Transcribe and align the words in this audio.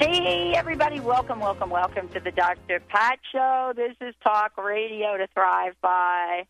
Hey, 0.00 0.54
everybody, 0.56 0.98
welcome, 0.98 1.40
welcome, 1.40 1.68
welcome 1.68 2.08
to 2.14 2.20
the 2.20 2.30
Dr. 2.30 2.80
Pat 2.88 3.18
Show. 3.30 3.74
This 3.76 3.94
is 4.00 4.14
Talk 4.24 4.56
Radio 4.56 5.18
to 5.18 5.26
Thrive 5.34 5.74
by. 5.82 6.44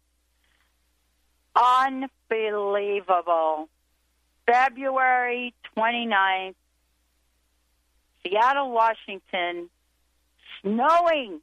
Unbelievable. 1.57 3.69
February 4.47 5.53
29th, 5.77 6.55
Seattle, 8.23 8.71
Washington, 8.71 9.69
snowing. 10.63 11.41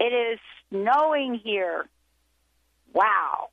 It 0.00 0.12
is 0.12 0.40
snowing 0.68 1.40
here. 1.44 1.86
Wow. 2.92 3.50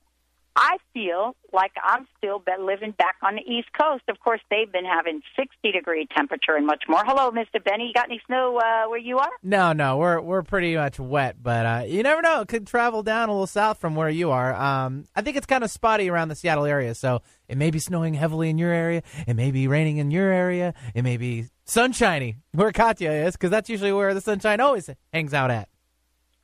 I 0.56 0.78
feel 0.94 1.36
like 1.54 1.72
I'm 1.82 2.08
still 2.18 2.44
living 2.60 2.92
back 2.92 3.16
on 3.24 3.36
the 3.36 3.42
East 3.42 3.70
Coast. 3.80 4.04
Of 4.10 4.20
course, 4.20 4.42
they've 4.50 4.72
been 4.72 4.86
having 4.86 5.22
60 5.38 5.72
degree 5.72 6.08
temperature 6.16 6.56
and 6.56 6.66
much 6.68 6.84
more. 6.90 7.04
Hello, 7.06 7.32
Mr. 7.32 7.64
Benny. 7.64 7.88
You 7.88 7.94
got 7.94 8.06
any 8.10 8.22
snow 8.28 8.58
uh, 8.58 8.90
where 8.90 9.00
you 9.00 9.18
are? 9.18 9.30
No, 9.42 9.72
no, 9.72 9.98
we're 9.98 10.20
we're 10.20 10.44
pretty 10.44 10.76
much 10.76 11.00
wet, 11.00 11.42
but 11.42 11.66
uh, 11.66 11.84
you 11.88 12.04
never 12.04 12.22
know. 12.22 12.42
It 12.42 12.50
could 12.50 12.68
travel 12.68 13.02
down 13.02 13.30
a 13.30 13.32
little 13.32 13.48
south 13.48 13.80
from 13.80 13.96
where 13.96 14.10
you 14.10 14.32
are. 14.32 14.54
Um, 14.54 15.06
I 15.16 15.22
think 15.22 15.38
it's 15.38 15.46
kind 15.46 15.64
of 15.64 15.72
spotty 15.72 16.10
around 16.10 16.28
the 16.28 16.36
Seattle 16.36 16.66
area, 16.66 16.96
so 16.96 17.22
it 17.48 17.58
may 17.58 17.72
be 17.72 17.80
snowing 17.80 18.14
heavily 18.14 18.50
in 18.50 18.58
your 18.58 18.74
area. 18.74 19.04
It 19.28 19.36
may 19.36 19.52
be 19.52 19.68
raining 19.70 19.98
in 19.98 20.12
your 20.12 20.32
area. 20.32 20.74
It 20.94 21.04
may 21.04 21.16
be 21.16 21.46
sunshiny 21.64 22.38
where 22.52 22.74
Katya 22.74 23.12
is, 23.12 23.34
because 23.34 23.52
that's 23.52 23.70
usually 23.70 23.94
where 23.94 24.14
the 24.14 24.22
sunshine 24.22 24.60
always 24.60 24.90
hangs 25.14 25.34
out 25.34 25.50
at. 25.50 25.70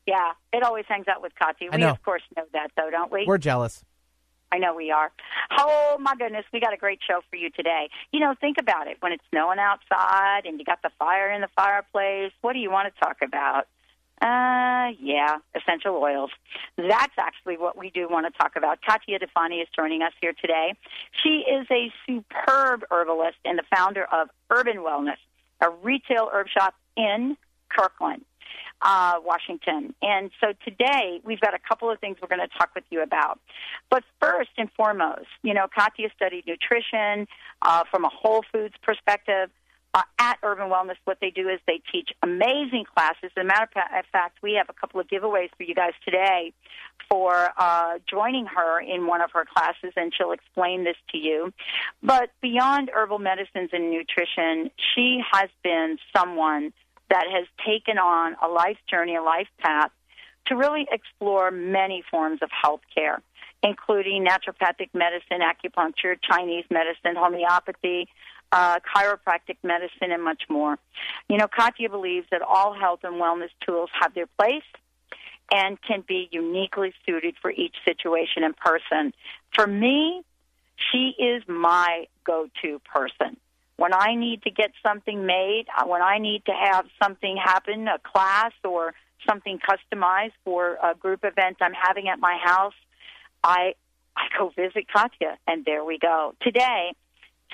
Yeah, 0.05 0.31
it 0.53 0.63
always 0.63 0.85
hangs 0.87 1.07
out 1.09 1.21
with 1.21 1.33
Katya. 1.37 1.69
We, 1.73 1.83
of 1.83 2.01
course, 2.01 2.21
know 2.37 2.45
that, 2.53 2.69
though, 2.77 2.89
don't 2.89 3.11
we? 3.11 3.25
We're 3.27 3.37
jealous. 3.37 3.83
I 4.51 4.57
know 4.57 4.73
we 4.73 4.91
are. 4.91 5.11
Oh 5.57 5.97
my 5.99 6.15
goodness, 6.15 6.45
we 6.53 6.59
got 6.59 6.73
a 6.73 6.77
great 6.77 6.99
show 7.05 7.21
for 7.29 7.35
you 7.35 7.49
today. 7.49 7.89
You 8.11 8.19
know, 8.19 8.33
think 8.39 8.57
about 8.59 8.87
it. 8.87 8.97
When 9.01 9.11
it's 9.11 9.23
snowing 9.29 9.59
outside 9.59 10.45
and 10.45 10.59
you 10.59 10.65
got 10.65 10.81
the 10.81 10.91
fire 10.97 11.31
in 11.31 11.41
the 11.41 11.49
fireplace, 11.55 12.31
what 12.41 12.53
do 12.53 12.59
you 12.59 12.71
want 12.71 12.93
to 12.93 12.99
talk 12.99 13.17
about? 13.21 13.67
Uh, 14.19 14.93
yeah, 14.99 15.37
essential 15.53 15.95
oils. 15.95 16.31
That's 16.75 17.13
actually 17.19 17.57
what 17.57 17.77
we 17.77 17.91
do 17.91 18.07
want 18.09 18.25
to 18.25 18.35
talk 18.35 18.55
about. 18.55 18.79
Katya 18.81 19.19
Difani 19.19 19.61
is 19.61 19.67
joining 19.75 20.01
us 20.01 20.13
here 20.19 20.33
today. 20.33 20.73
She 21.23 21.43
is 21.47 21.67
a 21.69 21.91
superb 22.07 22.83
herbalist 22.89 23.37
and 23.45 23.59
the 23.59 23.63
founder 23.75 24.05
of 24.11 24.29
Herban 24.49 24.77
Wellness, 24.77 25.17
a 25.61 25.69
retail 25.69 26.29
herb 26.33 26.47
shop 26.47 26.73
in 26.95 27.37
Kirkland 27.69 28.25
uh, 28.81 29.15
Washington. 29.23 29.93
And 30.01 30.31
so 30.41 30.53
today 30.63 31.21
we've 31.23 31.39
got 31.39 31.53
a 31.53 31.59
couple 31.59 31.89
of 31.89 31.99
things 31.99 32.17
we're 32.21 32.27
going 32.27 32.47
to 32.47 32.57
talk 32.57 32.69
with 32.75 32.83
you 32.89 33.01
about. 33.01 33.39
But 33.89 34.03
first 34.21 34.51
and 34.57 34.69
foremost, 34.75 35.27
you 35.43 35.53
know, 35.53 35.67
Katya 35.73 36.09
studied 36.15 36.45
nutrition 36.45 37.27
uh, 37.61 37.83
from 37.89 38.05
a 38.05 38.09
whole 38.09 38.43
foods 38.51 38.75
perspective. 38.83 39.49
Uh, 39.93 40.01
at 40.19 40.39
Herban 40.41 40.69
Wellness, 40.69 40.97
what 41.05 41.17
they 41.21 41.31
do 41.31 41.47
is 41.47 41.59
they 41.65 41.81
teach 41.91 42.09
amazing 42.21 42.83
classes. 42.93 43.31
As 43.35 43.41
a 43.41 43.43
matter 43.43 43.67
of 43.97 44.05
fact, 44.11 44.37
we 44.43 44.53
have 44.53 44.67
a 44.69 44.73
couple 44.73 44.99
of 44.99 45.07
giveaways 45.07 45.49
for 45.57 45.63
you 45.63 45.73
guys 45.73 45.93
today 46.05 46.53
for 47.09 47.49
uh, 47.57 47.97
joining 48.07 48.45
her 48.45 48.81
in 48.81 49.07
one 49.07 49.21
of 49.21 49.31
her 49.31 49.45
classes, 49.45 49.93
and 49.95 50.13
she'll 50.15 50.33
explain 50.33 50.83
this 50.83 50.97
to 51.13 51.17
you. 51.17 51.53
But 52.03 52.31
beyond 52.41 52.91
herbal 52.93 53.19
medicines 53.19 53.69
and 53.71 53.89
nutrition, 53.89 54.69
she 54.93 55.21
has 55.31 55.49
been 55.63 55.97
someone 56.15 56.73
that 57.09 57.25
has 57.31 57.45
taken 57.65 57.97
on 57.97 58.35
a 58.43 58.47
life 58.47 58.77
journey, 58.89 59.15
a 59.15 59.21
life 59.21 59.47
path 59.59 59.91
to 60.47 60.55
really 60.55 60.87
explore 60.91 61.51
many 61.51 62.03
forms 62.09 62.39
of 62.41 62.49
health 62.51 62.81
care, 62.93 63.21
including 63.63 64.25
naturopathic 64.25 64.89
medicine, 64.93 65.41
acupuncture, 65.41 66.17
Chinese 66.21 66.65
medicine, 66.69 67.15
homeopathy, 67.15 68.07
uh, 68.51 68.79
chiropractic 68.95 69.57
medicine, 69.63 70.11
and 70.11 70.23
much 70.23 70.43
more. 70.49 70.77
You 71.29 71.37
know, 71.37 71.47
Katya 71.47 71.89
believes 71.89 72.27
that 72.31 72.41
all 72.41 72.73
health 72.73 73.01
and 73.03 73.15
wellness 73.15 73.49
tools 73.65 73.89
have 73.99 74.13
their 74.13 74.27
place 74.39 74.63
and 75.51 75.81
can 75.81 76.03
be 76.07 76.27
uniquely 76.31 76.93
suited 77.05 77.35
for 77.41 77.51
each 77.51 77.75
situation 77.85 78.43
and 78.43 78.55
person. 78.55 79.13
For 79.53 79.67
me, 79.67 80.21
she 80.91 81.13
is 81.17 81.43
my 81.47 82.07
go 82.25 82.47
to 82.61 82.79
person 82.93 83.37
when 83.77 83.93
I 83.93 84.15
need 84.15 84.43
to 84.43 84.51
get 84.51 84.71
something 84.85 85.25
made, 85.25 85.65
uh, 85.77 85.85
when 85.85 86.01
I 86.01 86.17
need 86.17 86.43
to 86.45 86.51
have 86.51 86.85
something 87.01 87.37
happen, 87.37 87.87
a 87.87 87.99
class 87.99 88.51
or 88.63 88.93
something 89.27 89.59
customized 89.59 90.33
for 90.43 90.77
a 90.83 90.95
group 90.95 91.23
event 91.23 91.57
I'm 91.61 91.73
having 91.73 92.09
at 92.09 92.19
my 92.19 92.37
house, 92.43 92.73
I 93.43 93.75
I 94.15 94.27
go 94.37 94.49
visit 94.49 94.87
Katya, 94.91 95.37
and 95.47 95.63
there 95.63 95.85
we 95.85 95.99
go. 95.99 96.33
Today, 96.41 96.93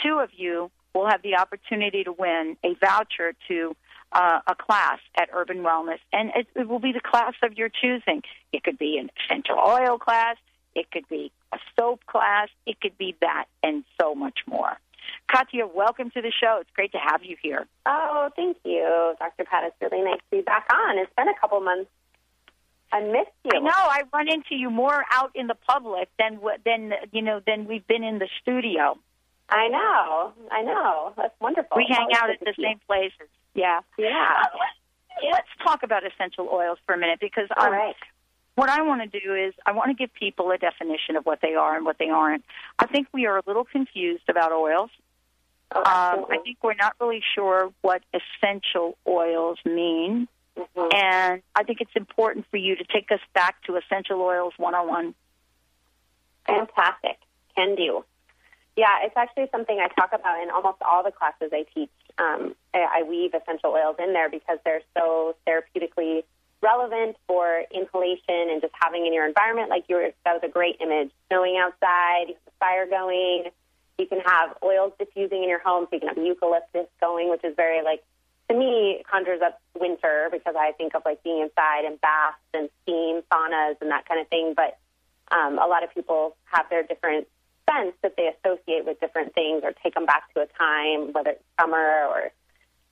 two 0.01 0.19
of 0.19 0.29
you 0.33 0.71
will 0.93 1.09
have 1.09 1.21
the 1.21 1.35
opportunity 1.35 2.05
to 2.05 2.13
win 2.13 2.55
a 2.63 2.73
voucher 2.75 3.33
to 3.49 3.75
uh, 4.13 4.39
a 4.47 4.55
class 4.55 4.99
at 5.15 5.29
Herban 5.29 5.61
Wellness, 5.61 5.99
and 6.13 6.31
it, 6.35 6.47
it 6.55 6.69
will 6.69 6.79
be 6.79 6.93
the 6.93 7.01
class 7.01 7.33
of 7.43 7.57
your 7.57 7.67
choosing. 7.67 8.21
It 8.53 8.63
could 8.63 8.77
be 8.77 8.97
an 8.97 9.09
essential 9.25 9.57
oil 9.57 9.97
class, 9.97 10.37
it 10.73 10.89
could 10.91 11.07
be 11.09 11.31
a 11.51 11.57
soap 11.77 12.05
class, 12.05 12.47
it 12.65 12.79
could 12.79 12.97
be 12.97 13.15
that, 13.19 13.45
and 13.61 13.83
so 13.99 14.15
much 14.15 14.39
more. 14.47 14.77
Katya, 15.31 15.67
welcome 15.67 16.11
to 16.11 16.21
the 16.21 16.31
show. 16.31 16.59
It's 16.61 16.69
great 16.75 16.91
to 16.91 16.97
have 16.97 17.23
you 17.23 17.35
here. 17.41 17.65
Oh, 17.85 18.29
thank 18.35 18.57
you, 18.63 19.15
Dr. 19.19 19.45
Pat. 19.45 19.63
It's 19.65 19.75
really 19.81 20.03
nice 20.03 20.19
to 20.19 20.37
be 20.37 20.41
back 20.41 20.67
on. 20.73 20.97
It's 20.97 21.11
been 21.15 21.27
a 21.27 21.39
couple 21.39 21.59
months. 21.61 21.89
I 22.91 23.01
missed 23.01 23.31
you. 23.43 23.51
I 23.55 23.59
know. 23.59 23.71
I 23.73 24.03
run 24.13 24.31
into 24.31 24.55
you 24.55 24.69
more 24.69 25.03
out 25.11 25.31
in 25.33 25.47
the 25.47 25.55
public 25.55 26.09
than 26.19 26.39
than 26.63 26.93
you 27.11 27.23
know 27.23 27.41
than 27.45 27.65
we've 27.65 27.85
been 27.87 28.03
in 28.03 28.19
the 28.19 28.27
studio. 28.41 28.97
I 29.49 29.67
know. 29.67 30.33
I 30.51 30.61
know. 30.61 31.13
That's 31.17 31.33
wonderful. 31.41 31.75
We 31.75 31.87
hang 31.89 32.07
out 32.15 32.29
at 32.29 32.39
the 32.39 32.53
same 32.61 32.79
places. 32.87 33.29
Yeah. 33.55 33.81
Yeah. 33.97 34.43
Let's 35.31 35.47
talk 35.63 35.83
about 35.83 36.03
essential 36.05 36.49
oils 36.51 36.79
for 36.85 36.95
a 36.95 36.97
minute 36.97 37.19
because 37.19 37.47
All 37.57 37.67
um, 37.67 37.73
right. 37.73 37.95
What 38.55 38.69
I 38.69 38.81
want 38.81 39.01
to 39.09 39.19
do 39.19 39.33
is 39.35 39.53
I 39.65 39.71
want 39.71 39.89
to 39.89 39.95
give 39.95 40.13
people 40.13 40.51
a 40.51 40.57
definition 40.57 41.15
of 41.15 41.25
what 41.25 41.39
they 41.41 41.55
are 41.55 41.75
and 41.75 41.85
what 41.85 41.97
they 41.97 42.09
aren't. 42.09 42.43
I 42.77 42.85
think 42.85 43.07
we 43.13 43.25
are 43.25 43.37
a 43.37 43.41
little 43.47 43.65
confused 43.65 44.23
about 44.29 44.51
oils. 44.51 44.91
Oh, 45.71 45.79
Um, 45.79 46.25
I 46.29 46.37
think 46.43 46.57
we're 46.61 46.75
not 46.75 46.93
really 46.99 47.23
sure 47.33 47.71
what 47.81 48.03
essential 48.13 48.97
oils 49.07 49.57
mean. 49.65 50.27
mm-hmm. 50.57 50.95
And 50.95 51.41
I 51.55 51.63
think 51.63 51.81
it's 51.81 51.95
important 51.95 52.45
for 52.51 52.57
you 52.57 52.75
to 52.75 52.83
take 52.83 53.11
us 53.11 53.21
back 53.33 53.63
to 53.63 53.75
Essential 53.77 54.21
Oils 54.21 54.53
101. 54.57 55.15
Fantastic. 56.45 57.17
Can 57.55 57.75
do. 57.75 58.05
Yeah, 58.75 58.99
it's 59.03 59.15
actually 59.15 59.47
something 59.51 59.79
I 59.79 59.87
talk 59.99 60.11
about 60.13 60.41
in 60.41 60.49
almost 60.49 60.77
all 60.81 61.03
the 61.03 61.11
classes 61.11 61.49
I 61.51 61.65
teach. 61.73 61.89
Um, 62.17 62.55
I, 62.73 62.99
I 62.99 63.03
weave 63.03 63.33
essential 63.33 63.71
oils 63.71 63.95
in 63.99 64.13
there 64.13 64.29
because 64.29 64.59
they're 64.65 64.81
so 64.97 65.35
therapeutically 65.47 66.23
relevant 66.63 67.17
for 67.27 67.63
inhalation 67.71 68.49
and 68.49 68.61
just 68.61 68.73
having 68.81 69.05
in 69.05 69.13
your 69.13 69.27
environment. 69.27 69.69
Like 69.69 69.85
you 69.89 69.97
were, 69.97 70.09
that 70.25 70.33
was 70.33 70.41
a 70.43 70.49
great 70.49 70.77
image. 70.79 71.11
Snowing 71.27 71.57
outside, 71.57 72.29
you 72.29 72.35
have 72.35 72.45
the 72.45 72.51
fire 72.59 72.87
going. 72.87 73.51
You 73.99 74.07
can 74.07 74.21
have 74.21 74.57
oils 74.63 74.93
diffusing 74.97 75.43
in 75.43 75.49
your 75.49 75.59
home, 75.59 75.85
so 75.85 75.89
you 75.93 75.99
can 75.99 76.09
have 76.09 76.17
eucalyptus 76.17 76.87
going, 76.99 77.29
which 77.29 77.43
is 77.43 77.53
very 77.55 77.83
like 77.83 78.03
to 78.49 78.57
me 78.57 79.03
conjures 79.09 79.41
up 79.41 79.61
winter 79.79 80.29
because 80.31 80.55
I 80.57 80.71
think 80.71 80.95
of 80.95 81.03
like 81.05 81.21
being 81.23 81.41
inside 81.41 81.85
and 81.85 81.99
baths 82.01 82.37
and 82.53 82.69
steam 82.81 83.21
saunas 83.31 83.75
and 83.81 83.91
that 83.91 84.07
kind 84.07 84.19
of 84.19 84.27
thing. 84.29 84.53
But 84.55 84.79
um, 85.31 85.59
a 85.59 85.67
lot 85.67 85.83
of 85.83 85.93
people 85.93 86.35
have 86.45 86.65
their 86.69 86.83
different 86.83 87.27
scents 87.69 87.97
that 88.01 88.15
they 88.17 88.29
associate 88.29 88.85
with 88.85 88.99
different 88.99 89.33
things 89.33 89.61
or 89.63 89.73
take 89.83 89.93
them 89.93 90.05
back 90.05 90.33
to 90.33 90.41
a 90.41 90.47
time, 90.57 91.13
whether 91.13 91.31
it's 91.31 91.43
summer 91.59 92.05
or 92.09 92.31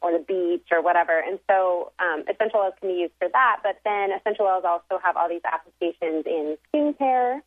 or 0.01 0.11
the 0.11 0.19
beach 0.19 0.67
or 0.71 0.81
whatever. 0.81 1.19
And 1.19 1.39
so 1.49 1.91
um, 1.99 2.23
essential 2.29 2.59
oils 2.59 2.73
can 2.79 2.89
be 2.89 3.01
used 3.01 3.13
for 3.19 3.29
that. 3.29 3.59
But 3.63 3.79
then 3.85 4.11
essential 4.11 4.45
oils 4.45 4.63
also 4.65 5.01
have 5.03 5.15
all 5.15 5.29
these 5.29 5.41
applications 5.45 6.25
in 6.25 6.57
skincare, 6.73 7.41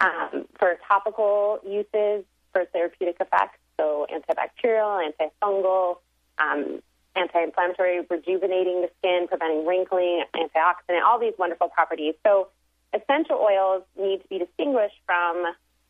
um, 0.00 0.46
for 0.58 0.76
topical 0.86 1.60
uses, 1.66 2.24
for 2.52 2.64
therapeutic 2.72 3.16
effects, 3.20 3.58
so 3.78 4.06
antibacterial, 4.12 5.02
antifungal, 5.02 5.98
um, 6.38 6.82
anti-inflammatory, 7.14 8.00
rejuvenating 8.10 8.82
the 8.82 8.90
skin, 8.98 9.26
preventing 9.28 9.66
wrinkling, 9.66 10.24
antioxidant, 10.34 11.02
all 11.04 11.18
these 11.18 11.34
wonderful 11.38 11.68
properties. 11.68 12.14
So 12.26 12.48
essential 12.92 13.36
oils 13.36 13.84
need 13.98 14.22
to 14.22 14.28
be 14.28 14.38
distinguished 14.38 14.96
from 15.06 15.44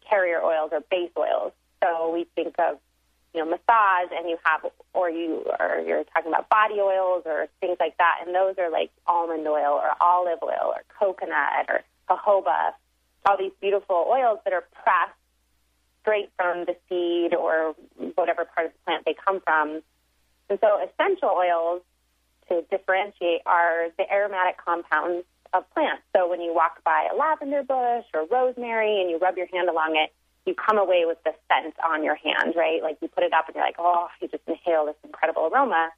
carrier 0.08 0.40
oils 0.42 0.70
or 0.72 0.80
base 0.90 1.10
oils. 1.16 1.52
So 1.82 2.10
we 2.12 2.26
think 2.34 2.54
of 2.58 2.78
you 3.36 3.44
know 3.44 3.50
massage, 3.50 4.10
and 4.16 4.28
you 4.28 4.38
have, 4.44 4.64
or 4.94 5.10
you 5.10 5.44
or 5.60 5.82
you're 5.86 6.04
talking 6.04 6.32
about 6.32 6.48
body 6.48 6.80
oils 6.80 7.22
or 7.26 7.48
things 7.60 7.76
like 7.78 7.96
that, 7.98 8.20
and 8.24 8.34
those 8.34 8.54
are 8.58 8.70
like 8.70 8.90
almond 9.06 9.46
oil 9.46 9.74
or 9.74 9.90
olive 10.00 10.38
oil 10.42 10.72
or 10.74 10.82
coconut 10.98 11.68
or 11.68 11.82
jojoba, 12.08 12.72
all 13.26 13.36
these 13.38 13.52
beautiful 13.60 14.06
oils 14.08 14.38
that 14.44 14.54
are 14.54 14.64
pressed 14.72 15.12
straight 16.00 16.30
from 16.36 16.64
the 16.64 16.76
seed 16.88 17.34
or 17.34 17.74
whatever 18.14 18.46
part 18.46 18.66
of 18.68 18.72
the 18.72 18.78
plant 18.86 19.04
they 19.04 19.14
come 19.14 19.40
from. 19.40 19.82
And 20.48 20.58
so 20.60 20.80
essential 20.82 21.30
oils, 21.30 21.82
to 22.48 22.62
differentiate, 22.70 23.42
are 23.44 23.88
the 23.98 24.10
aromatic 24.10 24.56
compounds 24.64 25.26
of 25.52 25.68
plants. 25.74 26.02
So 26.14 26.28
when 26.30 26.40
you 26.40 26.54
walk 26.54 26.82
by 26.84 27.08
a 27.12 27.16
lavender 27.16 27.62
bush 27.64 28.04
or 28.14 28.24
rosemary 28.30 29.00
and 29.00 29.10
you 29.10 29.18
rub 29.18 29.36
your 29.36 29.48
hand 29.52 29.68
along 29.68 29.96
it, 29.96 30.12
you 30.46 30.54
come 30.54 30.78
away 30.78 31.04
with 31.06 31.18
the 31.24 31.34
scent 31.48 31.74
on 31.84 32.04
your 32.04 32.14
hand, 32.14 32.54
right? 32.56 32.82
Like 32.82 32.98
you 33.02 33.08
put 33.08 33.24
it 33.24 33.32
up 33.32 33.46
and 33.48 33.56
you're 33.56 33.64
like, 33.64 33.76
oh, 33.78 34.08
you 34.20 34.28
just 34.28 34.44
inhale 34.46 34.86
this 34.86 34.94
incredible 35.04 35.50
aroma. 35.52 35.90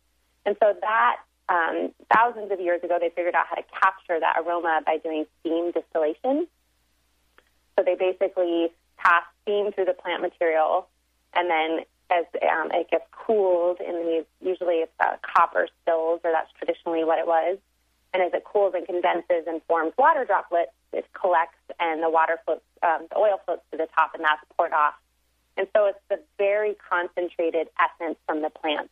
And 0.46 0.56
so 0.60 0.74
that 0.80 1.16
um, 1.48 1.92
thousands 2.12 2.50
of 2.50 2.60
years 2.60 2.82
ago, 2.82 2.98
they 3.00 3.10
figured 3.10 3.34
out 3.34 3.46
how 3.48 3.56
to 3.56 3.64
capture 3.80 4.18
that 4.20 4.36
aroma 4.44 4.80
by 4.84 4.98
doing 4.98 5.26
steam 5.40 5.72
distillation. 5.72 6.46
So 7.78 7.84
they 7.84 7.94
basically 7.94 8.68
pass 8.96 9.22
steam 9.42 9.72
through 9.72 9.86
the 9.86 9.94
plant 9.94 10.20
material, 10.20 10.88
and 11.34 11.48
then 11.48 11.84
as 12.10 12.24
um, 12.42 12.70
it 12.72 12.90
gets 12.90 13.04
cooled 13.12 13.80
in 13.80 14.06
these, 14.06 14.24
usually 14.40 14.76
it's 14.76 14.92
uh, 14.98 15.16
copper 15.22 15.68
stills, 15.82 16.20
or 16.24 16.32
that's 16.32 16.50
traditionally 16.58 17.04
what 17.04 17.18
it 17.18 17.26
was. 17.26 17.58
And 18.12 18.22
as 18.22 18.32
it 18.32 18.44
cools 18.44 18.72
and 18.74 18.86
condenses 18.86 19.44
and 19.46 19.60
forms 19.68 19.92
water 19.98 20.24
droplets, 20.24 20.72
it 20.92 21.06
collects 21.12 21.58
and 21.78 22.02
the 22.02 22.10
water 22.10 22.38
floats, 22.44 22.64
um, 22.82 23.06
the 23.10 23.18
oil 23.18 23.40
floats 23.44 23.62
to 23.72 23.76
the 23.78 23.88
top, 23.94 24.14
and 24.14 24.24
that's 24.24 24.42
poured 24.56 24.72
off. 24.72 24.94
And 25.56 25.66
so 25.76 25.86
it's 25.86 25.98
the 26.08 26.20
very 26.38 26.76
concentrated 26.88 27.68
essence 27.78 28.16
from 28.26 28.42
the 28.42 28.50
plant. 28.50 28.90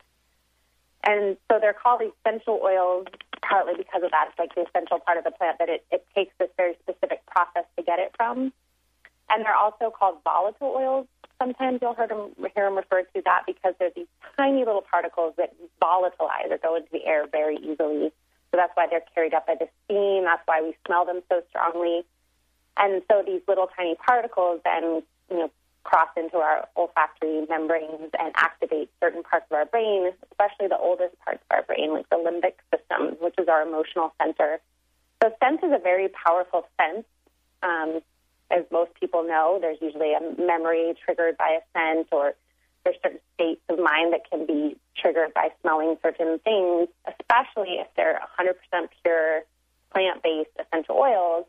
And 1.04 1.36
so 1.50 1.58
they're 1.60 1.72
called 1.72 2.02
essential 2.02 2.60
oils 2.62 3.06
partly 3.40 3.74
because 3.76 4.02
of 4.02 4.10
that. 4.10 4.28
It's 4.30 4.38
like 4.38 4.54
the 4.54 4.66
essential 4.66 4.98
part 4.98 5.18
of 5.18 5.24
the 5.24 5.30
plant 5.30 5.58
that 5.58 5.68
it, 5.68 5.84
it 5.92 6.04
takes 6.14 6.34
this 6.38 6.48
very 6.56 6.74
specific 6.82 7.24
process 7.26 7.64
to 7.76 7.82
get 7.84 7.98
it 7.98 8.12
from. 8.16 8.52
And 9.30 9.44
they're 9.44 9.56
also 9.56 9.90
called 9.96 10.18
volatile 10.24 10.74
oils. 10.76 11.06
Sometimes 11.40 11.80
you'll 11.82 11.94
hear 11.94 12.08
them, 12.08 12.32
hear 12.54 12.64
them 12.64 12.76
referred 12.76 13.06
to 13.14 13.22
that 13.24 13.42
because 13.46 13.74
they're 13.78 13.90
these 13.94 14.06
tiny 14.36 14.64
little 14.64 14.82
particles 14.82 15.34
that 15.36 15.54
volatilize 15.80 16.50
or 16.50 16.58
go 16.58 16.76
into 16.76 16.88
the 16.92 17.04
air 17.04 17.26
very 17.30 17.56
easily. 17.56 18.12
That's 18.56 18.72
why 18.74 18.86
they're 18.88 19.04
carried 19.14 19.34
up 19.34 19.46
by 19.46 19.54
the 19.54 19.68
steam. 19.84 20.24
That's 20.24 20.42
why 20.46 20.62
we 20.62 20.76
smell 20.86 21.04
them 21.04 21.22
so 21.28 21.42
strongly. 21.50 22.04
And 22.76 23.02
so 23.10 23.22
these 23.24 23.40
little 23.48 23.68
tiny 23.76 23.94
particles 23.94 24.60
then, 24.64 25.02
you 25.30 25.36
know, 25.36 25.50
cross 25.84 26.08
into 26.16 26.38
our 26.38 26.68
olfactory 26.76 27.46
membranes 27.48 28.10
and 28.18 28.32
activate 28.34 28.90
certain 29.00 29.22
parts 29.22 29.46
of 29.50 29.56
our 29.56 29.64
brain, 29.66 30.10
especially 30.30 30.66
the 30.66 30.76
oldest 30.76 31.18
parts 31.20 31.40
of 31.48 31.56
our 31.56 31.62
brain, 31.62 31.92
like 31.92 32.08
the 32.10 32.16
limbic 32.16 32.54
system, 32.74 33.16
which 33.20 33.34
is 33.38 33.48
our 33.48 33.62
emotional 33.62 34.12
center. 34.20 34.58
So 35.22 35.30
scent 35.40 35.62
is 35.62 35.70
a 35.72 35.78
very 35.78 36.08
powerful 36.08 36.66
sense. 36.76 37.06
Um, 37.62 38.00
as 38.50 38.64
most 38.70 38.92
people 38.94 39.22
know, 39.22 39.58
there's 39.60 39.78
usually 39.80 40.12
a 40.12 40.20
memory 40.40 40.94
triggered 41.04 41.36
by 41.38 41.58
a 41.58 41.62
scent, 41.72 42.08
or 42.12 42.34
there's 42.86 42.96
certain 43.02 43.20
states 43.34 43.60
of 43.68 43.78
mind 43.78 44.12
that 44.12 44.30
can 44.30 44.46
be 44.46 44.76
triggered 44.96 45.34
by 45.34 45.48
smelling 45.60 45.96
certain 46.02 46.38
things, 46.38 46.88
especially 47.04 47.82
if 47.82 47.88
they're 47.96 48.20
100% 48.38 48.88
pure 49.02 49.42
plant 49.92 50.22
based 50.22 50.50
essential 50.58 50.94
oils, 50.94 51.46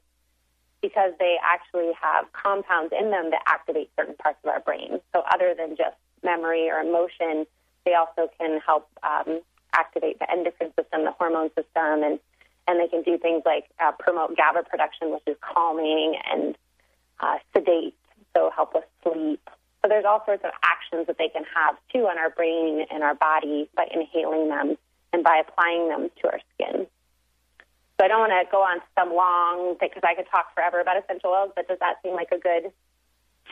because 0.81 1.11
they 1.19 1.37
actually 1.43 1.91
have 2.01 2.25
compounds 2.33 2.91
in 2.99 3.11
them 3.11 3.29
that 3.29 3.41
activate 3.45 3.91
certain 3.95 4.15
parts 4.15 4.39
of 4.43 4.49
our 4.49 4.59
brain. 4.61 4.99
So, 5.13 5.21
other 5.31 5.53
than 5.55 5.75
just 5.77 5.95
memory 6.23 6.69
or 6.69 6.79
emotion, 6.79 7.45
they 7.85 7.93
also 7.93 8.29
can 8.39 8.59
help 8.65 8.89
um, 9.03 9.41
activate 9.73 10.17
the 10.17 10.29
endocrine 10.31 10.73
system, 10.79 11.05
the 11.05 11.11
hormone 11.11 11.49
system, 11.49 12.03
and 12.03 12.19
and 12.67 12.79
they 12.79 12.87
can 12.87 13.03
do 13.03 13.17
things 13.17 13.43
like 13.45 13.65
uh, 13.79 13.91
promote 13.93 14.35
GABA 14.35 14.63
production, 14.69 15.11
which 15.11 15.23
is 15.27 15.37
calming 15.39 16.15
and 16.29 16.57
uh, 17.19 17.37
sedate, 17.55 17.95
so 18.35 18.51
help 18.53 18.75
us 18.75 18.83
sleep. 19.03 19.49
So 19.87 19.89
there's 19.89 20.05
all 20.05 20.21
sorts 20.25 20.43
of 20.43 20.51
actions 20.63 21.07
that 21.07 21.17
they 21.17 21.29
can 21.29 21.43
have 21.55 21.77
too 21.93 22.07
on 22.11 22.19
our 22.19 22.29
brain 22.29 22.85
and 22.91 23.03
our 23.03 23.15
body 23.15 23.69
by 23.73 23.87
inhaling 23.89 24.49
them 24.49 24.77
and 25.13 25.23
by 25.23 25.41
applying 25.47 25.87
them 25.87 26.09
to 26.21 26.27
our 26.27 26.39
skin. 26.53 26.85
So 27.95 28.03
I 28.03 28.09
don't 28.09 28.19
want 28.19 28.35
to 28.35 28.51
go 28.51 28.57
on 28.57 28.81
some 28.99 29.15
long 29.15 29.77
because 29.79 30.03
I 30.03 30.13
could 30.13 30.25
talk 30.29 30.53
forever 30.53 30.81
about 30.81 31.01
essential 31.01 31.29
oils, 31.29 31.53
but 31.55 31.69
does 31.69 31.79
that 31.79 32.03
seem 32.03 32.15
like 32.15 32.33
a 32.33 32.37
good 32.37 32.73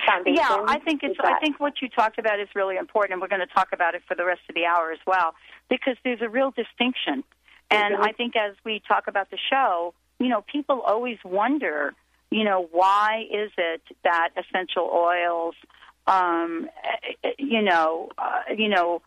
foundation? 0.06 0.36
Yeah, 0.36 0.66
I 0.68 0.80
think 0.80 1.04
it's. 1.04 1.18
I 1.24 1.40
think 1.40 1.62
what 1.62 1.82
you 1.82 1.88
talked 1.88 2.20
about 2.20 2.42
is 2.42 2.50
really 2.54 2.76
important, 2.76 3.14
and 3.14 3.22
we're 3.22 3.30
going 3.32 3.48
to 3.48 3.54
talk 3.54 3.70
about 3.72 3.96
it 3.96 4.02
for 4.06 4.16
the 4.16 4.26
rest 4.26 4.42
of 4.50 4.56
the 4.56 4.66
hour 4.66 4.92
as 4.92 5.00
well, 5.08 5.36
because 5.70 5.96
there's 6.04 6.22
a 6.22 6.28
real 6.28 6.52
distinction. 6.52 7.24
And 7.72 7.96
mm-hmm. 7.96 8.04
I 8.04 8.12
think 8.12 8.36
as 8.36 8.56
we 8.66 8.82
talk 8.86 9.08
about 9.08 9.32
the 9.32 9.40
show, 9.50 9.94
you 10.20 10.28
know, 10.28 10.44
people 10.52 10.82
always 10.82 11.18
wonder 11.24 11.96
you 12.32 12.44
know, 12.44 12.68
why 12.72 13.24
is 13.32 13.52
it 13.58 13.82
that 14.04 14.30
essential 14.36 14.90
oils, 14.94 15.56
um, 16.08 16.70
you 17.38 17.62
know, 17.62 18.10
uh, 18.18 18.54
you 18.56 18.70
know, 18.70 19.02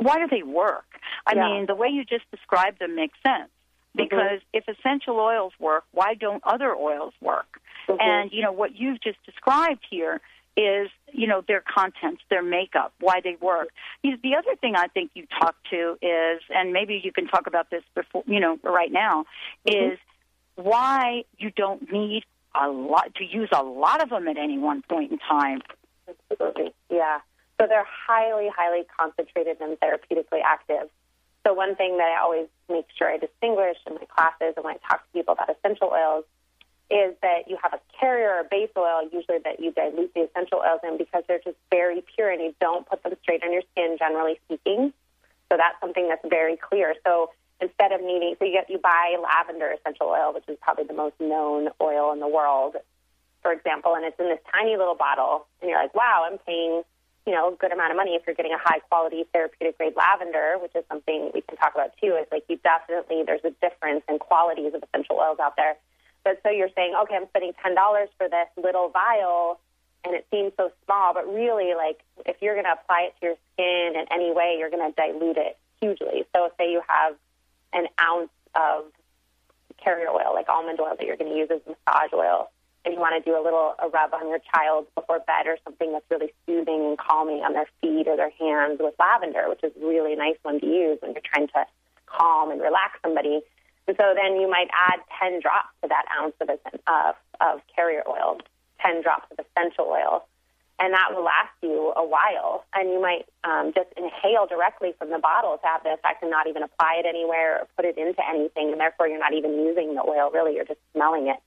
why 0.00 0.18
do 0.18 0.26
they 0.30 0.42
work? 0.42 0.84
I 1.26 1.34
yeah. 1.34 1.44
mean, 1.44 1.66
the 1.66 1.74
way 1.74 1.88
you 1.88 2.04
just 2.04 2.30
described 2.30 2.78
them 2.78 2.96
makes 2.96 3.18
sense 3.24 3.50
mm-hmm. 3.96 4.02
because 4.02 4.40
mm-hmm. 4.40 4.58
if 4.58 4.68
essential 4.68 5.18
oils 5.18 5.52
work, 5.58 5.84
why 5.92 6.14
don't 6.14 6.42
other 6.44 6.74
oils 6.74 7.14
work? 7.20 7.60
Mm-hmm. 7.88 8.00
And 8.00 8.32
you 8.32 8.42
know 8.42 8.52
what 8.52 8.76
you've 8.76 9.00
just 9.00 9.18
described 9.24 9.84
here 9.90 10.20
is 10.56 10.88
you 11.12 11.26
know 11.26 11.42
their 11.46 11.62
contents, 11.62 12.22
their 12.30 12.42
makeup, 12.42 12.92
why 13.00 13.20
they 13.22 13.36
work. 13.40 13.68
The 14.02 14.36
other 14.36 14.56
thing 14.60 14.74
I 14.76 14.88
think 14.88 15.10
you 15.14 15.26
talked 15.40 15.64
to 15.70 15.98
is, 16.02 16.42
and 16.50 16.72
maybe 16.72 17.00
you 17.02 17.12
can 17.12 17.26
talk 17.28 17.46
about 17.46 17.70
this 17.70 17.82
before, 17.94 18.24
you 18.26 18.40
know, 18.40 18.58
right 18.62 18.92
now, 18.92 19.24
mm-hmm. 19.66 19.92
is 19.92 19.98
why 20.56 21.24
you 21.38 21.50
don't 21.50 21.90
need 21.92 22.24
a 22.60 22.68
lot 22.68 23.14
to 23.16 23.24
use 23.24 23.48
a 23.52 23.62
lot 23.62 24.02
of 24.02 24.10
them 24.10 24.28
at 24.28 24.36
any 24.36 24.58
one 24.58 24.82
point 24.82 25.12
in 25.12 25.18
time. 25.18 25.62
Absolutely, 26.30 26.74
yeah. 26.90 27.20
So 27.60 27.66
they're 27.66 27.86
highly, 27.86 28.48
highly 28.54 28.84
concentrated 28.98 29.58
and 29.60 29.78
therapeutically 29.80 30.40
active. 30.44 30.88
So 31.46 31.54
one 31.54 31.76
thing 31.76 31.96
that 31.98 32.14
I 32.16 32.20
always 32.20 32.46
make 32.68 32.86
sure 32.96 33.08
I 33.08 33.18
distinguish 33.18 33.76
in 33.86 33.94
my 33.94 34.04
classes 34.14 34.54
and 34.56 34.64
when 34.64 34.74
I 34.74 34.78
talk 34.88 35.04
to 35.04 35.12
people 35.12 35.34
about 35.34 35.48
essential 35.50 35.90
oils 35.92 36.24
is 36.90 37.14
that 37.22 37.48
you 37.48 37.58
have 37.62 37.74
a 37.74 37.80
carrier 37.98 38.30
or 38.30 38.44
base 38.44 38.70
oil, 38.76 39.02
usually 39.12 39.38
that 39.44 39.60
you 39.60 39.72
dilute 39.72 40.12
the 40.14 40.22
essential 40.22 40.58
oils 40.58 40.80
in 40.82 40.96
because 40.96 41.22
they're 41.28 41.40
just 41.44 41.56
very 41.70 42.02
pure 42.14 42.30
and 42.30 42.40
you 42.40 42.54
don't 42.60 42.88
put 42.88 43.02
them 43.02 43.14
straight 43.22 43.42
on 43.44 43.52
your 43.52 43.62
skin, 43.72 43.96
generally 43.98 44.40
speaking. 44.46 44.92
So 45.50 45.56
that's 45.56 45.78
something 45.80 46.08
that's 46.08 46.24
very 46.28 46.56
clear. 46.56 46.94
So 47.04 47.30
instead 47.60 47.92
of 47.92 48.00
needing, 48.00 48.34
so 48.38 48.44
you 48.44 48.52
get 48.52 48.70
you 48.70 48.78
buy 48.78 49.16
lavender 49.20 49.70
essential 49.72 50.06
oil, 50.06 50.32
which 50.32 50.44
is 50.48 50.56
probably 50.60 50.84
the 50.84 50.94
most 50.94 51.14
known 51.20 51.68
oil 51.80 52.12
in 52.12 52.20
the 52.20 52.28
world, 52.28 52.76
for 53.42 53.52
example, 53.52 53.94
and 53.94 54.04
it's 54.04 54.18
in 54.18 54.26
this 54.26 54.40
tiny 54.52 54.76
little 54.76 54.94
bottle, 54.94 55.46
and 55.60 55.70
you're 55.70 55.80
like, 55.80 55.94
wow, 55.94 56.26
I'm 56.30 56.38
paying, 56.38 56.82
you 57.26 57.32
know, 57.32 57.52
a 57.52 57.56
good 57.56 57.72
amount 57.72 57.90
of 57.90 57.96
money 57.96 58.14
if 58.14 58.22
you're 58.26 58.34
getting 58.34 58.52
a 58.52 58.58
high 58.58 58.80
quality 58.80 59.24
therapeutic 59.32 59.78
grade 59.78 59.94
lavender, 59.96 60.56
which 60.60 60.72
is 60.74 60.84
something 60.88 61.30
we 61.34 61.40
can 61.42 61.56
talk 61.56 61.74
about 61.74 61.92
too. 62.00 62.16
Is 62.16 62.26
like 62.30 62.44
you 62.48 62.58
definitely 62.62 63.22
there's 63.26 63.44
a 63.44 63.54
difference 63.62 64.02
in 64.08 64.18
qualities 64.18 64.74
of 64.74 64.82
essential 64.82 65.16
oils 65.16 65.38
out 65.40 65.56
there. 65.56 65.76
But 66.24 66.40
so 66.42 66.50
you're 66.50 66.70
saying, 66.74 66.94
okay, 67.02 67.16
I'm 67.16 67.28
spending 67.28 67.52
ten 67.62 67.74
dollars 67.74 68.08
for 68.18 68.28
this 68.28 68.48
little 68.56 68.88
vial, 68.88 69.60
and 70.04 70.14
it 70.14 70.26
seems 70.30 70.52
so 70.56 70.70
small, 70.84 71.14
but 71.14 71.26
really, 71.26 71.74
like 71.74 72.00
if 72.26 72.36
you're 72.40 72.54
going 72.54 72.66
to 72.66 72.72
apply 72.72 73.08
it 73.10 73.14
to 73.20 73.26
your 73.26 73.36
skin 73.54 73.98
in 73.98 74.06
any 74.12 74.32
way, 74.32 74.56
you're 74.58 74.70
going 74.70 74.86
to 74.86 74.94
dilute 74.94 75.36
it 75.36 75.58
hugely. 75.80 76.24
So 76.34 76.50
say 76.58 76.70
you 76.70 76.82
have 76.86 77.14
an 77.72 77.86
ounce 78.00 78.30
of 78.54 78.86
carrier 79.82 80.08
oil, 80.08 80.34
like 80.34 80.48
almond 80.48 80.80
oil 80.80 80.94
that 80.96 81.06
you're 81.06 81.16
going 81.16 81.30
to 81.30 81.36
use 81.36 81.48
as 81.50 81.60
massage 81.66 82.12
oil, 82.12 82.50
and 82.84 82.94
you 82.94 83.00
want 83.00 83.22
to 83.22 83.30
do 83.30 83.36
a 83.36 83.42
little 83.42 83.74
a 83.78 83.88
rub 83.88 84.14
on 84.14 84.28
your 84.28 84.40
child 84.52 84.86
before 84.94 85.18
bed 85.20 85.46
or 85.46 85.58
something 85.64 85.92
that's 85.92 86.04
really 86.10 86.32
soothing 86.46 86.84
and 86.86 86.98
calming 86.98 87.42
on 87.44 87.52
their 87.52 87.66
feet 87.80 88.08
or 88.08 88.16
their 88.16 88.32
hands 88.38 88.78
with 88.80 88.94
lavender, 88.98 89.48
which 89.48 89.62
is 89.62 89.72
a 89.76 89.86
really 89.86 90.16
nice 90.16 90.36
one 90.42 90.60
to 90.60 90.66
use 90.66 90.98
when 91.00 91.12
you're 91.12 91.22
trying 91.24 91.48
to 91.48 91.66
calm 92.06 92.50
and 92.50 92.60
relax 92.60 92.98
somebody. 93.02 93.40
And 93.86 93.96
so 93.96 94.14
then 94.14 94.40
you 94.40 94.50
might 94.50 94.68
add 94.72 95.00
10 95.18 95.40
drops 95.40 95.72
to 95.82 95.88
that 95.88 96.04
ounce 96.20 96.34
of, 96.40 96.50
of, 96.50 97.14
of 97.40 97.60
carrier 97.74 98.02
oil, 98.08 98.38
10 98.80 99.02
drops 99.02 99.26
of 99.30 99.44
essential 99.44 99.86
oil 99.86 100.26
and 100.78 100.94
that 100.94 101.10
will 101.14 101.24
last 101.24 101.54
you 101.62 101.92
a 101.96 102.06
while. 102.06 102.64
And 102.74 102.90
you 102.90 103.00
might 103.00 103.26
um, 103.44 103.72
just 103.74 103.88
inhale 103.96 104.46
directly 104.46 104.94
from 104.98 105.10
the 105.10 105.18
bottle 105.18 105.58
to 105.58 105.66
have 105.66 105.82
the 105.82 105.94
effect 105.94 106.22
and 106.22 106.30
not 106.30 106.46
even 106.46 106.62
apply 106.62 107.02
it 107.02 107.06
anywhere 107.06 107.60
or 107.60 107.66
put 107.76 107.84
it 107.84 107.98
into 107.98 108.22
anything, 108.28 108.70
and 108.72 108.80
therefore 108.80 109.08
you're 109.08 109.18
not 109.18 109.34
even 109.34 109.52
using 109.54 109.94
the 109.94 110.02
oil, 110.02 110.30
really, 110.32 110.54
you're 110.54 110.64
just 110.64 110.80
smelling 110.94 111.28
it. 111.28 111.38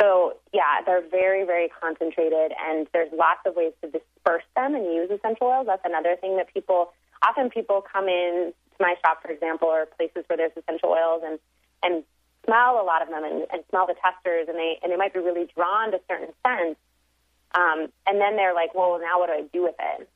So, 0.00 0.36
yeah, 0.52 0.82
they're 0.86 1.02
very, 1.08 1.44
very 1.44 1.68
concentrated, 1.68 2.52
and 2.54 2.86
there's 2.92 3.10
lots 3.12 3.40
of 3.46 3.56
ways 3.56 3.72
to 3.82 3.90
disperse 3.90 4.46
them 4.54 4.74
and 4.74 4.84
use 4.86 5.10
essential 5.10 5.48
oils. 5.48 5.66
That's 5.66 5.84
another 5.84 6.14
thing 6.20 6.36
that 6.36 6.52
people 6.54 6.92
often 7.26 7.50
people 7.50 7.82
come 7.82 8.06
in 8.08 8.52
to 8.54 8.78
my 8.78 8.94
shop, 9.04 9.22
for 9.22 9.30
example, 9.30 9.68
or 9.68 9.86
places 9.86 10.22
where 10.28 10.36
there's 10.36 10.52
essential 10.56 10.90
oils 10.90 11.22
and 11.24 11.38
and 11.82 12.04
smell 12.46 12.80
a 12.80 12.86
lot 12.86 13.02
of 13.02 13.08
them 13.08 13.24
and, 13.24 13.46
and 13.52 13.62
smell 13.70 13.86
the 13.86 13.94
testers, 13.98 14.46
and 14.48 14.56
they 14.56 14.78
and 14.82 14.92
they 14.92 14.96
might 14.96 15.12
be 15.12 15.20
really 15.20 15.48
drawn 15.54 15.90
to 15.90 16.00
certain 16.08 16.28
scents. 16.46 16.78
Um, 17.54 17.88
and 18.06 18.20
then 18.20 18.36
they're 18.36 18.54
like, 18.54 18.74
well, 18.74 18.98
now 19.00 19.18
what 19.18 19.28
do 19.28 19.32
I 19.32 19.44
do 19.52 19.62
with 19.62 19.76
it? 19.78 20.08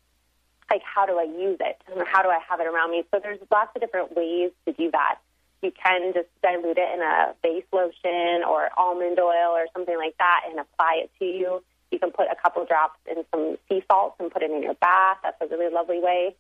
Like, 0.71 0.83
how 0.83 1.07
do 1.07 1.19
I 1.19 1.25
use 1.25 1.59
it? 1.61 1.77
Or 1.95 2.05
how 2.05 2.23
do 2.23 2.29
I 2.29 2.39
have 2.49 2.61
it 2.61 2.67
around 2.67 2.91
me? 2.91 3.05
So 3.11 3.21
there's 3.23 3.39
lots 3.51 3.71
of 3.75 3.83
different 3.83 4.17
ways 4.17 4.51
to 4.67 4.73
do 4.73 4.91
that. 4.91 5.19
You 5.63 5.71
can 5.71 6.13
just 6.13 6.29
dilute 6.43 6.79
it 6.79 6.89
in 6.95 7.01
a 7.03 7.35
base 7.43 7.65
lotion 7.73 8.43
or 8.49 8.69
almond 8.77 9.19
oil 9.19 9.53
or 9.53 9.67
something 9.73 9.97
like 9.97 10.17
that 10.19 10.43
and 10.49 10.59
apply 10.59 11.05
it 11.05 11.11
to 11.19 11.25
you. 11.25 11.63
You 11.91 11.99
can 11.99 12.11
put 12.11 12.27
a 12.33 12.35
couple 12.35 12.65
drops 12.65 12.99
in 13.07 13.25
some 13.31 13.59
sea 13.69 13.85
salts 13.91 14.17
and 14.19 14.31
put 14.31 14.43
it 14.43 14.51
in 14.51 14.63
your 14.63 14.75
bath. 14.75 15.19
That's 15.23 15.41
a 15.41 15.47
really 15.47 15.73
lovely 15.73 16.01
way. 16.01 16.35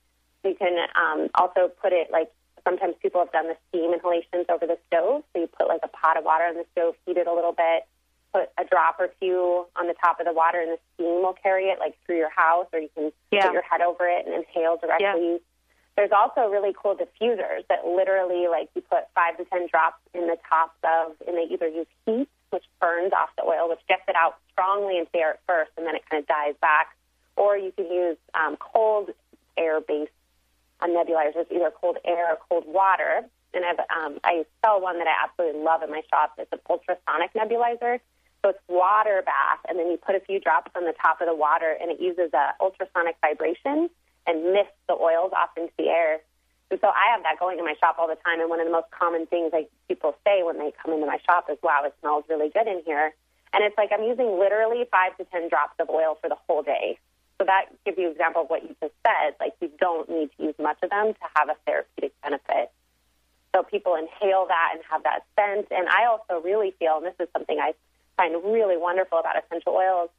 You 0.44 0.54
can 0.54 0.76
um, 0.96 1.28
also 1.34 1.68
put 1.68 1.92
it 1.92 2.10
like 2.10 2.32
sometimes 2.64 2.94
people 3.02 3.20
have 3.20 3.32
done 3.32 3.48
the 3.48 3.56
steam 3.68 3.92
inhalations 3.92 4.46
over 4.48 4.66
the 4.66 4.78
stove. 4.88 5.22
So 5.32 5.40
you 5.40 5.46
put 5.46 5.68
like 5.68 5.80
a 5.84 5.88
pot 5.88 6.16
of 6.16 6.24
water 6.24 6.44
on 6.44 6.54
the 6.54 6.64
stove, 6.72 6.94
heat 7.06 7.16
it 7.16 7.26
a 7.26 7.32
little 7.32 7.52
bit, 7.52 7.86
put 8.32 8.50
a 8.58 8.64
drop 8.64 8.96
or 8.98 9.08
two 9.20 9.66
on 9.76 9.86
the 9.86 9.94
top 10.02 10.18
of 10.20 10.26
the 10.26 10.32
water, 10.32 10.60
and 10.60 10.72
the 10.72 10.78
steam 10.94 11.22
will 11.22 11.36
carry 11.42 11.66
it 11.66 11.78
like 11.78 11.96
through 12.06 12.16
your 12.16 12.30
house, 12.30 12.66
or 12.72 12.78
you 12.80 12.88
can 12.94 13.12
yeah. 13.30 13.46
put 13.46 13.52
your 13.52 13.62
head 13.62 13.80
over 13.80 14.08
it 14.08 14.26
and 14.26 14.34
inhale 14.34 14.76
directly. 14.76 15.32
Yeah. 15.32 15.38
There's 15.96 16.12
also 16.12 16.50
really 16.50 16.74
cool 16.74 16.96
diffusers 16.96 17.66
that 17.68 17.86
literally 17.86 18.48
like 18.48 18.70
you 18.74 18.80
put 18.80 19.04
five 19.14 19.36
to 19.36 19.44
ten 19.44 19.68
drops 19.68 20.00
in 20.14 20.26
the 20.26 20.38
top 20.48 20.74
of, 20.82 21.12
and 21.26 21.36
they 21.36 21.52
either 21.52 21.68
use 21.68 21.86
heat, 22.06 22.28
which 22.50 22.64
burns 22.80 23.12
off 23.12 23.28
the 23.36 23.44
oil, 23.44 23.68
which 23.68 23.80
gets 23.88 24.02
it 24.08 24.16
out 24.16 24.36
strongly 24.52 24.98
into 24.98 25.10
the 25.12 25.18
air 25.18 25.30
at 25.32 25.40
first, 25.46 25.70
and 25.76 25.86
then 25.86 25.94
it 25.94 26.02
kind 26.08 26.22
of 26.22 26.26
dies 26.26 26.54
back, 26.62 26.96
or 27.36 27.58
you 27.58 27.72
can 27.72 27.86
use 27.92 28.16
um, 28.34 28.56
cold 28.56 29.10
air-based 29.58 30.10
uh, 30.80 30.86
nebulizers, 30.86 31.44
either 31.50 31.70
cold 31.78 31.98
air 32.04 32.32
or 32.32 32.38
cold 32.48 32.64
water. 32.66 33.24
And 33.54 33.66
I've, 33.66 33.80
um, 33.94 34.18
I 34.24 34.46
sell 34.64 34.80
one 34.80 34.96
that 34.96 35.06
I 35.06 35.24
absolutely 35.24 35.60
love 35.60 35.82
in 35.82 35.90
my 35.90 36.00
shop. 36.08 36.32
It's 36.38 36.50
an 36.52 36.60
ultrasonic 36.70 37.34
nebulizer. 37.34 38.00
So 38.42 38.50
it's 38.50 38.58
water 38.68 39.22
bath, 39.24 39.60
and 39.68 39.78
then 39.78 39.90
you 39.90 39.96
put 39.96 40.16
a 40.16 40.20
few 40.20 40.40
drops 40.40 40.72
on 40.74 40.84
the 40.84 40.94
top 41.00 41.20
of 41.20 41.28
the 41.28 41.34
water, 41.34 41.76
and 41.80 41.90
it 41.90 42.00
uses 42.00 42.34
a 42.34 42.54
ultrasonic 42.60 43.16
vibration 43.20 43.88
and 44.26 44.52
mists 44.52 44.74
the 44.88 44.94
oils 44.94 45.32
off 45.32 45.50
into 45.56 45.72
the 45.78 45.88
air. 45.88 46.18
And 46.70 46.80
so 46.80 46.88
I 46.88 47.12
have 47.12 47.22
that 47.22 47.38
going 47.38 47.58
in 47.58 47.64
my 47.64 47.74
shop 47.78 47.96
all 47.98 48.08
the 48.08 48.18
time. 48.24 48.40
And 48.40 48.48
one 48.48 48.58
of 48.58 48.66
the 48.66 48.72
most 48.72 48.90
common 48.90 49.26
things 49.26 49.52
like 49.52 49.70
people 49.86 50.16
say 50.24 50.42
when 50.42 50.58
they 50.58 50.72
come 50.82 50.92
into 50.92 51.06
my 51.06 51.18
shop 51.18 51.50
is, 51.50 51.58
"Wow, 51.62 51.84
it 51.84 51.94
smells 52.00 52.24
really 52.28 52.48
good 52.48 52.66
in 52.66 52.82
here." 52.84 53.14
And 53.52 53.62
it's 53.62 53.76
like 53.76 53.92
I'm 53.92 54.02
using 54.02 54.38
literally 54.38 54.86
five 54.90 55.16
to 55.18 55.24
ten 55.26 55.48
drops 55.48 55.78
of 55.78 55.90
oil 55.90 56.16
for 56.20 56.28
the 56.28 56.38
whole 56.48 56.62
day. 56.62 56.98
So 57.38 57.44
that 57.44 57.66
gives 57.84 57.98
you 57.98 58.06
an 58.06 58.12
example 58.12 58.42
of 58.42 58.50
what 58.50 58.62
you 58.62 58.74
just 58.80 58.94
said. 59.06 59.36
Like 59.38 59.54
you 59.60 59.70
don't 59.78 60.08
need 60.08 60.30
to 60.36 60.44
use 60.44 60.54
much 60.58 60.78
of 60.82 60.90
them 60.90 61.12
to 61.12 61.26
have 61.36 61.48
a 61.48 61.56
therapeutic 61.66 62.12
benefit. 62.22 62.70
So 63.54 63.62
people 63.62 63.94
inhale 63.94 64.46
that 64.46 64.70
and 64.74 64.82
have 64.88 65.02
that 65.02 65.26
scent. 65.36 65.68
And 65.70 65.88
I 65.88 66.06
also 66.06 66.40
really 66.40 66.70
feel, 66.78 66.96
and 66.96 67.06
this 67.06 67.14
is 67.20 67.28
something 67.32 67.58
I 67.60 67.74
find 68.16 68.34
really 68.44 68.76
wonderful 68.76 69.18
about 69.18 69.36
essential 69.42 69.74
oils, 69.74 70.10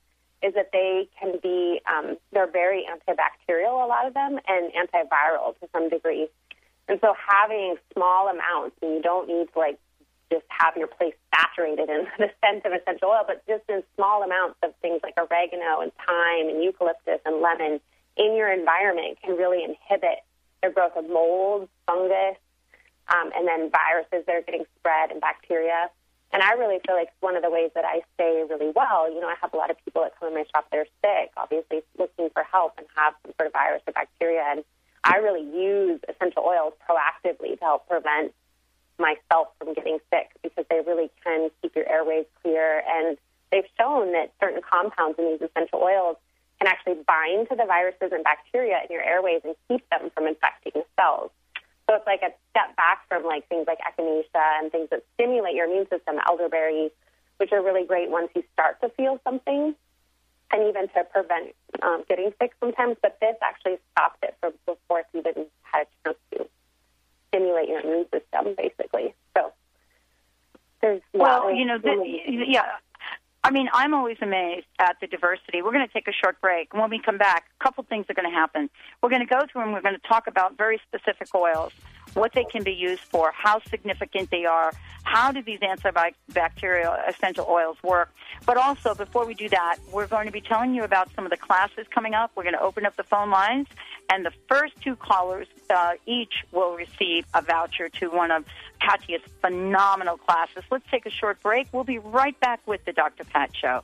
is 0.41 0.53
that 0.55 0.71
they 0.73 1.07
can 1.19 1.39
be, 1.41 1.79
um, 1.87 2.17
they're 2.31 2.51
very 2.51 2.85
antibacterial, 2.85 3.83
a 3.83 3.87
lot 3.87 4.07
of 4.07 4.13
them, 4.13 4.39
and 4.47 4.71
antiviral 4.73 5.57
to 5.59 5.69
some 5.71 5.89
degree. 5.89 6.27
And 6.87 6.99
so 6.99 7.15
having 7.15 7.75
small 7.93 8.27
amounts, 8.27 8.75
and 8.81 8.95
you 8.95 9.01
don't 9.01 9.27
need 9.27 9.47
to 9.53 9.59
like 9.59 9.79
just 10.31 10.45
have 10.49 10.75
your 10.75 10.87
place 10.87 11.13
saturated 11.33 11.89
in 11.89 12.07
the 12.17 12.29
scent 12.41 12.65
of 12.65 12.73
essential 12.73 13.09
oil, 13.09 13.23
but 13.25 13.45
just 13.47 13.63
in 13.69 13.83
small 13.95 14.23
amounts 14.23 14.57
of 14.63 14.73
things 14.81 14.99
like 15.03 15.13
oregano 15.17 15.81
and 15.81 15.91
thyme 16.05 16.49
and 16.49 16.63
eucalyptus 16.63 17.19
and 17.25 17.41
lemon 17.41 17.79
in 18.17 18.35
your 18.35 18.51
environment 18.51 19.17
can 19.23 19.37
really 19.37 19.63
inhibit 19.63 20.19
the 20.61 20.69
growth 20.69 20.93
of 20.95 21.09
mold, 21.09 21.69
fungus, 21.85 22.37
um, 23.09 23.31
and 23.35 23.47
then 23.47 23.69
viruses 23.69 24.25
that 24.25 24.35
are 24.35 24.41
getting 24.41 24.65
spread 24.79 25.11
and 25.11 25.19
bacteria. 25.19 25.89
And 26.33 26.41
I 26.41 26.53
really 26.53 26.79
feel 26.85 26.95
like 26.95 27.09
one 27.19 27.35
of 27.35 27.43
the 27.43 27.51
ways 27.51 27.69
that 27.75 27.85
I 27.85 28.01
stay 28.15 28.43
really 28.49 28.73
well, 28.75 29.07
you 29.07 29.21
know, 29.21 29.27
I 29.27 29.35
have 29.39 29.53
a 29.53 29.57
lot 29.57 29.69
of 29.69 29.77
people 29.85 30.01
that 30.01 30.19
come 30.19 30.29
in 30.29 30.33
my 30.33 30.45
shop 30.51 30.65
that 30.71 30.77
are 30.77 30.87
sick, 31.05 31.31
obviously 31.37 31.83
looking 31.99 32.31
for 32.33 32.41
help 32.41 32.73
and 32.79 32.87
have 32.95 33.13
some 33.23 33.33
sort 33.37 33.47
of 33.47 33.53
virus 33.53 33.83
or 33.85 33.93
bacteria. 33.93 34.41
And 34.41 34.63
I 35.03 35.17
really 35.17 35.45
use 35.45 36.01
essential 36.09 36.43
oils 36.43 36.73
proactively 36.89 37.59
to 37.59 37.63
help 37.63 37.87
prevent 37.87 38.33
myself 38.97 39.49
from 39.59 39.75
getting 39.75 39.99
sick 40.09 40.29
because 40.41 40.65
they 40.71 40.81
really 40.81 41.11
can 41.23 41.49
keep 41.61 41.75
your 41.75 41.87
airways 41.87 42.25
clear. 42.41 42.81
And 42.87 43.15
they've 43.51 43.69
shown 43.79 44.13
that 44.13 44.33
certain 44.41 44.61
compounds 44.67 45.19
in 45.19 45.25
these 45.25 45.41
essential 45.47 45.81
oils 45.83 46.17
can 46.59 46.67
actually 46.67 46.97
bind 47.05 47.47
to 47.49 47.55
the 47.55 47.65
viruses 47.65 48.09
and 48.11 48.23
bacteria 48.23 48.79
in 48.81 48.89
your 48.89 49.03
airways 49.03 49.41
and 49.43 49.53
keep 49.67 49.87
them 49.89 50.09
from 50.15 50.25
infecting 50.25 50.81
cells. 50.97 51.29
So 51.89 51.95
it's 51.95 52.07
like 52.07 52.21
a 52.21 52.31
step 52.51 52.75
back 52.75 53.07
from 53.09 53.23
like 53.25 53.47
things 53.49 53.65
like 53.67 53.79
echinacea 53.79 54.61
and 54.61 54.71
things 54.71 54.89
that 54.89 55.03
stimulate 55.15 55.55
your 55.55 55.65
immune 55.65 55.87
system, 55.89 56.15
elderberry, 56.27 56.91
which 57.37 57.51
are 57.51 57.61
really 57.61 57.85
great 57.85 58.09
once 58.09 58.29
you 58.35 58.43
start 58.53 58.79
to 58.81 58.89
feel 58.89 59.19
something, 59.23 59.75
and 60.51 60.69
even 60.69 60.87
to 60.89 61.03
prevent 61.11 61.53
um, 61.81 62.03
getting 62.07 62.31
sick 62.39 62.53
sometimes. 62.59 62.95
But 63.01 63.17
this 63.19 63.35
actually 63.41 63.79
stopped 63.91 64.23
it 64.23 64.35
from 64.39 64.53
before 64.65 65.01
it's 65.01 65.09
even 65.13 65.45
had 65.63 65.87
a 66.05 66.09
chance 66.09 66.17
to 66.31 66.47
stimulate 67.29 67.67
your 67.67 67.81
immune 67.81 68.05
system, 68.13 68.55
basically. 68.55 69.13
So 69.35 69.51
there's 70.81 71.01
well, 71.13 71.53
you 71.53 71.65
know, 71.65 71.77
the, 71.79 72.19
yeah. 72.47 72.77
I 73.45 73.51
mean, 73.51 73.67
I'm 73.73 73.93
always 73.93 74.17
amazed 74.21 74.67
at 74.79 74.95
the 75.01 75.07
diversity. 75.07 75.61
We're 75.61 75.73
going 75.73 75.85
to 75.85 75.93
take 75.93 76.07
a 76.07 76.13
short 76.13 76.39
break. 76.39 76.69
And 76.71 76.81
when 76.81 76.89
we 76.89 76.99
come 76.99 77.17
back, 77.17 77.45
a 77.59 77.63
couple 77.63 77.83
things 77.83 78.05
are 78.09 78.13
going 78.13 78.29
to 78.29 78.33
happen. 78.33 78.69
We're 79.01 79.09
going 79.09 79.25
to 79.25 79.27
go 79.27 79.41
through 79.51 79.63
and 79.63 79.73
we're 79.73 79.81
going 79.81 79.95
to 79.95 80.07
talk 80.07 80.27
about 80.27 80.57
very 80.57 80.79
specific 80.87 81.27
oils, 81.35 81.73
what 82.13 82.31
they 82.33 82.45
can 82.45 82.63
be 82.63 82.71
used 82.71 83.01
for, 83.01 83.33
how 83.35 83.59
significant 83.69 84.31
they 84.31 84.45
are, 84.45 84.71
how 85.03 85.33
do 85.33 85.43
these 85.43 85.59
antibacterial 85.59 86.97
essential 87.09 87.45
oils 87.49 87.75
work. 87.83 88.13
But 88.45 88.55
also, 88.55 88.95
before 88.95 89.25
we 89.25 89.33
do 89.33 89.49
that, 89.49 89.77
we're 89.91 90.07
going 90.07 90.25
to 90.25 90.31
be 90.31 90.41
telling 90.41 90.73
you 90.73 90.83
about 90.83 91.09
some 91.13 91.25
of 91.25 91.29
the 91.29 91.37
classes 91.37 91.85
coming 91.93 92.13
up. 92.13 92.31
We're 92.35 92.43
going 92.43 92.55
to 92.55 92.61
open 92.61 92.85
up 92.85 92.95
the 92.95 93.03
phone 93.03 93.29
lines 93.29 93.67
and 94.13 94.23
the 94.23 94.31
first 94.47 94.73
two 94.83 94.95
callers 94.95 95.47
uh, 95.71 95.93
each 96.05 96.33
will 96.51 96.75
receive 96.75 97.25
a 97.33 97.41
voucher 97.41 97.89
to 97.89 98.11
one 98.11 98.29
of 98.29 98.45
Katya's 98.79 99.23
phenomenal 99.41 100.17
classes. 100.17 100.63
Let's 100.69 100.85
take 100.91 101.07
a 101.07 101.09
short 101.09 101.41
break. 101.41 101.67
We'll 101.71 101.83
be 101.83 101.97
right 101.97 102.39
back 102.39 102.59
with 102.67 102.85
the 102.85 102.93
Dr. 102.93 103.23
Pat 103.23 103.49
Show. 103.55 103.81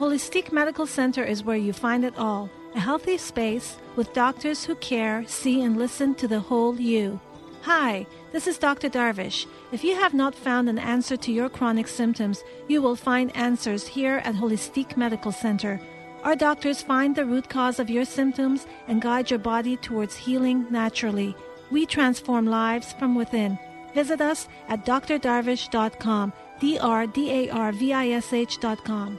Holistic 0.00 0.50
Medical 0.50 0.86
Center 0.86 1.22
is 1.22 1.44
where 1.44 1.56
you 1.56 1.72
find 1.72 2.04
it 2.04 2.18
all 2.18 2.50
a 2.74 2.80
healthy 2.80 3.18
space 3.18 3.76
with 3.96 4.12
doctors 4.12 4.64
who 4.64 4.74
care, 4.76 5.24
see, 5.26 5.62
and 5.62 5.76
listen 5.76 6.14
to 6.14 6.28
the 6.28 6.38
whole 6.38 6.80
you. 6.80 7.20
Hi, 7.62 8.06
this 8.32 8.46
is 8.46 8.58
Dr. 8.58 8.88
Darvish. 8.88 9.46
If 9.72 9.84
you 9.84 9.94
have 9.96 10.14
not 10.14 10.34
found 10.34 10.68
an 10.68 10.78
answer 10.78 11.16
to 11.16 11.32
your 11.32 11.48
chronic 11.48 11.88
symptoms, 11.88 12.42
you 12.68 12.80
will 12.80 12.96
find 12.96 13.36
answers 13.36 13.86
here 13.86 14.22
at 14.24 14.36
Holistic 14.36 14.96
Medical 14.96 15.32
Center. 15.32 15.80
Our 16.22 16.36
doctors 16.36 16.82
find 16.82 17.16
the 17.16 17.24
root 17.24 17.48
cause 17.48 17.78
of 17.78 17.88
your 17.88 18.04
symptoms 18.04 18.66
and 18.88 19.00
guide 19.00 19.30
your 19.30 19.38
body 19.38 19.76
towards 19.76 20.16
healing 20.16 20.66
naturally. 20.70 21.34
We 21.70 21.86
transform 21.86 22.46
lives 22.46 22.92
from 22.92 23.14
within. 23.14 23.58
Visit 23.94 24.20
us 24.20 24.48
at 24.68 24.84
drdarvish.com, 24.84 26.32
D 26.60 26.78
R 26.78 27.06
D 27.06 27.30
A 27.30 27.50
R 27.50 27.72
V 27.72 27.92
I 27.92 28.08
S 28.10 28.32
H.com. 28.32 29.18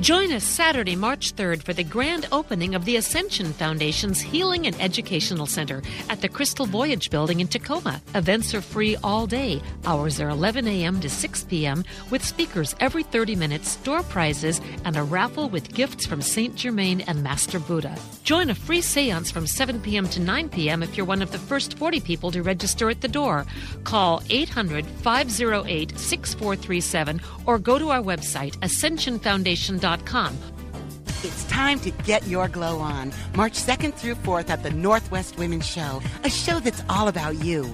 Join 0.00 0.32
us 0.32 0.44
Saturday, 0.44 0.96
March 0.96 1.36
3rd 1.36 1.62
for 1.62 1.74
the 1.74 1.84
grand 1.84 2.26
opening 2.32 2.74
of 2.74 2.86
the 2.86 2.96
Ascension 2.96 3.52
Foundation's 3.52 4.18
Healing 4.18 4.66
and 4.66 4.80
Educational 4.80 5.44
Center 5.44 5.82
at 6.08 6.22
the 6.22 6.28
Crystal 6.28 6.64
Voyage 6.64 7.10
Building 7.10 7.40
in 7.40 7.48
Tacoma. 7.48 8.00
Events 8.14 8.54
are 8.54 8.62
free 8.62 8.96
all 9.04 9.26
day. 9.26 9.60
Hours 9.84 10.18
are 10.18 10.30
11 10.30 10.66
a.m. 10.66 11.00
to 11.00 11.10
6 11.10 11.44
p.m. 11.44 11.84
with 12.08 12.24
speakers 12.24 12.74
every 12.80 13.02
30 13.02 13.36
minutes, 13.36 13.68
store 13.68 14.02
prizes, 14.04 14.62
and 14.86 14.96
a 14.96 15.02
raffle 15.02 15.50
with 15.50 15.74
gifts 15.74 16.06
from 16.06 16.22
St. 16.22 16.54
Germain 16.54 17.02
and 17.02 17.22
Master 17.22 17.60
Buddha. 17.60 17.94
Join 18.24 18.48
a 18.48 18.54
free 18.54 18.80
seance 18.80 19.30
from 19.30 19.46
7 19.46 19.82
p.m. 19.82 20.08
to 20.08 20.20
9 20.20 20.48
p.m. 20.48 20.82
if 20.82 20.96
you're 20.96 21.04
one 21.04 21.20
of 21.20 21.30
the 21.30 21.38
first 21.38 21.76
40 21.76 22.00
people 22.00 22.30
to 22.30 22.42
register 22.42 22.88
at 22.88 23.02
the 23.02 23.08
door. 23.08 23.44
Call 23.84 24.22
800 24.30 24.86
508 24.86 25.98
6437 25.98 27.20
or 27.44 27.58
go 27.58 27.78
to 27.78 27.90
our 27.90 28.00
website, 28.00 28.56
ascensionfoundation.com 28.60 29.89
it's 31.24 31.44
time 31.48 31.80
to 31.80 31.90
get 31.90 32.26
your 32.26 32.48
glow 32.48 32.78
on. 32.78 33.12
March 33.34 33.54
2nd 33.54 33.94
through 33.94 34.14
4th 34.14 34.48
at 34.48 34.62
the 34.62 34.70
Northwest 34.70 35.36
Women's 35.36 35.66
Show, 35.66 36.00
a 36.24 36.30
show 36.30 36.60
that's 36.60 36.82
all 36.88 37.08
about 37.08 37.44
you. 37.44 37.64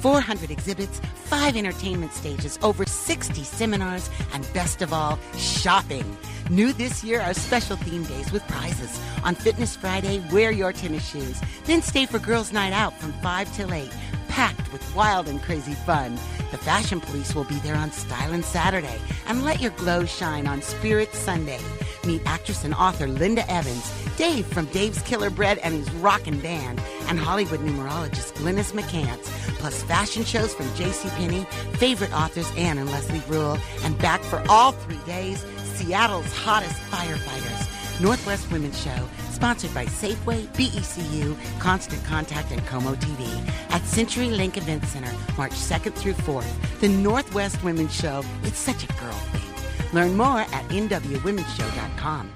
400 0.00 0.50
exhibits, 0.50 1.00
5 1.24 1.56
entertainment 1.56 2.12
stages, 2.12 2.58
over 2.62 2.84
60 2.84 3.42
seminars, 3.42 4.10
and 4.34 4.46
best 4.52 4.82
of 4.82 4.92
all, 4.92 5.18
shopping. 5.38 6.04
New 6.50 6.72
this 6.72 7.02
year 7.02 7.20
are 7.20 7.34
special 7.34 7.76
theme 7.76 8.04
days 8.04 8.30
with 8.32 8.46
prizes. 8.48 9.00
On 9.24 9.34
Fitness 9.34 9.74
Friday, 9.74 10.22
wear 10.30 10.50
your 10.50 10.72
tennis 10.72 11.08
shoes. 11.08 11.40
Then 11.64 11.80
stay 11.80 12.04
for 12.06 12.18
Girls' 12.18 12.52
Night 12.52 12.72
Out 12.72 12.92
from 12.98 13.12
5 13.14 13.56
till 13.56 13.72
8 13.72 13.90
packed 14.32 14.72
with 14.72 14.82
wild 14.96 15.28
and 15.28 15.42
crazy 15.42 15.74
fun. 15.74 16.18
The 16.52 16.58
Fashion 16.58 17.00
Police 17.00 17.34
will 17.34 17.44
be 17.44 17.58
there 17.60 17.74
on 17.74 17.90
Style 17.92 18.34
and 18.34 18.44
Saturday, 18.44 19.00
and 19.26 19.42
let 19.42 19.62
your 19.62 19.70
glow 19.70 20.04
shine 20.04 20.46
on 20.46 20.60
Spirit 20.60 21.14
Sunday. 21.14 21.58
Meet 22.04 22.20
actress 22.26 22.62
and 22.62 22.74
author 22.74 23.08
Linda 23.08 23.50
Evans, 23.50 23.90
Dave 24.18 24.44
from 24.46 24.66
Dave's 24.66 25.00
Killer 25.00 25.30
Bread 25.30 25.56
and 25.58 25.72
his 25.72 25.90
rockin' 25.94 26.38
band, 26.40 26.78
and 27.08 27.18
Hollywood 27.18 27.60
numerologist 27.60 28.34
Glynis 28.34 28.72
McCants, 28.72 29.28
plus 29.60 29.82
fashion 29.84 30.24
shows 30.24 30.52
from 30.52 30.66
JCPenney, 30.74 31.46
favorite 31.78 32.12
authors 32.12 32.52
Anne 32.54 32.76
and 32.76 32.90
Leslie 32.90 33.22
Rule, 33.28 33.56
and 33.82 33.96
back 33.98 34.20
for 34.22 34.44
all 34.50 34.72
three 34.72 35.00
days, 35.06 35.46
Seattle's 35.76 36.36
hottest 36.36 36.78
firefighters. 36.90 37.98
Northwest 37.98 38.50
Women's 38.52 38.78
Show, 38.82 39.08
sponsored 39.42 39.74
by 39.74 39.84
Safeway, 39.86 40.46
BECU, 40.54 41.36
Constant 41.58 42.04
Contact, 42.04 42.52
and 42.52 42.62
KOMO 42.62 42.94
TV 42.94 43.26
at 43.70 43.82
Century 43.82 44.30
Link 44.30 44.56
Event 44.56 44.84
Center, 44.84 45.10
March 45.36 45.50
2nd 45.50 45.94
through 45.94 46.12
4th. 46.12 46.78
The 46.78 46.88
Northwest 46.88 47.60
Women's 47.64 47.92
Show, 47.92 48.22
it's 48.44 48.60
such 48.60 48.84
a 48.84 48.86
girl 49.00 49.18
thing. 49.32 49.92
Learn 49.92 50.16
more 50.16 50.42
at 50.42 50.68
nwwomenshow.com. 50.68 52.32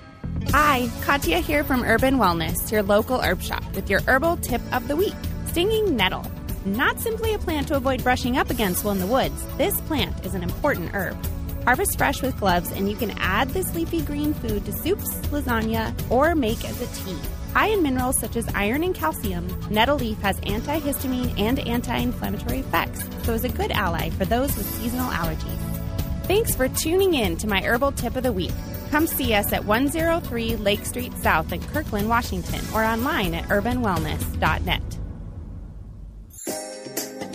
Hi, 0.49 0.89
Katya 1.03 1.39
here 1.39 1.63
from 1.63 1.85
Herban 1.85 2.17
Wellness, 2.17 2.73
your 2.73 2.83
local 2.83 3.21
herb 3.21 3.41
shop, 3.41 3.63
with 3.77 3.89
your 3.89 4.01
herbal 4.09 4.39
tip 4.39 4.61
of 4.73 4.89
the 4.89 4.97
week 4.97 5.15
stinging 5.47 5.95
nettle. 5.95 6.29
Not 6.65 6.99
simply 6.99 7.35
a 7.35 7.39
plant 7.39 7.69
to 7.69 7.77
avoid 7.77 8.03
brushing 8.03 8.37
up 8.37 8.51
against 8.51 8.83
while 8.83 8.95
in 8.95 8.99
the 8.99 9.07
woods, 9.07 9.47
this 9.59 9.81
plant 9.83 10.27
is 10.27 10.35
an 10.35 10.43
important 10.43 10.93
herb. 10.93 11.17
Harvest 11.67 11.99
fresh 11.99 12.23
with 12.23 12.39
gloves, 12.39 12.71
and 12.71 12.89
you 12.89 12.95
can 12.95 13.11
add 13.19 13.49
this 13.51 13.75
leafy 13.75 14.01
green 14.01 14.33
food 14.35 14.65
to 14.67 14.73
soups, 14.73 15.17
lasagna, 15.33 15.93
or 16.09 16.37
make 16.37 16.65
as 16.65 16.81
a 16.81 16.87
tea. 16.95 17.19
High 17.55 17.71
in 17.71 17.83
minerals 17.83 18.17
such 18.21 18.37
as 18.37 18.47
iron 18.55 18.85
and 18.85 18.95
calcium, 18.95 19.49
nettle 19.69 19.97
leaf 19.97 20.17
has 20.21 20.39
antihistamine 20.43 21.37
and 21.41 21.59
anti 21.59 21.97
inflammatory 21.97 22.61
effects, 22.61 23.03
so 23.25 23.33
is 23.33 23.43
a 23.43 23.49
good 23.49 23.73
ally 23.73 24.11
for 24.11 24.25
those 24.25 24.57
with 24.57 24.71
seasonal 24.77 25.11
allergies. 25.11 26.27
Thanks 26.29 26.55
for 26.55 26.69
tuning 26.69 27.15
in 27.15 27.37
to 27.39 27.49
my 27.49 27.61
herbal 27.61 27.93
tip 27.93 28.15
of 28.15 28.23
the 28.23 28.33
week. 28.33 28.53
Come 28.93 29.09
see 29.09 29.35
us 29.35 29.53
at 29.53 29.65
103 29.65 30.55
Lake 30.57 30.87
Street 30.87 31.19
South 31.19 31.51
in 31.51 31.61
Kirkland, 31.61 32.09
Washington, 32.09 32.61
or 32.73 32.85
online 32.85 33.35
at 33.35 33.43
herbanwellness.net. 33.47 34.83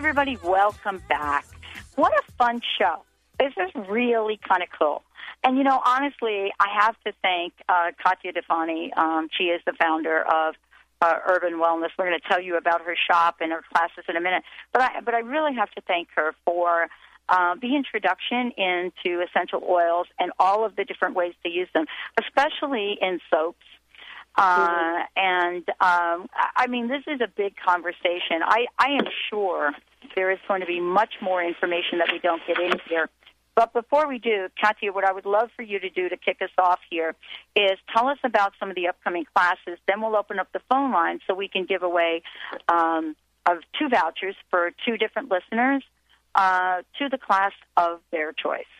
everybody, 0.00 0.38
welcome 0.42 1.02
back. 1.10 1.44
What 1.96 2.10
a 2.14 2.32
fun 2.38 2.62
show. 2.78 3.02
This 3.38 3.52
is 3.58 3.70
really 3.86 4.40
kind 4.48 4.62
of 4.62 4.70
cool. 4.78 5.02
And, 5.44 5.58
you 5.58 5.62
know, 5.62 5.78
honestly, 5.84 6.50
I 6.58 6.68
have 6.80 6.96
to 7.04 7.12
thank 7.20 7.52
uh, 7.68 7.90
Katya 8.02 8.32
Difani. 8.32 8.96
Um, 8.96 9.28
she 9.36 9.44
is 9.44 9.60
the 9.66 9.74
founder 9.78 10.22
of 10.22 10.54
uh, 11.02 11.16
Herban 11.28 11.60
Wellness. 11.60 11.90
We're 11.98 12.06
going 12.06 12.18
to 12.18 12.26
tell 12.26 12.40
you 12.40 12.56
about 12.56 12.80
her 12.80 12.96
shop 13.10 13.36
and 13.42 13.52
her 13.52 13.62
classes 13.74 14.04
in 14.08 14.16
a 14.16 14.22
minute. 14.22 14.42
But 14.72 14.80
I, 14.80 15.00
but 15.02 15.12
I 15.12 15.18
really 15.18 15.54
have 15.56 15.70
to 15.72 15.82
thank 15.82 16.08
her 16.16 16.32
for 16.46 16.86
uh, 17.28 17.56
the 17.60 17.76
introduction 17.76 18.52
into 18.56 19.22
essential 19.22 19.62
oils 19.68 20.06
and 20.18 20.32
all 20.38 20.64
of 20.64 20.76
the 20.76 20.84
different 20.86 21.14
ways 21.14 21.34
to 21.42 21.50
use 21.50 21.68
them, 21.74 21.84
especially 22.18 22.96
in 23.02 23.20
soaps. 23.30 23.66
Uh, 24.34 25.00
and 25.14 25.68
um, 25.82 26.26
I 26.56 26.68
mean, 26.70 26.88
this 26.88 27.02
is 27.06 27.20
a 27.20 27.28
big 27.28 27.54
conversation. 27.62 28.40
I, 28.42 28.64
I 28.78 28.92
am 28.92 29.04
sure 29.28 29.74
there 30.14 30.30
is 30.30 30.38
going 30.48 30.60
to 30.60 30.66
be 30.66 30.80
much 30.80 31.14
more 31.20 31.42
information 31.42 31.98
that 31.98 32.08
we 32.12 32.18
don't 32.18 32.42
get 32.46 32.58
in 32.58 32.72
here. 32.88 33.08
But 33.54 33.72
before 33.72 34.08
we 34.08 34.18
do, 34.18 34.48
Katya, 34.60 34.92
what 34.92 35.04
I 35.04 35.12
would 35.12 35.26
love 35.26 35.50
for 35.54 35.62
you 35.62 35.78
to 35.80 35.90
do 35.90 36.08
to 36.08 36.16
kick 36.16 36.38
us 36.40 36.50
off 36.56 36.78
here 36.88 37.14
is 37.56 37.72
tell 37.94 38.08
us 38.08 38.18
about 38.24 38.52
some 38.58 38.70
of 38.70 38.76
the 38.76 38.88
upcoming 38.88 39.26
classes. 39.34 39.78
Then 39.86 40.00
we'll 40.00 40.16
open 40.16 40.38
up 40.38 40.48
the 40.52 40.60
phone 40.70 40.92
line 40.92 41.20
so 41.26 41.34
we 41.34 41.48
can 41.48 41.66
give 41.66 41.82
away 41.82 42.22
um, 42.68 43.16
of 43.46 43.58
two 43.78 43.88
vouchers 43.88 44.36
for 44.50 44.70
two 44.86 44.96
different 44.96 45.30
listeners 45.30 45.82
uh, 46.34 46.82
to 46.98 47.08
the 47.08 47.18
class 47.18 47.52
of 47.76 48.00
their 48.12 48.32
choice. 48.32 48.70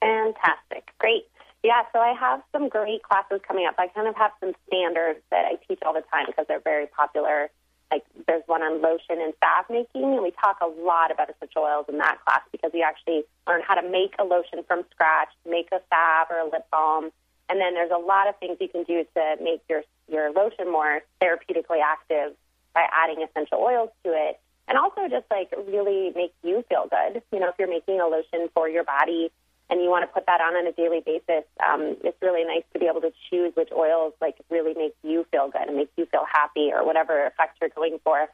Fantastic. 0.00 0.90
Great. 0.98 1.26
Yeah, 1.62 1.82
so 1.92 1.98
I 1.98 2.14
have 2.18 2.42
some 2.52 2.70
great 2.70 3.02
classes 3.02 3.40
coming 3.46 3.66
up. 3.66 3.74
I 3.78 3.88
kind 3.88 4.08
of 4.08 4.16
have 4.16 4.30
some 4.40 4.54
standards 4.66 5.20
that 5.30 5.44
I 5.44 5.56
teach 5.68 5.80
all 5.84 5.92
the 5.92 6.02
time 6.10 6.24
because 6.26 6.46
they're 6.48 6.58
very 6.58 6.86
popular. 6.86 7.50
Like 7.90 8.04
there's 8.26 8.42
one 8.46 8.62
on 8.62 8.80
lotion 8.80 9.20
and 9.20 9.32
salve 9.42 9.66
making, 9.68 10.14
and 10.14 10.22
we 10.22 10.30
talk 10.30 10.58
a 10.62 10.66
lot 10.66 11.10
about 11.10 11.28
essential 11.28 11.62
oils 11.62 11.86
in 11.88 11.98
that 11.98 12.18
class 12.24 12.42
because 12.52 12.70
we 12.72 12.82
actually 12.82 13.24
learn 13.48 13.62
how 13.66 13.74
to 13.74 13.88
make 13.88 14.14
a 14.18 14.24
lotion 14.24 14.62
from 14.66 14.84
scratch, 14.92 15.28
make 15.48 15.68
a 15.72 15.80
salve 15.90 16.28
or 16.30 16.38
a 16.38 16.44
lip 16.44 16.66
balm, 16.70 17.10
and 17.48 17.60
then 17.60 17.74
there's 17.74 17.90
a 17.90 17.98
lot 17.98 18.28
of 18.28 18.36
things 18.38 18.58
you 18.60 18.68
can 18.68 18.84
do 18.84 19.04
to 19.14 19.36
make 19.42 19.62
your 19.68 19.82
your 20.08 20.30
lotion 20.32 20.70
more 20.70 21.00
therapeutically 21.20 21.82
active 21.84 22.34
by 22.74 22.86
adding 22.92 23.26
essential 23.28 23.58
oils 23.58 23.90
to 24.04 24.12
it, 24.14 24.38
and 24.68 24.78
also 24.78 25.08
just 25.08 25.26
like 25.30 25.52
really 25.66 26.12
make 26.14 26.32
you 26.44 26.64
feel 26.68 26.86
good. 26.88 27.22
You 27.32 27.40
know, 27.40 27.48
if 27.48 27.56
you're 27.58 27.68
making 27.68 28.00
a 28.00 28.06
lotion 28.06 28.48
for 28.54 28.68
your 28.68 28.84
body 28.84 29.32
and 29.70 29.80
you 29.80 29.88
want 29.88 30.02
to 30.02 30.12
put 30.12 30.26
that 30.26 30.40
on 30.40 30.54
on 30.54 30.66
a 30.66 30.72
daily 30.72 31.00
basis, 31.00 31.46
um, 31.62 31.96
it's 32.02 32.20
really 32.20 32.44
nice 32.44 32.64
to 32.72 32.80
be 32.80 32.86
able 32.86 33.00
to 33.00 33.12
choose 33.30 33.54
which 33.54 33.70
oils 33.72 34.12
like 34.20 34.36
really 34.50 34.74
make 34.74 34.94
you 35.02 35.24
feel 35.30 35.48
good 35.48 35.68
and 35.68 35.76
make 35.76 35.90
you 35.96 36.06
feel 36.06 36.26
happy 36.30 36.72
or 36.74 36.84
whatever 36.84 37.26
effect 37.26 37.58
you're 37.60 37.70
going 37.70 37.98
for. 38.02 38.28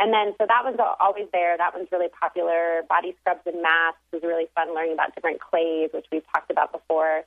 And 0.00 0.14
then, 0.14 0.34
so 0.38 0.46
that 0.46 0.62
one's 0.62 0.78
always 1.00 1.26
there. 1.32 1.58
That 1.58 1.74
one's 1.74 1.88
really 1.90 2.08
popular. 2.08 2.82
Body 2.88 3.16
scrubs 3.20 3.40
and 3.46 3.60
masks 3.60 3.98
is 4.12 4.22
really 4.22 4.46
fun 4.54 4.72
learning 4.72 4.92
about 4.92 5.12
different 5.16 5.40
clays, 5.40 5.90
which 5.92 6.06
we've 6.12 6.22
talked 6.32 6.52
about 6.52 6.70
before. 6.70 7.24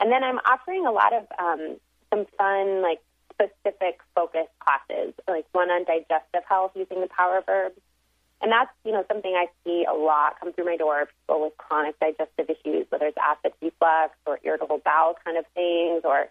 And 0.00 0.10
then 0.10 0.24
I'm 0.24 0.38
offering 0.38 0.86
a 0.86 0.90
lot 0.90 1.12
of 1.12 1.26
um, 1.38 1.76
some 2.08 2.24
fun, 2.38 2.80
like 2.80 3.00
specific 3.34 4.00
focus 4.14 4.48
classes, 4.60 5.12
like 5.28 5.44
one 5.52 5.68
on 5.68 5.84
digestive 5.84 6.48
health 6.48 6.72
using 6.74 7.02
the 7.02 7.08
power 7.08 7.36
of 7.36 7.44
herbs 7.48 7.78
and 8.42 8.52
that's, 8.52 8.70
you 8.84 8.92
know, 8.92 9.04
something 9.08 9.32
I 9.34 9.46
see 9.64 9.86
a 9.88 9.94
lot 9.94 10.38
come 10.40 10.52
through 10.52 10.66
my 10.66 10.76
door, 10.76 11.08
people 11.26 11.42
with 11.42 11.56
chronic 11.56 11.98
digestive 11.98 12.50
issues, 12.50 12.86
whether 12.90 13.06
it's 13.06 13.18
acid 13.18 13.52
reflux 13.62 14.14
or 14.26 14.38
irritable 14.42 14.80
bowel 14.84 15.16
kind 15.24 15.38
of 15.38 15.44
things 15.54 16.02
or 16.04 16.28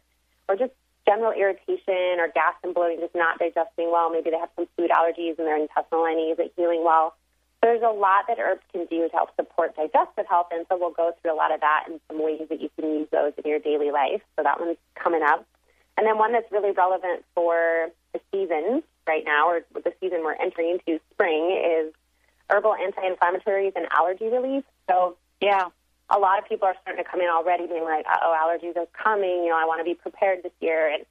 or 0.47 0.55
just 0.55 0.73
general 1.07 1.31
irritation 1.31 2.19
or 2.19 2.27
gas 2.33 2.53
and 2.63 2.73
bloating, 2.73 2.99
just 2.99 3.15
not 3.15 3.39
digesting 3.39 3.91
well. 3.91 4.09
Maybe 4.09 4.29
they 4.29 4.37
have 4.37 4.49
some 4.55 4.67
food 4.77 4.89
allergies 4.89 5.37
and 5.37 5.47
their 5.47 5.57
intestinal 5.57 6.03
lining 6.03 6.31
isn't 6.31 6.51
healing 6.55 6.83
well. 6.83 7.15
So 7.61 7.69
there's 7.69 7.83
a 7.83 7.95
lot 7.95 8.25
that 8.27 8.39
herbs 8.39 8.61
can 8.71 8.85
do 8.85 9.07
to 9.07 9.13
help 9.13 9.33
support 9.35 9.75
digestive 9.75 10.27
health, 10.27 10.47
and 10.51 10.65
so 10.67 10.77
we'll 10.77 10.91
go 10.91 11.13
through 11.21 11.33
a 11.33 11.39
lot 11.39 11.53
of 11.53 11.61
that 11.61 11.85
and 11.87 11.99
some 12.09 12.21
ways 12.21 12.41
that 12.49 12.61
you 12.61 12.69
can 12.77 12.89
use 12.89 13.07
those 13.11 13.31
in 13.41 13.49
your 13.49 13.59
daily 13.59 13.91
life. 13.91 14.21
So 14.35 14.43
that 14.43 14.59
one's 14.59 14.77
coming 14.95 15.23
up. 15.23 15.47
And 15.97 16.05
then 16.05 16.17
one 16.17 16.33
that's 16.33 16.51
really 16.51 16.71
relevant 16.71 17.23
for 17.35 17.89
the 18.13 18.19
season 18.31 18.83
right 19.07 19.23
now, 19.25 19.47
or 19.47 19.61
the 19.73 19.93
season 19.99 20.19
we're 20.23 20.33
entering 20.33 20.79
into, 20.79 20.99
spring, 21.11 21.51
is 21.51 21.93
herbal 22.49 22.75
anti-inflammatories 22.75 23.73
and 23.75 23.87
allergy 23.91 24.27
relief. 24.27 24.63
So 24.89 25.17
yeah, 25.41 25.67
a 26.09 26.19
lot 26.19 26.39
of 26.39 26.47
people 26.47 26.67
are 26.67 26.75
starting 26.81 27.03
to 27.03 27.09
come 27.09 27.21
in 27.21 27.27
already 27.27 27.67
being 27.67 27.83
like, 27.83 28.05
oh, 28.07 28.35
allergies 28.37 28.77
are 28.77 28.87
coming. 28.91 29.43
You 29.43 29.49
know, 29.49 29.57
I 29.57 29.65
want 29.65 29.79
to 29.79 29.85
be 29.85 29.95
prepared 29.95 30.43
this 30.43 30.51
year. 30.59 30.87
And, 30.93 31.05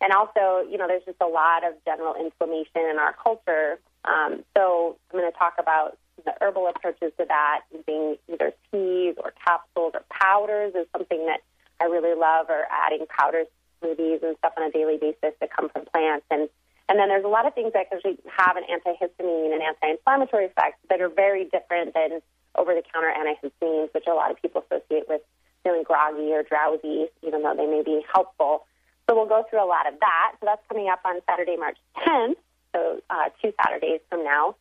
and 0.00 0.12
also, 0.12 0.68
you 0.68 0.78
know, 0.78 0.86
there's 0.86 1.04
just 1.04 1.20
a 1.20 1.26
lot 1.26 1.64
of 1.66 1.74
general 1.84 2.14
inflammation 2.14 2.82
in 2.90 2.98
our 2.98 3.14
culture. 3.22 3.78
Um, 4.04 4.44
so 4.56 4.96
I'm 5.12 5.20
going 5.20 5.30
to 5.30 5.38
talk 5.38 5.54
about 5.58 5.96
the 6.24 6.34
herbal 6.40 6.68
approaches 6.68 7.12
to 7.18 7.24
that, 7.26 7.62
using 7.72 8.16
either 8.32 8.52
teas 8.70 9.14
or 9.22 9.32
capsules 9.44 9.92
or 9.94 10.02
powders 10.10 10.74
is 10.74 10.86
something 10.92 11.26
that 11.26 11.40
I 11.80 11.84
really 11.84 12.18
love, 12.18 12.46
or 12.48 12.66
adding 12.70 13.06
powders 13.06 13.46
smoothies 13.82 14.22
and 14.22 14.36
stuff 14.38 14.52
on 14.56 14.64
a 14.64 14.70
daily 14.70 14.98
basis 14.98 15.34
that 15.40 15.50
come 15.50 15.68
from 15.68 15.84
plants. 15.92 16.26
And 16.30 16.48
and 16.92 17.00
then 17.00 17.08
there's 17.08 17.24
a 17.24 17.28
lot 17.28 17.46
of 17.46 17.54
things 17.54 17.72
that 17.72 17.88
actually 17.90 18.18
have 18.28 18.58
an 18.58 18.64
antihistamine 18.68 19.54
and 19.54 19.62
anti-inflammatory 19.62 20.44
effect 20.44 20.76
that 20.90 21.00
are 21.00 21.08
very 21.08 21.48
different 21.48 21.94
than 21.94 22.20
over-the-counter 22.54 23.08
antihistamines, 23.16 23.88
which 23.94 24.04
a 24.06 24.12
lot 24.12 24.30
of 24.30 24.36
people 24.42 24.62
associate 24.68 25.08
with 25.08 25.22
feeling 25.64 25.84
groggy 25.84 26.36
or 26.36 26.42
drowsy, 26.42 27.06
even 27.26 27.40
though 27.40 27.54
they 27.56 27.64
may 27.64 27.82
be 27.82 28.04
helpful. 28.12 28.66
So 29.08 29.16
we'll 29.16 29.24
go 29.24 29.42
through 29.48 29.64
a 29.64 29.66
lot 29.66 29.88
of 29.88 29.98
that. 30.00 30.32
So 30.38 30.44
that's 30.44 30.60
coming 30.68 30.90
up 30.92 31.00
on 31.06 31.22
Saturday, 31.26 31.56
March 31.56 31.78
10th, 31.96 32.36
so 32.76 33.00
uh, 33.08 33.30
two 33.40 33.54
Saturdays 33.64 34.00
from 34.10 34.22
now. 34.22 34.56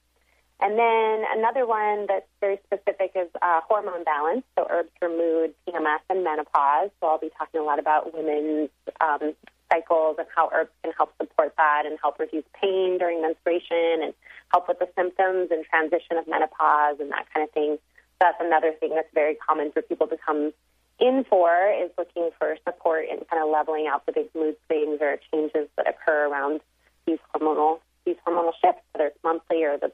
And 0.61 0.79
then 0.79 1.25
another 1.35 1.67
one 1.67 2.05
that's 2.07 2.27
very 2.39 2.61
specific 2.63 3.11
is 3.13 3.27
uh, 3.41 3.59
hormone 3.67 4.05
balance, 4.05 4.43
so 4.57 4.67
herbs 4.69 4.91
for 4.99 5.09
mood, 5.09 5.53
PMS, 5.67 5.99
and 6.09 6.23
menopause. 6.23 6.91
So 7.01 7.07
I'll 7.07 7.19
be 7.19 7.31
talking 7.37 7.59
a 7.59 7.63
lot 7.63 7.79
about 7.79 8.13
women's 8.13 8.69
um, 9.01 9.33
cycles 9.71 10.15
and 10.19 10.27
how 10.35 10.49
herbs 10.53 10.71
can 10.83 10.93
help 10.97 11.13
support 11.17 11.53
that 11.57 11.83
and 11.85 11.97
help 12.01 12.19
reduce 12.19 12.43
pain 12.59 12.97
during 12.97 13.21
menstruation 13.21 14.03
and 14.03 14.13
help 14.51 14.67
with 14.67 14.79
the 14.79 14.89
symptoms 14.95 15.49
and 15.51 15.65
transition 15.65 16.17
of 16.17 16.27
menopause 16.27 16.99
and 16.99 17.11
that 17.11 17.25
kind 17.33 17.43
of 17.43 17.51
thing. 17.51 17.77
So 17.77 18.19
that's 18.19 18.37
another 18.41 18.73
thing 18.79 18.91
that's 18.95 19.11
very 19.13 19.35
common 19.35 19.71
for 19.71 19.81
people 19.81 20.07
to 20.07 20.17
come 20.17 20.53
in 20.99 21.25
for 21.27 21.51
is 21.71 21.89
looking 21.97 22.29
for 22.37 22.55
support 22.63 23.05
in 23.09 23.17
kind 23.29 23.41
of 23.41 23.49
leveling 23.49 23.87
out 23.87 24.05
the 24.05 24.11
big 24.11 24.29
mood 24.35 24.55
swings 24.67 24.99
or 25.01 25.17
changes 25.31 25.67
that 25.77 25.87
occur 25.89 26.27
around 26.27 26.61
these 27.07 27.19
hormonal 27.33 27.79
these 28.05 28.15
hormonal 28.25 28.51
shifts, 28.61 28.81
whether 28.93 29.07
it's 29.07 29.23
monthly 29.23 29.63
or 29.63 29.77
the 29.77 29.91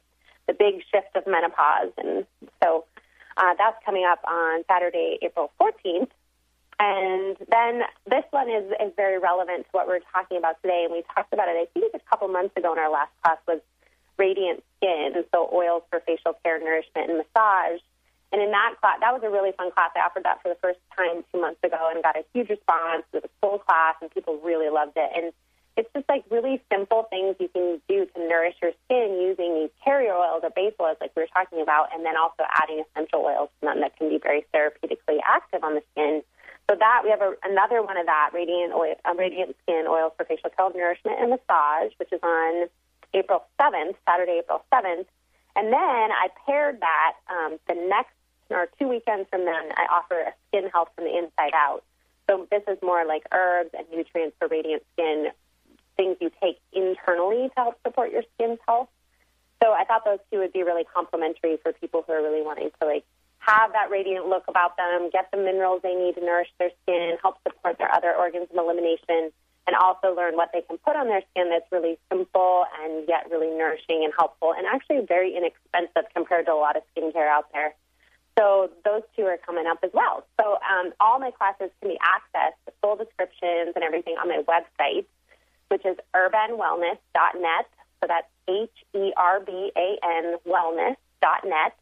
the 0.47 0.53
big 0.53 0.81
shift 0.91 1.15
of 1.15 1.27
menopause. 1.27 1.91
And 1.97 2.25
so 2.63 2.85
uh, 3.35 3.53
that's 3.57 3.77
coming 3.85 4.05
up 4.05 4.19
on 4.25 4.63
Saturday, 4.67 5.19
April 5.21 5.51
14th. 5.59 6.09
And 6.79 7.35
then 7.49 7.81
this 8.05 8.23
one 8.29 8.49
is, 8.49 8.69
is 8.79 8.93
very 8.95 9.17
relevant 9.17 9.65
to 9.65 9.69
what 9.71 9.87
we're 9.87 10.05
talking 10.13 10.37
about 10.37 10.61
today. 10.61 10.83
And 10.85 10.93
we 10.93 11.03
talked 11.15 11.33
about 11.33 11.47
it, 11.49 11.57
I 11.57 11.65
think, 11.73 11.93
a 11.93 11.99
couple 12.09 12.27
months 12.27 12.55
ago 12.55 12.73
in 12.73 12.79
our 12.79 12.91
last 12.91 13.11
class 13.23 13.37
was 13.47 13.61
radiant 14.17 14.63
skin. 14.77 15.13
So 15.33 15.49
oils 15.51 15.83
for 15.89 16.01
facial 16.01 16.33
care, 16.43 16.59
nourishment, 16.59 17.09
and 17.09 17.17
massage. 17.17 17.81
And 18.31 18.41
in 18.41 18.51
that 18.51 18.75
class, 18.81 18.99
that 18.99 19.13
was 19.13 19.23
a 19.23 19.29
really 19.29 19.53
fun 19.57 19.71
class. 19.71 19.91
I 19.95 20.01
offered 20.01 20.25
that 20.25 20.41
for 20.43 20.49
the 20.49 20.59
first 20.61 20.79
time 20.95 21.23
two 21.31 21.39
months 21.41 21.63
ago 21.63 21.89
and 21.93 22.03
got 22.03 22.15
a 22.15 22.25
huge 22.33 22.49
response. 22.49 23.03
It 23.13 23.23
was 23.23 23.25
a 23.25 23.33
full 23.41 23.59
class, 23.59 23.95
and 24.01 24.11
people 24.11 24.37
really 24.43 24.69
loved 24.69 24.97
it. 24.97 25.09
And 25.15 25.33
it's 25.77 25.89
just 25.95 26.09
like 26.09 26.25
really 26.29 26.61
simple 26.73 27.07
things 27.09 27.37
you 27.39 27.47
can 27.47 27.79
do 27.87 28.05
to 28.05 28.27
nourish 28.27 28.55
your 28.61 28.71
skin 28.85 29.17
using 29.21 29.53
these 29.53 29.69
carrier 29.83 30.13
oils 30.13 30.41
or 30.43 30.49
base 30.49 30.73
oils, 30.81 30.97
like 30.99 31.15
we 31.15 31.21
were 31.21 31.33
talking 31.33 31.61
about, 31.61 31.89
and 31.93 32.05
then 32.05 32.17
also 32.17 32.43
adding 32.49 32.83
essential 32.83 33.21
oils 33.21 33.49
to 33.61 33.67
them 33.67 33.79
that 33.81 33.95
can 33.95 34.09
be 34.09 34.17
very 34.17 34.45
therapeutically 34.53 35.19
active 35.23 35.63
on 35.63 35.75
the 35.75 35.83
skin. 35.93 36.21
So 36.69 36.75
that 36.77 37.01
we 37.03 37.10
have 37.10 37.21
a, 37.21 37.34
another 37.43 37.82
one 37.82 37.97
of 37.97 38.06
that 38.08 38.32
radiant 38.34 38.73
oil, 38.73 38.95
radiant 39.17 39.56
skin 39.63 39.86
oils 39.88 40.12
for 40.17 40.25
facial 40.25 40.49
care, 40.49 40.69
nourishment, 40.75 41.17
and 41.19 41.30
massage, 41.30 41.93
which 41.97 42.12
is 42.12 42.19
on 42.21 42.67
April 43.13 43.43
seventh, 43.60 43.95
Saturday, 44.08 44.39
April 44.43 44.63
seventh. 44.73 45.08
And 45.56 45.71
then 45.71 46.12
I 46.12 46.27
paired 46.45 46.82
that 46.82 47.13
um, 47.30 47.58
the 47.67 47.75
next 47.75 48.12
or 48.49 48.67
two 48.80 48.88
weekends 48.88 49.27
from 49.30 49.45
then. 49.45 49.71
I 49.75 49.88
offer 49.91 50.19
a 50.19 50.34
skin 50.47 50.69
health 50.69 50.89
from 50.95 51.06
the 51.06 51.17
inside 51.17 51.53
out. 51.53 51.84
So 52.30 52.47
this 52.51 52.63
is 52.67 52.77
more 52.82 53.06
like 53.06 53.23
herbs 53.32 53.71
and 53.77 53.86
nutrients 53.93 54.36
for 54.39 54.47
radiant 54.47 54.84
skin 54.93 55.27
things 55.95 56.17
you 56.21 56.32
take 56.41 56.60
internally 56.73 57.49
to 57.49 57.53
help 57.56 57.75
support 57.86 58.12
your 58.12 58.23
skin's 58.36 58.60
health. 58.67 58.89
So 59.63 59.71
I 59.71 59.86
thought 59.86 60.06
those 60.06 60.19
two 60.32 60.39
would 60.39 60.53
be 60.53 60.63
really 60.63 60.84
complementary 60.84 61.58
for 61.63 61.73
people 61.73 62.03
who 62.06 62.13
are 62.13 62.21
really 62.21 62.43
wanting 62.43 62.69
to 62.80 62.88
like 62.88 63.06
have 63.47 63.71
that 63.73 63.89
radiant 63.89 64.27
look 64.27 64.43
about 64.47 64.75
them, 64.77 65.10
get 65.12 65.31
the 65.31 65.38
minerals 65.38 65.81
they 65.81 65.95
need 65.95 66.15
to 66.15 66.21
nourish 66.21 66.49
their 66.60 66.69
skin, 66.83 67.17
help 67.21 67.38
support 67.47 67.77
their 67.77 67.91
other 67.91 68.13
organs 68.13 68.47
of 68.51 68.57
elimination, 68.57 69.31
and 69.65 69.75
also 69.75 70.15
learn 70.15 70.36
what 70.36 70.51
they 70.53 70.62
can 70.62 70.77
put 70.77 70.95
on 70.95 71.07
their 71.07 71.23
skin 71.31 71.49
that's 71.49 71.69
really 71.71 71.97
simple 72.12 72.65
and 72.83 73.07
yet 73.07 73.27
really 73.31 73.49
nourishing 73.49 74.03
and 74.03 74.13
helpful 74.17 74.53
and 74.55 74.67
actually 74.67 75.03
very 75.07 75.36
inexpensive 75.36 76.07
compared 76.13 76.45
to 76.45 76.53
a 76.53 76.60
lot 76.60 76.77
of 76.77 76.83
skincare 76.95 77.27
out 77.27 77.47
there. 77.53 77.73
So 78.38 78.69
those 78.86 79.01
two 79.15 79.23
are 79.23 79.38
coming 79.38 79.65
up 79.65 79.79
as 79.83 79.89
well. 79.93 80.23
So 80.39 80.60
um, 80.62 80.93
all 80.99 81.19
my 81.19 81.31
classes 81.31 81.71
can 81.81 81.89
be 81.89 81.97
accessed, 81.97 82.60
the 82.65 82.71
full 82.81 82.95
descriptions 82.95 83.73
and 83.75 83.83
everything 83.83 84.15
on 84.21 84.29
my 84.29 84.43
website 84.43 85.05
which 85.69 85.86
is 85.86 85.97
herbanwellness.net. 86.15 87.65
So 88.01 88.07
that's 88.07 88.27
H 88.47 88.69
E 88.95 89.12
R 89.17 89.39
B 89.39 89.71
A 89.75 89.97
N 90.03 90.36
wellness.net. 90.47 91.75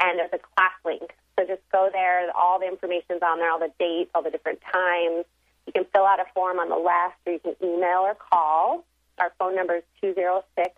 And 0.00 0.18
there's 0.18 0.32
a 0.32 0.38
class 0.38 0.72
link. 0.84 1.12
So 1.38 1.46
just 1.46 1.62
go 1.70 1.88
there. 1.92 2.30
All 2.34 2.58
the 2.58 2.66
information's 2.66 3.22
on 3.22 3.38
there, 3.38 3.50
all 3.50 3.58
the 3.58 3.72
dates, 3.78 4.10
all 4.14 4.22
the 4.22 4.30
different 4.30 4.60
times. 4.72 5.24
You 5.66 5.72
can 5.72 5.84
fill 5.92 6.04
out 6.04 6.20
a 6.20 6.24
form 6.34 6.58
on 6.58 6.68
the 6.68 6.76
left, 6.76 7.16
or 7.26 7.32
you 7.34 7.38
can 7.38 7.54
email 7.62 8.00
or 8.00 8.14
call. 8.14 8.84
Our 9.18 9.32
phone 9.38 9.54
number 9.54 9.76
is 9.76 9.84
206 10.00 10.74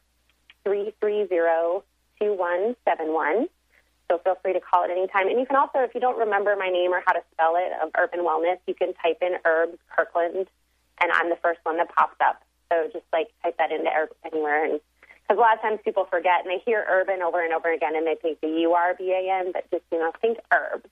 330 0.65 1.85
2171. 2.19 3.49
So 4.11 4.19
feel 4.19 4.37
free 4.43 4.53
to 4.53 4.61
call 4.61 4.85
at 4.85 4.91
any 4.91 5.07
time. 5.07 5.29
And 5.29 5.41
you 5.41 5.47
can 5.47 5.57
also, 5.57 5.79
if 5.79 5.95
you 5.95 6.01
don't 6.01 6.19
remember 6.19 6.55
my 6.59 6.69
name 6.69 6.93
or 6.93 7.03
how 7.07 7.13
to 7.13 7.23
spell 7.33 7.57
it 7.57 7.73
of 7.83 7.93
Herban 7.93 8.27
Wellness, 8.27 8.59
you 8.67 8.75
can 8.75 8.93
type 8.95 9.19
in 9.23 9.37
Herbs 9.45 9.79
Kirkland 9.97 10.49
and 11.03 11.11
I'm 11.13 11.29
the 11.29 11.37
first 11.37 11.59
one 11.65 11.77
that 11.79 11.95
pops 11.95 12.17
up. 12.25 12.43
So 12.71 12.89
just 12.93 13.05
like 13.13 13.29
type 13.43 13.57
that 13.59 13.73
into 13.73 13.91
anywhere, 14.25 14.65
and 14.65 14.81
because 15.33 15.39
a 15.39 15.41
lot 15.41 15.57
of 15.57 15.63
times 15.63 15.81
people 15.85 16.07
forget 16.11 16.45
and 16.45 16.51
they 16.51 16.63
hear 16.65 16.85
urban 16.89 17.23
over 17.23 17.43
and 17.43 17.53
over 17.53 17.73
again, 17.73 17.97
and 17.97 18.07
they 18.07 18.17
think 18.21 18.41
the 18.41 18.49
U 18.49 18.73
R 18.73 18.95
B 18.95 19.13
A 19.13 19.33
N, 19.41 19.53
but 19.53 19.71
just 19.71 19.85
you 19.91 19.99
know 19.99 20.13
think 20.21 20.39
herb, 20.53 20.85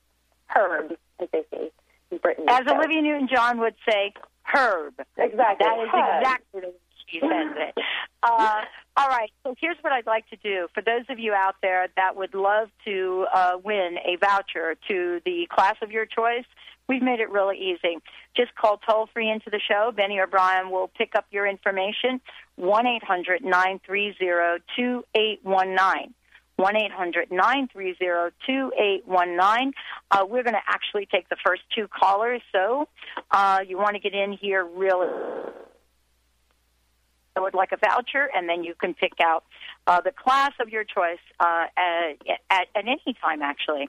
herb 0.48 0.92
as 1.20 1.28
they 1.32 1.42
say 1.52 1.70
in 2.10 2.18
Britain. 2.18 2.44
As 2.48 2.62
so. 2.66 2.76
Olivia 2.76 3.02
Newton-John 3.02 3.60
would 3.60 3.74
say, 3.88 4.12
herb. 4.54 4.94
Exactly. 5.18 5.66
That 5.66 5.78
is 5.82 5.88
herb. 5.92 6.22
exactly 6.22 6.60
the 6.60 6.66
way 6.68 6.74
she 7.06 7.20
says 7.20 7.56
it. 7.56 7.84
Uh, 8.22 8.60
all 8.96 9.08
right. 9.08 9.30
So 9.42 9.54
here's 9.60 9.76
what 9.80 9.92
I'd 9.92 10.06
like 10.06 10.28
to 10.30 10.36
do 10.36 10.68
for 10.74 10.82
those 10.82 11.04
of 11.08 11.18
you 11.18 11.32
out 11.32 11.56
there 11.62 11.88
that 11.96 12.16
would 12.16 12.34
love 12.34 12.68
to 12.84 13.26
uh, 13.34 13.52
win 13.62 13.96
a 14.04 14.16
voucher 14.16 14.76
to 14.88 15.20
the 15.24 15.46
class 15.50 15.76
of 15.82 15.90
your 15.90 16.06
choice. 16.06 16.44
We've 16.90 17.02
made 17.02 17.20
it 17.20 17.30
really 17.30 17.56
easy. 17.56 17.98
Just 18.36 18.52
call 18.56 18.78
toll 18.78 19.08
free 19.14 19.30
into 19.30 19.48
the 19.48 19.60
show. 19.60 19.92
Benny 19.96 20.18
O'Brien 20.18 20.72
will 20.72 20.88
pick 20.88 21.14
up 21.14 21.24
your 21.30 21.46
information. 21.46 22.20
1 22.56 22.84
800 22.84 23.44
930 23.44 24.64
2819. 24.76 26.14
1 26.56 26.76
800 26.76 27.30
930 27.30 28.34
2819. 28.44 29.72
Uh, 30.10 30.26
we're 30.28 30.42
going 30.42 30.54
to 30.54 30.60
actually 30.66 31.06
take 31.06 31.28
the 31.28 31.36
first 31.46 31.62
two 31.72 31.86
callers, 31.86 32.42
so 32.50 32.88
uh, 33.30 33.60
you 33.64 33.78
want 33.78 33.94
to 33.94 34.00
get 34.00 34.12
in 34.12 34.32
here 34.32 34.64
really 34.64 35.06
I 37.36 37.40
would 37.40 37.54
like 37.54 37.70
a 37.70 37.76
voucher, 37.76 38.28
and 38.34 38.48
then 38.48 38.64
you 38.64 38.74
can 38.74 38.94
pick 38.94 39.12
out 39.22 39.44
uh, 39.86 40.00
the 40.00 40.10
class 40.10 40.50
of 40.60 40.70
your 40.70 40.82
choice 40.82 41.22
uh, 41.38 41.66
at, 41.76 42.16
at, 42.50 42.66
at 42.74 42.88
any 42.88 43.16
time, 43.22 43.42
actually. 43.42 43.88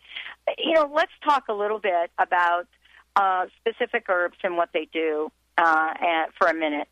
You 0.60 0.74
know, 0.74 0.92
let's 0.94 1.12
talk 1.28 1.46
a 1.50 1.54
little 1.54 1.80
bit 1.80 2.12
about 2.20 2.68
uh, 3.16 3.46
specific 3.60 4.06
herbs 4.10 4.38
and 4.44 4.58
what 4.58 4.70
they 4.74 4.88
do 4.92 5.32
uh, 5.58 5.94
and, 6.00 6.32
for 6.38 6.48
a 6.48 6.54
minute. 6.54 6.88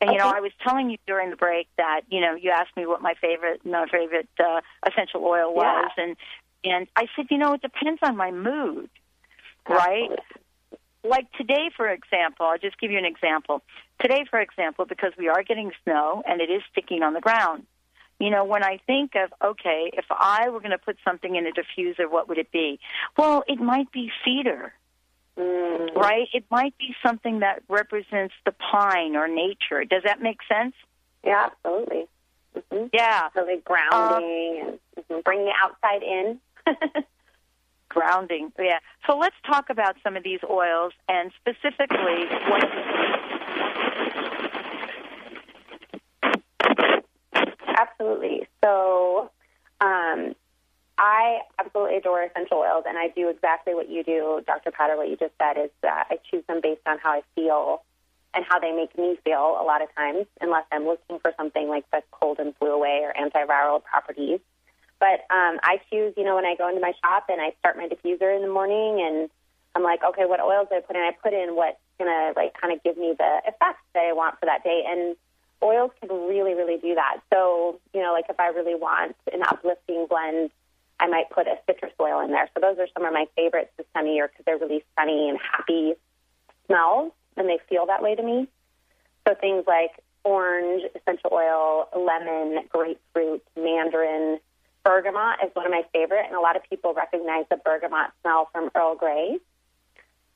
And 0.00 0.12
you 0.12 0.18
know, 0.18 0.32
I 0.34 0.40
was 0.40 0.52
telling 0.66 0.88
you 0.88 0.96
during 1.06 1.28
the 1.28 1.36
break 1.36 1.68
that 1.76 2.02
you 2.08 2.20
know 2.20 2.34
you 2.34 2.50
asked 2.50 2.74
me 2.74 2.86
what 2.86 3.02
my 3.02 3.14
favorite 3.20 3.66
my 3.66 3.86
favorite 3.86 4.28
uh, 4.38 4.60
essential 4.86 5.22
oil 5.22 5.54
was, 5.54 5.90
yeah. 5.98 6.04
and 6.04 6.16
and 6.64 6.86
I 6.96 7.06
said, 7.14 7.26
you 7.30 7.36
know, 7.36 7.52
it 7.52 7.62
depends 7.62 8.00
on 8.02 8.16
my 8.16 8.30
mood, 8.30 8.88
right? 9.68 10.08
Like 11.04 11.30
today, 11.32 11.70
for 11.76 11.88
example, 11.88 12.46
I'll 12.46 12.58
just 12.58 12.78
give 12.78 12.90
you 12.90 12.98
an 12.98 13.04
example. 13.04 13.62
Today, 14.00 14.24
for 14.28 14.40
example, 14.40 14.86
because 14.86 15.12
we 15.18 15.28
are 15.28 15.42
getting 15.42 15.70
snow 15.84 16.22
and 16.26 16.40
it 16.40 16.50
is 16.50 16.62
sticking 16.72 17.02
on 17.02 17.14
the 17.14 17.20
ground. 17.20 17.66
You 18.18 18.28
know, 18.28 18.44
when 18.44 18.62
I 18.62 18.78
think 18.86 19.12
of, 19.16 19.32
okay, 19.42 19.90
if 19.94 20.04
I 20.10 20.50
were 20.50 20.60
going 20.60 20.72
to 20.72 20.78
put 20.78 20.98
something 21.02 21.36
in 21.36 21.46
a 21.46 21.52
diffuser, 21.52 22.10
what 22.10 22.28
would 22.28 22.36
it 22.36 22.52
be? 22.52 22.78
Well, 23.16 23.44
it 23.48 23.58
might 23.58 23.90
be 23.92 24.10
cedar 24.22 24.74
Mm. 25.40 25.94
Right? 25.96 26.28
It 26.34 26.44
might 26.50 26.76
be 26.78 26.94
something 27.04 27.40
that 27.40 27.62
represents 27.68 28.34
the 28.44 28.52
pine 28.52 29.16
or 29.16 29.26
nature. 29.26 29.84
Does 29.84 30.02
that 30.04 30.20
make 30.20 30.38
sense? 30.48 30.74
Yeah, 31.24 31.46
absolutely. 31.46 32.06
Mm-hmm. 32.56 32.86
Yeah. 32.92 33.28
So 33.34 33.44
really 33.44 33.62
grounding 33.64 34.62
uh, 34.62 34.68
and 34.70 34.78
mm-hmm. 35.08 35.20
bringing 35.24 35.46
the 35.46 35.54
outside 35.62 36.02
in. 36.02 36.40
grounding, 37.90 38.50
yeah. 38.58 38.78
So 39.06 39.18
let's 39.18 39.36
talk 39.46 39.68
about 39.68 39.96
some 40.02 40.16
of 40.16 40.22
these 40.22 40.40
oils 40.48 40.92
and 41.08 41.30
specifically 41.40 42.24
what. 42.48 42.64
Absolutely. 47.76 48.46
So, 48.64 49.30
um, 49.80 50.34
I 50.98 51.40
absolutely 51.58 51.89
adore 52.00 52.22
essential 52.22 52.58
oils, 52.58 52.84
and 52.88 52.98
I 52.98 53.08
do 53.08 53.28
exactly 53.28 53.74
what 53.74 53.88
you 53.88 54.02
do, 54.02 54.42
Dr. 54.46 54.70
Potter. 54.70 54.96
What 54.96 55.08
you 55.08 55.16
just 55.16 55.34
said 55.40 55.56
is 55.62 55.70
that 55.82 56.06
I 56.10 56.16
choose 56.30 56.44
them 56.48 56.60
based 56.62 56.82
on 56.86 56.98
how 56.98 57.10
I 57.10 57.22
feel 57.34 57.82
and 58.34 58.44
how 58.48 58.58
they 58.58 58.72
make 58.72 58.96
me 58.96 59.18
feel. 59.24 59.58
A 59.60 59.64
lot 59.64 59.82
of 59.82 59.88
times, 59.94 60.26
unless 60.40 60.64
I'm 60.72 60.84
looking 60.84 61.18
for 61.20 61.32
something 61.36 61.68
like 61.68 61.84
the 61.90 62.02
cold 62.10 62.38
and 62.38 62.54
flu 62.56 62.70
away 62.70 63.02
or 63.02 63.12
antiviral 63.12 63.82
properties. 63.82 64.40
But 64.98 65.24
um, 65.30 65.58
I 65.62 65.80
choose, 65.90 66.14
you 66.16 66.24
know, 66.24 66.34
when 66.34 66.44
I 66.44 66.54
go 66.56 66.68
into 66.68 66.80
my 66.80 66.92
shop 67.02 67.26
and 67.28 67.40
I 67.40 67.52
start 67.58 67.76
my 67.76 67.88
diffuser 67.88 68.34
in 68.34 68.42
the 68.42 68.52
morning, 68.52 69.00
and 69.00 69.30
I'm 69.74 69.82
like, 69.82 70.00
okay, 70.04 70.26
what 70.26 70.40
oils 70.40 70.68
do 70.70 70.76
I 70.76 70.80
put 70.80 70.96
in? 70.96 71.02
I 71.02 71.12
put 71.22 71.32
in 71.32 71.56
what's 71.56 71.78
gonna 71.98 72.32
like 72.36 72.54
kind 72.60 72.72
of 72.72 72.82
give 72.82 72.96
me 72.96 73.14
the 73.16 73.40
effects 73.46 73.84
that 73.94 74.04
I 74.04 74.12
want 74.12 74.38
for 74.38 74.46
that 74.46 74.62
day, 74.62 74.84
and 74.86 75.16
oils 75.62 75.90
can 76.00 76.10
really, 76.28 76.54
really 76.54 76.78
do 76.78 76.94
that. 76.94 77.18
So, 77.32 77.80
you 77.94 78.00
know, 78.00 78.12
like 78.12 78.26
if 78.28 78.38
I 78.38 78.48
really 78.48 78.74
want 78.74 79.16
an 79.32 79.42
uplifting 79.42 80.06
blend 80.08 80.50
I 81.00 81.06
might 81.08 81.30
put 81.30 81.46
a 81.46 81.56
citrus 81.66 81.92
oil 82.00 82.20
in 82.20 82.30
there. 82.30 82.48
So 82.54 82.60
those 82.60 82.78
are 82.78 82.86
some 82.94 83.04
of 83.04 83.12
my 83.12 83.26
favorites 83.34 83.70
this 83.76 83.86
time 83.94 84.06
of 84.06 84.12
year 84.12 84.28
because 84.28 84.44
they're 84.44 84.58
really 84.58 84.84
sunny 84.98 85.28
and 85.28 85.38
happy 85.38 85.94
smells, 86.66 87.12
and 87.36 87.48
they 87.48 87.58
feel 87.68 87.86
that 87.86 88.02
way 88.02 88.14
to 88.14 88.22
me. 88.22 88.46
So 89.26 89.34
things 89.34 89.64
like 89.66 89.92
orange 90.24 90.82
essential 90.94 91.30
oil, 91.32 91.88
lemon, 91.96 92.64
grapefruit, 92.68 93.42
mandarin, 93.56 94.38
bergamot 94.84 95.38
is 95.44 95.50
one 95.54 95.66
of 95.66 95.72
my 95.72 95.82
favorite, 95.92 96.26
and 96.26 96.34
a 96.34 96.40
lot 96.40 96.56
of 96.56 96.62
people 96.68 96.94
recognize 96.94 97.44
the 97.50 97.56
bergamot 97.56 98.10
smell 98.20 98.48
from 98.52 98.70
Earl 98.74 98.94
Grey. 98.94 99.38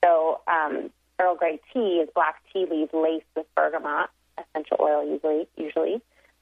So 0.03 0.41
um, 0.49 0.91
Earl 1.19 1.37
Grey 1.37 1.61
tea 1.73 2.01
is 2.03 2.09
black 2.15 2.43
tea 2.53 2.67
leaves 2.71 2.93
laced 2.93 3.27
with 3.37 3.47
bergamot. 3.55 4.09
essential 4.39 4.79
oil 4.81 5.05
usually. 5.07 5.47
Usually, 5.57 5.97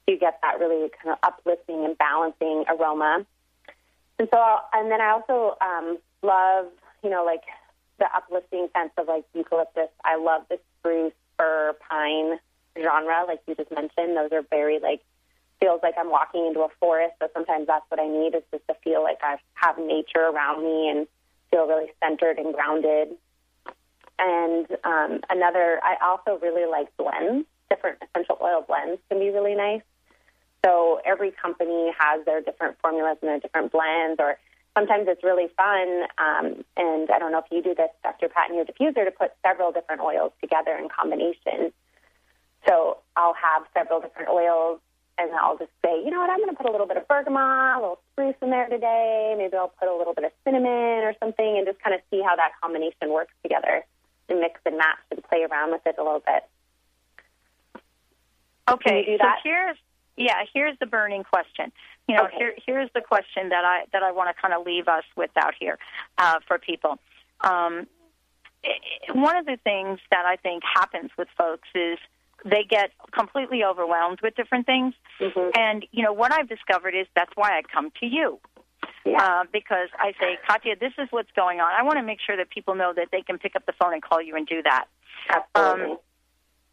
so 0.05 0.11
you 0.11 0.19
get 0.19 0.39
that 0.41 0.59
really 0.59 0.89
kind 1.01 1.13
of 1.13 1.19
uplifting 1.23 1.85
and 1.85 1.97
balancing 1.97 2.65
aroma. 2.69 3.25
And 4.19 4.27
so, 4.31 4.39
I'll, 4.39 4.67
and 4.73 4.91
then 4.91 5.01
I 5.01 5.09
also 5.09 5.57
um, 5.59 5.97
love, 6.21 6.67
you 7.03 7.09
know, 7.09 7.25
like 7.25 7.43
the 7.99 8.05
uplifting 8.15 8.67
sense 8.75 8.91
of 8.97 9.07
like 9.07 9.25
eucalyptus. 9.33 9.89
I 10.03 10.17
love 10.17 10.43
the 10.49 10.59
spruce, 10.79 11.13
fir, 11.37 11.75
pine 11.89 12.39
genre, 12.81 13.25
like 13.27 13.41
you 13.47 13.55
just 13.55 13.71
mentioned. 13.71 14.17
Those 14.17 14.31
are 14.31 14.43
very 14.49 14.79
like 14.79 15.01
feels 15.59 15.79
like 15.81 15.95
I'm 15.97 16.09
walking 16.09 16.45
into 16.47 16.61
a 16.61 16.69
forest. 16.79 17.13
So 17.21 17.29
sometimes 17.33 17.67
that's 17.67 17.85
what 17.89 17.99
I 17.99 18.07
need 18.07 18.35
is 18.35 18.43
just 18.51 18.67
to 18.67 18.75
feel 18.83 19.01
like 19.01 19.19
I 19.21 19.37
have 19.53 19.77
nature 19.77 20.19
around 20.19 20.63
me 20.63 20.89
and 20.89 21.07
feel 21.51 21.67
really 21.67 21.91
centered 22.03 22.37
and 22.37 22.53
grounded. 22.53 23.09
And 24.19 24.67
um, 24.83 25.21
another, 25.29 25.79
I 25.83 25.95
also 26.03 26.39
really 26.39 26.69
like 26.69 26.95
blends. 26.97 27.47
Different 27.69 27.99
essential 28.03 28.37
oil 28.41 28.63
blends 28.67 29.01
can 29.09 29.19
be 29.19 29.29
really 29.29 29.55
nice. 29.55 29.81
So 30.65 31.01
every 31.05 31.31
company 31.31 31.91
has 31.97 32.25
their 32.25 32.41
different 32.41 32.77
formulas 32.81 33.17
and 33.21 33.29
their 33.29 33.39
different 33.39 33.71
blends, 33.71 34.19
or 34.19 34.37
sometimes 34.75 35.07
it's 35.07 35.23
really 35.23 35.47
fun. 35.57 36.03
Um, 36.17 36.63
and 36.77 37.09
I 37.11 37.19
don't 37.19 37.31
know 37.31 37.39
if 37.39 37.51
you 37.51 37.61
do 37.61 37.75
this, 37.75 37.89
Dr. 38.01 38.29
Pat, 38.29 38.49
in 38.49 38.55
your 38.55 38.65
diffuser, 38.65 39.03
to 39.05 39.11
put 39.11 39.31
several 39.45 39.71
different 39.71 40.01
oils 40.01 40.31
together 40.41 40.77
in 40.77 40.87
combination. 40.87 41.73
So 42.67 42.99
I'll 43.17 43.35
have 43.35 43.63
several 43.73 43.99
different 43.99 44.29
oils, 44.29 44.79
and 45.17 45.31
I'll 45.33 45.57
just 45.57 45.71
say, 45.83 45.99
you 45.99 46.11
know 46.11 46.21
what, 46.21 46.29
I'm 46.29 46.39
going 46.39 46.49
to 46.49 46.55
put 46.55 46.67
a 46.67 46.71
little 46.71 46.87
bit 46.87 46.95
of 46.95 47.07
bergamot, 47.09 47.77
a 47.77 47.79
little 47.81 47.99
spruce 48.13 48.35
in 48.41 48.49
there 48.49 48.69
today. 48.69 49.35
Maybe 49.37 49.57
I'll 49.57 49.73
put 49.79 49.89
a 49.89 49.95
little 49.95 50.13
bit 50.13 50.23
of 50.23 50.31
cinnamon 50.45 51.03
or 51.03 51.13
something, 51.19 51.57
and 51.57 51.67
just 51.67 51.81
kind 51.83 51.93
of 51.93 51.99
see 52.09 52.21
how 52.21 52.37
that 52.37 52.51
combination 52.61 53.11
works 53.11 53.33
together, 53.43 53.83
and 54.29 54.39
mix 54.39 54.61
and 54.65 54.77
match 54.77 55.03
and 55.11 55.21
play 55.25 55.43
around 55.43 55.71
with 55.71 55.81
it 55.85 55.95
a 55.99 56.03
little 56.03 56.23
bit. 56.25 56.47
Okay, 58.69 59.17
so 59.19 59.27
here's 59.43 59.77
yeah, 60.17 60.43
here's 60.53 60.77
the 60.79 60.85
burning 60.85 61.23
question. 61.23 61.71
You 62.07 62.15
know, 62.15 62.25
okay. 62.25 62.35
here, 62.37 62.53
here's 62.65 62.89
the 62.93 63.01
question 63.01 63.49
that 63.49 63.65
I 63.65 63.85
that 63.93 64.03
I 64.03 64.11
want 64.11 64.35
to 64.35 64.41
kind 64.41 64.53
of 64.53 64.65
leave 64.65 64.87
us 64.87 65.03
with 65.15 65.31
out 65.35 65.53
here 65.59 65.77
uh, 66.17 66.39
for 66.47 66.57
people. 66.57 66.99
Um, 67.41 67.87
one 69.13 69.35
of 69.37 69.45
the 69.45 69.57
things 69.63 69.99
that 70.11 70.25
I 70.25 70.37
think 70.37 70.63
happens 70.63 71.11
with 71.17 71.27
folks 71.37 71.67
is 71.75 71.97
they 72.45 72.63
get 72.63 72.91
completely 73.11 73.63
overwhelmed 73.63 74.19
with 74.21 74.35
different 74.35 74.65
things. 74.65 74.93
Mm-hmm. 75.19 75.49
And 75.59 75.85
you 75.91 76.03
know 76.03 76.13
what 76.13 76.31
I've 76.31 76.49
discovered 76.49 76.93
is 76.95 77.07
that's 77.15 77.31
why 77.35 77.57
I 77.57 77.61
come 77.61 77.91
to 77.99 78.05
you. 78.05 78.39
Yeah. 79.05 79.21
Uh, 79.21 79.43
because 79.51 79.89
I 79.99 80.13
say, 80.19 80.37
Katya, 80.47 80.75
this 80.79 80.93
is 80.97 81.07
what's 81.09 81.31
going 81.35 81.59
on. 81.59 81.71
I 81.73 81.83
want 81.83 81.97
to 81.97 82.03
make 82.03 82.19
sure 82.25 82.37
that 82.37 82.49
people 82.49 82.75
know 82.75 82.93
that 82.95 83.09
they 83.11 83.21
can 83.21 83.37
pick 83.37 83.55
up 83.55 83.65
the 83.65 83.73
phone 83.73 83.93
and 83.93 84.01
call 84.01 84.21
you 84.21 84.35
and 84.35 84.47
do 84.47 84.61
that. 84.63 84.85
Absolutely. 85.29 85.91
Um, 85.91 85.97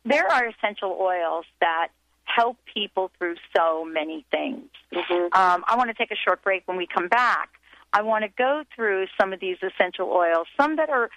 there 0.04 0.26
are 0.26 0.46
essential 0.46 0.96
oils 1.00 1.44
that 1.60 1.88
help 2.36 2.58
people 2.72 3.10
through 3.18 3.36
so 3.56 3.84
many 3.84 4.24
things. 4.30 4.68
Mm-hmm. 4.92 5.34
Um, 5.38 5.64
I 5.66 5.76
want 5.76 5.88
to 5.88 5.94
take 5.94 6.10
a 6.10 6.16
short 6.16 6.42
break. 6.42 6.66
When 6.66 6.76
we 6.76 6.86
come 6.86 7.08
back, 7.08 7.50
I 7.92 8.02
want 8.02 8.24
to 8.24 8.30
go 8.36 8.64
through 8.74 9.06
some 9.20 9.32
of 9.32 9.40
these 9.40 9.56
essential 9.62 10.10
oils, 10.10 10.46
some 10.60 10.76
that 10.76 10.90
are 10.90 11.10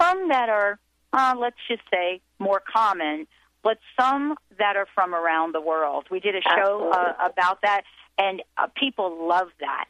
some 0.00 0.28
that 0.28 0.48
are, 0.48 0.78
uh, 1.12 1.34
let's 1.38 1.56
just 1.68 1.82
say, 1.92 2.20
more 2.38 2.60
common, 2.60 3.26
but 3.62 3.78
some 3.98 4.36
that 4.58 4.76
are 4.76 4.86
from 4.94 5.14
around 5.14 5.54
the 5.54 5.60
world. 5.60 6.06
We 6.10 6.20
did 6.20 6.34
a 6.36 6.42
show 6.42 6.90
uh, 6.92 7.14
about 7.24 7.62
that, 7.62 7.82
and 8.18 8.42
uh, 8.58 8.66
people 8.76 9.26
love 9.26 9.48
that. 9.60 9.86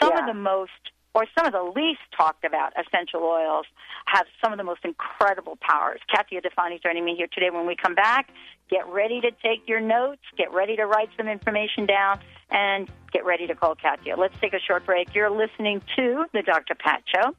Some 0.00 0.12
yeah. 0.14 0.20
of 0.20 0.26
the 0.26 0.40
most 0.40 0.70
or 1.14 1.26
some 1.36 1.46
of 1.46 1.52
the 1.52 1.62
least 1.78 2.00
talked 2.16 2.44
about 2.44 2.72
essential 2.78 3.20
oils 3.22 3.66
have 4.06 4.26
some 4.42 4.52
of 4.52 4.58
the 4.58 4.64
most 4.64 4.80
incredible 4.84 5.58
powers. 5.60 6.00
Katya 6.14 6.40
Difani 6.40 6.82
joining 6.82 7.04
me 7.04 7.14
here 7.16 7.26
today. 7.32 7.50
When 7.50 7.66
we 7.66 7.76
come 7.76 7.94
back, 7.94 8.30
get 8.70 8.86
ready 8.88 9.20
to 9.20 9.30
take 9.42 9.68
your 9.68 9.80
notes, 9.80 10.22
get 10.38 10.52
ready 10.52 10.76
to 10.76 10.86
write 10.86 11.10
some 11.16 11.28
information 11.28 11.86
down, 11.86 12.20
and 12.50 12.88
get 13.12 13.24
ready 13.24 13.46
to 13.46 13.54
call 13.54 13.74
Katya. 13.74 14.16
Let's 14.16 14.34
take 14.40 14.54
a 14.54 14.60
short 14.60 14.86
break. 14.86 15.14
You're 15.14 15.30
listening 15.30 15.82
to 15.96 16.24
the 16.32 16.42
Dr. 16.42 16.74
Pat 16.74 17.02
Show, 17.14 17.34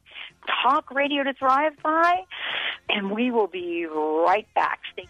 talk 0.64 0.92
radio 0.92 1.24
to 1.24 1.34
thrive 1.34 1.74
by, 1.84 2.24
and 2.90 3.12
we 3.12 3.32
will 3.32 3.48
be 3.48 3.86
right 3.88 4.48
back. 4.54 4.80
Stay- 4.94 5.08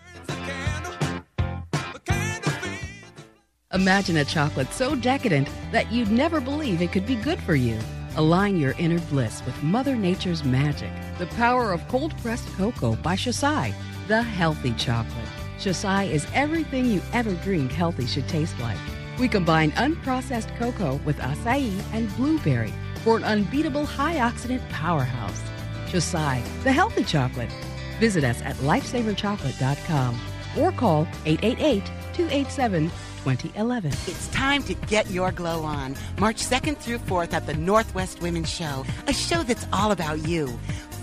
Imagine 3.73 4.17
a 4.17 4.25
chocolate 4.25 4.71
so 4.71 4.95
decadent 4.95 5.49
that 5.71 5.91
you'd 5.91 6.11
never 6.11 6.39
believe 6.39 6.81
it 6.81 6.91
could 6.91 7.07
be 7.07 7.15
good 7.15 7.39
for 7.39 7.55
you. 7.55 7.79
Align 8.15 8.57
your 8.57 8.75
inner 8.77 8.99
bliss 8.99 9.43
with 9.43 9.63
Mother 9.63 9.95
Nature's 9.95 10.43
magic. 10.43 10.91
The 11.17 11.25
power 11.27 11.71
of 11.71 11.87
cold 11.87 12.15
pressed 12.19 12.47
cocoa 12.55 12.95
by 12.95 13.15
Xocai, 13.15 13.73
the 14.07 14.21
healthy 14.21 14.73
chocolate. 14.73 15.27
Xocai 15.57 16.11
is 16.11 16.27
everything 16.33 16.85
you 16.85 17.01
ever 17.11 17.33
dreamed 17.43 17.71
healthy 17.71 18.05
should 18.05 18.27
taste 18.29 18.59
like. 18.59 18.77
We 19.17 19.27
combine 19.27 19.71
unprocessed 19.71 20.55
cocoa 20.59 20.99
with 21.05 21.17
acai 21.17 21.81
and 21.91 22.15
blueberry 22.15 22.73
for 23.03 23.17
an 23.17 23.23
unbeatable 23.23 23.85
high 23.85 24.17
oxidant 24.17 24.67
powerhouse. 24.69 25.41
Xocai, 25.87 26.43
the 26.63 26.71
healthy 26.71 27.03
chocolate. 27.03 27.51
Visit 27.99 28.23
us 28.23 28.43
at 28.43 28.55
lifesaverchocolate.com 28.57 30.19
or 30.59 30.71
call 30.71 31.07
888 31.25 31.85
287 32.13 32.91
2011. 33.23 33.89
It's 34.05 34.27
time 34.29 34.63
to 34.63 34.73
get 34.73 35.09
your 35.09 35.31
glow 35.31 35.63
on. 35.63 35.95
March 36.19 36.43
2nd 36.43 36.77
through 36.77 36.97
4th 36.99 37.31
at 37.31 37.45
the 37.45 37.53
Northwest 37.53 38.21
Women's 38.21 38.49
Show, 38.49 38.85
a 39.07 39.13
show 39.13 39.43
that's 39.43 39.65
all 39.71 39.91
about 39.91 40.27
you. 40.27 40.47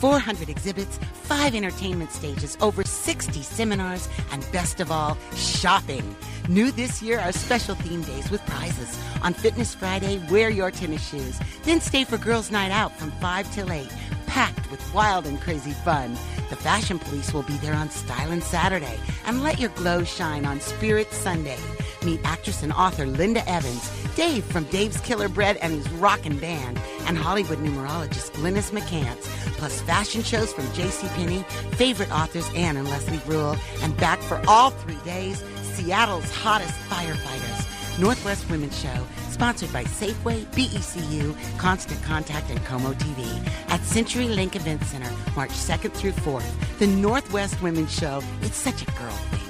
400 0.00 0.50
exhibits, 0.50 0.98
5 0.98 1.54
entertainment 1.54 2.12
stages, 2.12 2.58
over 2.60 2.84
60 2.84 3.42
seminars, 3.42 4.06
and 4.32 4.46
best 4.52 4.80
of 4.80 4.92
all, 4.92 5.16
shopping. 5.34 6.14
New 6.48 6.70
this 6.70 7.00
year 7.00 7.18
are 7.20 7.32
special 7.32 7.74
theme 7.74 8.02
days 8.02 8.30
with 8.30 8.44
prizes. 8.46 8.98
On 9.22 9.32
Fitness 9.32 9.74
Friday, 9.74 10.20
wear 10.30 10.50
your 10.50 10.70
tennis 10.70 11.06
shoes. 11.08 11.38
Then 11.64 11.80
stay 11.80 12.04
for 12.04 12.18
Girls' 12.18 12.50
Night 12.50 12.70
Out 12.70 12.98
from 12.98 13.12
5 13.12 13.54
till 13.54 13.72
8 13.72 13.88
packed 14.30 14.70
with 14.70 14.94
wild 14.94 15.26
and 15.26 15.40
crazy 15.40 15.72
fun. 15.72 16.12
The 16.50 16.56
Fashion 16.56 17.00
Police 17.00 17.34
will 17.34 17.42
be 17.42 17.56
there 17.56 17.74
on 17.74 17.88
Stylin' 17.88 18.42
Saturday 18.42 18.96
and 19.26 19.42
let 19.42 19.58
your 19.58 19.70
glow 19.70 20.04
shine 20.04 20.46
on 20.46 20.60
Spirit 20.60 21.12
Sunday. 21.12 21.58
Meet 22.04 22.20
actress 22.24 22.62
and 22.62 22.72
author 22.72 23.06
Linda 23.06 23.46
Evans, 23.48 23.90
Dave 24.16 24.44
from 24.44 24.64
Dave's 24.64 25.00
Killer 25.00 25.28
Bread 25.28 25.56
and 25.58 25.72
his 25.72 25.88
rockin' 25.92 26.38
band, 26.38 26.80
and 27.06 27.16
Hollywood 27.16 27.58
numerologist 27.58 28.32
Glynis 28.32 28.70
McCants, 28.70 29.24
plus 29.58 29.80
fashion 29.82 30.22
shows 30.22 30.52
from 30.52 30.64
JCPenney, 30.68 31.44
favorite 31.74 32.10
authors 32.10 32.48
Anne 32.54 32.76
and 32.76 32.88
Leslie 32.88 33.20
Rule, 33.26 33.56
and 33.82 33.96
back 33.98 34.18
for 34.20 34.40
all 34.48 34.70
three 34.70 34.98
days, 35.04 35.44
Seattle's 35.74 36.30
hottest 36.30 36.78
firefighters. 36.88 37.66
Northwest 37.98 38.48
Women's 38.48 38.80
Show, 38.80 39.06
sponsored 39.30 39.72
by 39.72 39.84
Safeway, 39.84 40.46
BECU, 40.52 41.36
Constant 41.58 42.02
Contact, 42.02 42.48
and 42.50 42.60
KOMO 42.60 42.94
TV 42.94 43.46
at 43.68 43.80
Century 43.82 44.28
Link 44.28 44.56
Event 44.56 44.82
Center, 44.84 45.10
March 45.36 45.50
2nd 45.50 45.92
through 45.92 46.12
4th. 46.12 46.78
The 46.78 46.86
Northwest 46.86 47.60
Women's 47.60 47.92
Show, 47.92 48.22
it's 48.40 48.56
such 48.56 48.82
a 48.82 48.86
girl 48.92 49.10
thing. 49.10 49.49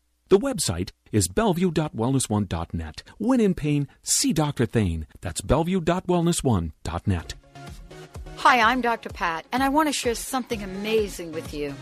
The 0.31 0.39
website 0.39 0.89
is 1.11 1.27
bellevue.wellness1.net. 1.27 3.03
When 3.17 3.41
in 3.41 3.53
pain, 3.53 3.89
see 4.01 4.31
Dr. 4.31 4.65
Thane. 4.65 5.05
That's 5.19 5.41
bellevue.wellness1.net. 5.41 7.33
Hi, 8.37 8.61
I'm 8.61 8.79
Dr. 8.79 9.09
Pat, 9.09 9.45
and 9.51 9.61
I 9.61 9.67
want 9.67 9.89
to 9.89 9.93
share 9.93 10.15
something 10.15 10.63
amazing 10.63 11.33
with 11.33 11.53
you. 11.53 11.75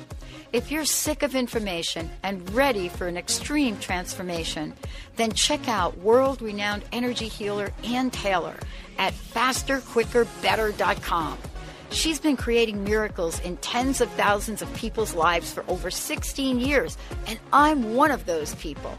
If 0.52 0.72
you're 0.72 0.86
sick 0.86 1.22
of 1.22 1.36
information 1.36 2.10
and 2.24 2.50
ready 2.50 2.90
for 2.90 3.08
an 3.08 3.18
extreme 3.18 3.78
transformation, 3.78 4.74
then 5.16 5.32
check 5.34 5.70
out 5.70 6.00
world 6.00 6.42
renowned 6.42 6.86
energy 6.92 7.28
healer 7.28 7.72
Ann 7.84 8.10
Taylor 8.10 8.56
at 8.98 9.14
fasterquickerbetter.com. 9.14 11.38
She's 11.92 12.20
been 12.20 12.38
creating 12.38 12.84
miracles 12.84 13.40
in 13.42 13.58
tens 13.58 14.00
of 14.00 14.10
thousands 14.12 14.62
of 14.62 14.74
people's 14.76 15.16
lives 15.16 15.52
for 15.52 15.66
over 15.68 15.90
16 15.90 16.60
years, 16.60 16.98
and 17.26 17.40
I'm 17.52 17.96
one 17.96 18.12
of 18.12 18.26
those 18.26 18.54
people. 18.56 18.96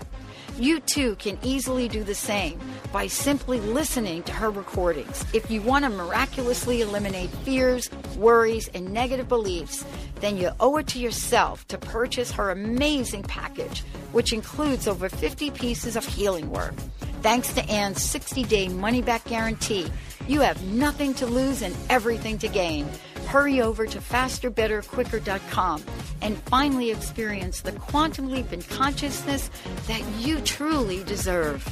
You 0.59 0.81
too 0.81 1.15
can 1.17 1.39
easily 1.43 1.89
do 1.89 2.03
the 2.03 2.15
same 2.15 2.61
by 2.93 3.07
simply 3.07 3.61
listening 3.61 4.25
to 4.25 4.33
her 4.33 4.51
recordings. 4.51 5.25
If 5.33 5.51
you 5.51 5.63
want 5.63 5.85
to 5.85 5.91
miraculously 5.91 6.83
eliminate 6.83 7.31
fears, 7.31 7.89
worries, 8.17 8.69
and 8.75 8.93
negative 8.93 9.29
beliefs, 9.29 9.85
then 10.17 10.37
you 10.37 10.51
owe 10.59 10.77
it 10.77 10.89
to 10.89 10.99
yourself 10.99 11.67
to 11.69 11.79
purchase 11.79 12.33
her 12.33 12.51
amazing 12.51 13.23
package, 13.23 13.85
which 14.13 14.33
includes 14.33 14.87
over 14.87 15.09
50 15.09 15.51
pieces 15.53 15.97
of 15.97 16.05
healing 16.05 16.51
work. 16.51 16.75
Thanks 17.23 17.53
to 17.55 17.65
Anne's 17.71 18.03
60 18.03 18.45
day 18.45 18.69
money 18.69 19.01
back 19.01 19.25
guarantee, 19.25 19.91
you 20.29 20.41
have 20.41 20.63
nothing 20.65 21.15
to 21.15 21.27
lose 21.27 21.63
and 21.63 21.77
everything 21.89 22.39
to 22.39 22.49
gain. 22.49 22.89
Hurry 23.27 23.61
over 23.61 23.87
to 23.87 23.99
fasterbetterquicker.com 23.99 25.85
and 26.23 26.37
finally 26.45 26.91
experience 26.91 27.61
the 27.61 27.73
quantum 27.73 28.31
leap 28.31 28.53
in 28.53 28.63
consciousness 28.63 29.51
that 29.87 30.05
you 30.19 30.41
truly 30.41 31.05
deserve. 31.05 31.65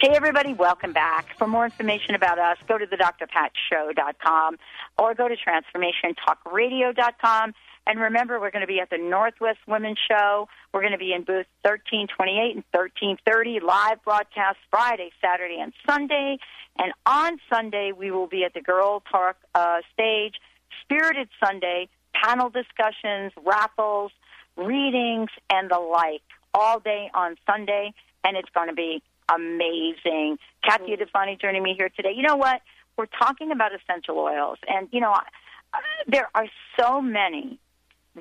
Hey, 0.00 0.14
everybody, 0.14 0.54
welcome 0.54 0.92
back. 0.92 1.36
For 1.38 1.48
more 1.48 1.64
information 1.64 2.14
about 2.14 2.38
us, 2.38 2.56
go 2.68 2.78
to 2.78 2.86
the 2.86 2.96
drpatshow.com 2.96 4.56
or 4.96 5.12
go 5.12 5.26
to 5.26 5.34
transformationtalkradio.com. 5.34 7.52
And 7.84 7.98
remember, 7.98 8.38
we're 8.38 8.52
going 8.52 8.60
to 8.60 8.68
be 8.68 8.78
at 8.78 8.90
the 8.90 8.98
Northwest 8.98 9.58
Women's 9.66 9.98
Show. 10.08 10.46
We're 10.72 10.82
going 10.82 10.92
to 10.92 10.98
be 10.98 11.12
in 11.12 11.24
booth 11.24 11.46
1328 11.62 12.54
and 12.54 12.62
1330, 12.70 13.58
live 13.58 14.00
broadcast 14.04 14.58
Friday, 14.70 15.10
Saturday, 15.20 15.58
and 15.60 15.72
Sunday. 15.84 16.38
And 16.78 16.92
on 17.04 17.40
Sunday, 17.50 17.90
we 17.90 18.12
will 18.12 18.28
be 18.28 18.44
at 18.44 18.54
the 18.54 18.60
Girl 18.60 19.02
Talk 19.10 19.36
uh, 19.56 19.78
stage, 19.92 20.34
Spirited 20.82 21.28
Sunday, 21.44 21.88
panel 22.14 22.50
discussions, 22.50 23.32
raffles, 23.44 24.12
readings, 24.56 25.30
and 25.50 25.68
the 25.68 25.80
like, 25.80 26.22
all 26.54 26.78
day 26.78 27.10
on 27.14 27.34
Sunday. 27.50 27.92
And 28.22 28.36
it's 28.36 28.50
going 28.54 28.68
to 28.68 28.74
be 28.74 29.02
amazing. 29.34 30.38
Katya 30.64 30.96
Difani 30.96 31.40
joining 31.40 31.62
me 31.62 31.74
here 31.76 31.90
today. 31.90 32.12
You 32.14 32.22
know 32.22 32.36
what? 32.36 32.60
We're 32.96 33.06
talking 33.06 33.52
about 33.52 33.70
essential 33.72 34.18
oils, 34.18 34.58
and 34.66 34.88
you 34.90 35.00
know, 35.00 35.12
uh, 35.12 35.78
there 36.06 36.28
are 36.34 36.46
so 36.78 37.00
many 37.00 37.58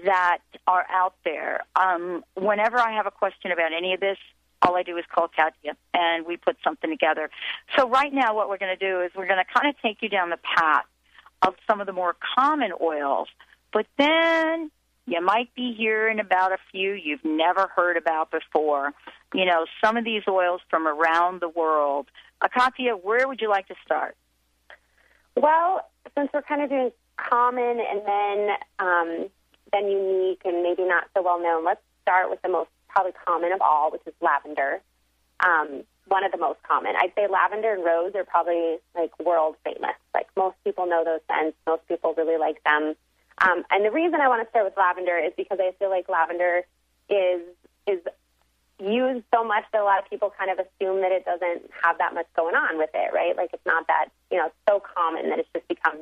that 0.05 0.39
are 0.67 0.85
out 0.89 1.15
there. 1.23 1.61
Um, 1.75 2.23
whenever 2.35 2.77
I 2.77 2.93
have 2.93 3.07
a 3.07 3.11
question 3.11 3.51
about 3.51 3.71
any 3.75 3.93
of 3.93 3.99
this, 3.99 4.17
all 4.61 4.75
I 4.75 4.83
do 4.83 4.97
is 4.97 5.05
call 5.13 5.27
Katya, 5.27 5.75
and 5.93 6.25
we 6.25 6.37
put 6.37 6.57
something 6.63 6.89
together. 6.89 7.29
So 7.77 7.89
right 7.89 8.13
now, 8.13 8.35
what 8.35 8.49
we're 8.49 8.57
going 8.57 8.77
to 8.77 8.85
do 8.85 9.01
is 9.01 9.11
we're 9.15 9.27
going 9.27 9.43
to 9.43 9.59
kind 9.59 9.73
of 9.73 9.81
take 9.81 10.01
you 10.01 10.09
down 10.09 10.29
the 10.29 10.39
path 10.57 10.85
of 11.41 11.55
some 11.67 11.79
of 11.79 11.87
the 11.87 11.93
more 11.93 12.15
common 12.35 12.71
oils, 12.81 13.27
but 13.71 13.85
then 13.97 14.71
you 15.05 15.21
might 15.21 15.53
be 15.55 15.73
hearing 15.77 16.19
about 16.19 16.51
a 16.51 16.57
few 16.71 16.93
you've 16.93 17.23
never 17.23 17.69
heard 17.75 17.97
about 17.97 18.31
before. 18.31 18.93
You 19.33 19.45
know, 19.45 19.65
some 19.83 19.97
of 19.97 20.05
these 20.05 20.23
oils 20.27 20.61
from 20.69 20.87
around 20.87 21.41
the 21.41 21.49
world. 21.49 22.07
Akatia, 22.41 23.01
where 23.01 23.27
would 23.27 23.41
you 23.41 23.49
like 23.49 23.67
to 23.67 23.75
start? 23.83 24.15
Well, 25.35 25.81
since 26.15 26.29
we're 26.33 26.41
kind 26.41 26.61
of 26.61 26.69
doing 26.69 26.91
common 27.17 27.79
and 27.79 28.01
then 28.05 28.55
um, 28.79 29.29
then 29.71 29.89
unique 29.89 30.41
and 30.45 30.63
maybe 30.63 30.83
not 30.83 31.05
so 31.15 31.21
well 31.21 31.41
known, 31.41 31.65
let's 31.65 31.81
start 32.01 32.29
with 32.29 32.41
the 32.41 32.49
most 32.49 32.69
probably 32.87 33.11
common 33.25 33.51
of 33.51 33.61
all, 33.61 33.91
which 33.91 34.01
is 34.05 34.13
lavender. 34.21 34.81
Um, 35.39 35.83
one 36.07 36.23
of 36.23 36.31
the 36.31 36.37
most 36.37 36.59
common. 36.63 36.95
I'd 36.95 37.11
say 37.15 37.27
lavender 37.27 37.73
and 37.73 37.83
rose 37.83 38.13
are 38.15 38.23
probably 38.23 38.77
like 38.95 39.11
world 39.19 39.55
famous. 39.63 39.95
Like 40.13 40.27
most 40.35 40.55
people 40.63 40.87
know 40.87 41.03
those 41.03 41.19
scents. 41.27 41.57
Most 41.67 41.87
people 41.87 42.13
really 42.15 42.39
like 42.39 42.63
them. 42.63 42.95
Um, 43.39 43.63
and 43.69 43.85
the 43.85 43.91
reason 43.91 44.19
I 44.21 44.27
want 44.27 44.41
to 44.43 44.49
start 44.49 44.65
with 44.65 44.77
lavender 44.77 45.17
is 45.17 45.33
because 45.37 45.59
I 45.61 45.73
feel 45.77 45.89
like 45.89 46.09
lavender 46.09 46.61
is 47.09 47.41
is 47.85 47.99
used 48.79 49.25
so 49.33 49.43
much 49.43 49.65
that 49.73 49.81
a 49.81 49.83
lot 49.83 49.99
of 49.99 50.09
people 50.09 50.31
kind 50.37 50.51
of 50.51 50.59
assume 50.59 51.01
that 51.01 51.11
it 51.11 51.25
doesn't 51.25 51.69
have 51.83 51.97
that 51.97 52.13
much 52.13 52.27
going 52.35 52.55
on 52.55 52.77
with 52.77 52.91
it, 52.93 53.13
right? 53.13 53.35
Like 53.35 53.49
it's 53.53 53.65
not 53.65 53.87
that 53.87 54.09
you 54.31 54.37
know 54.37 54.47
it's 54.47 54.55
so 54.69 54.79
common 54.79 55.29
that 55.29 55.39
it's 55.39 55.49
just 55.53 55.67
become 55.67 55.97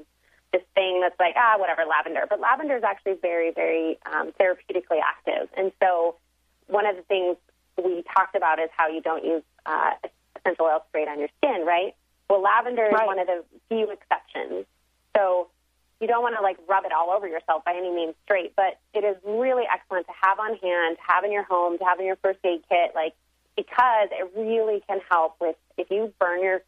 this 0.51 0.63
thing 0.73 1.01
that's 1.01 1.19
like 1.19 1.35
ah 1.37 1.55
whatever 1.57 1.83
lavender. 1.85 2.25
But 2.29 2.39
lavender 2.39 2.77
is 2.77 2.83
actually 2.83 3.15
very 3.21 3.51
very 3.51 3.97
um, 4.11 4.31
therapeutically 4.39 4.99
active, 5.03 5.49
and 5.55 5.71
so 5.81 6.15
one 6.67 6.85
of 6.85 6.95
the 6.95 7.03
things 7.03 7.37
we 7.81 8.03
talked 8.15 8.35
about 8.35 8.59
is 8.59 8.69
how 8.75 8.87
you 8.87 9.01
don't 9.01 9.23
use 9.23 9.43
uh, 9.65 9.91
essential 10.35 10.65
oil 10.65 10.83
sprayed 10.89 11.07
on 11.07 11.19
your 11.19 11.29
skin, 11.37 11.65
right? 11.65 11.95
Well, 12.29 12.41
lavender 12.41 12.83
right. 12.83 13.03
is 13.03 13.05
one 13.05 13.19
of 13.19 13.27
the 13.27 13.43
few 13.69 13.91
exceptions. 13.91 14.65
So 15.15 15.49
you 15.99 16.07
don't 16.07 16.21
want 16.21 16.35
to 16.35 16.41
like 16.41 16.57
rub 16.67 16.85
it 16.85 16.91
all 16.91 17.09
over 17.11 17.27
yourself 17.27 17.63
by 17.63 17.73
any 17.75 17.91
means 17.91 18.15
straight, 18.25 18.55
but 18.55 18.79
it 18.93 19.03
is 19.03 19.15
really 19.23 19.63
excellent 19.71 20.07
to 20.07 20.13
have 20.21 20.39
on 20.39 20.57
hand, 20.57 20.97
to 20.97 21.03
have 21.07 21.23
in 21.23 21.31
your 21.31 21.43
home, 21.43 21.77
to 21.77 21.83
have 21.85 21.99
in 21.99 22.05
your 22.05 22.17
first 22.17 22.39
aid 22.43 22.61
kit, 22.69 22.91
like 22.93 23.13
because 23.55 24.09
it 24.11 24.31
really 24.35 24.83
can 24.87 24.99
help 25.09 25.35
with 25.39 25.55
if 25.77 25.89
you 25.89 26.13
burn 26.19 26.43
your 26.43 26.61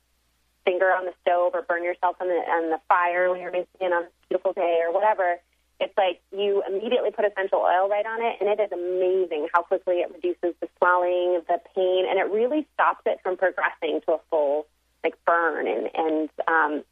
finger 0.66 0.92
on 0.92 1.06
the 1.06 1.14
stove 1.22 1.52
or 1.54 1.62
burn 1.62 1.84
yourself 1.84 2.16
on 2.20 2.28
the 2.28 2.34
on 2.34 2.70
the 2.70 2.80
fire 2.88 3.30
when 3.32 3.42
you're 3.42 3.54
it 3.54 3.68
on 3.82 4.04
a 4.04 4.08
beautiful 4.30 4.54
day 4.54 4.80
or 4.86 4.94
whatever. 4.94 5.38
It's 5.80 5.96
like 5.96 6.22
you 6.32 6.64
immediately 6.68 7.12
put 7.12 7.26
essential 7.26 7.60
oil 7.60 7.88
right 7.88 8.06
on 8.06 8.22
it, 8.24 8.38
and 8.42 8.50
it 8.50 8.60
is 8.60 8.72
amazing 8.72 9.48
how 9.54 9.62
quickly 9.62 9.98
it 9.98 10.12
reduces 10.12 10.56
the 10.60 10.68
swelling, 10.78 11.42
the 11.48 11.60
pain, 11.76 12.06
and 12.10 12.18
it 12.18 12.32
really 12.32 12.66
stops 12.74 13.02
it 13.06 13.20
from 13.22 13.38
progressing 13.38 14.02
to 14.06 14.14
a 14.14 14.20
full 14.30 14.66
like 15.04 15.14
burn 15.26 15.68
and 15.68 15.90
and 15.94 16.30
um, 16.48 16.84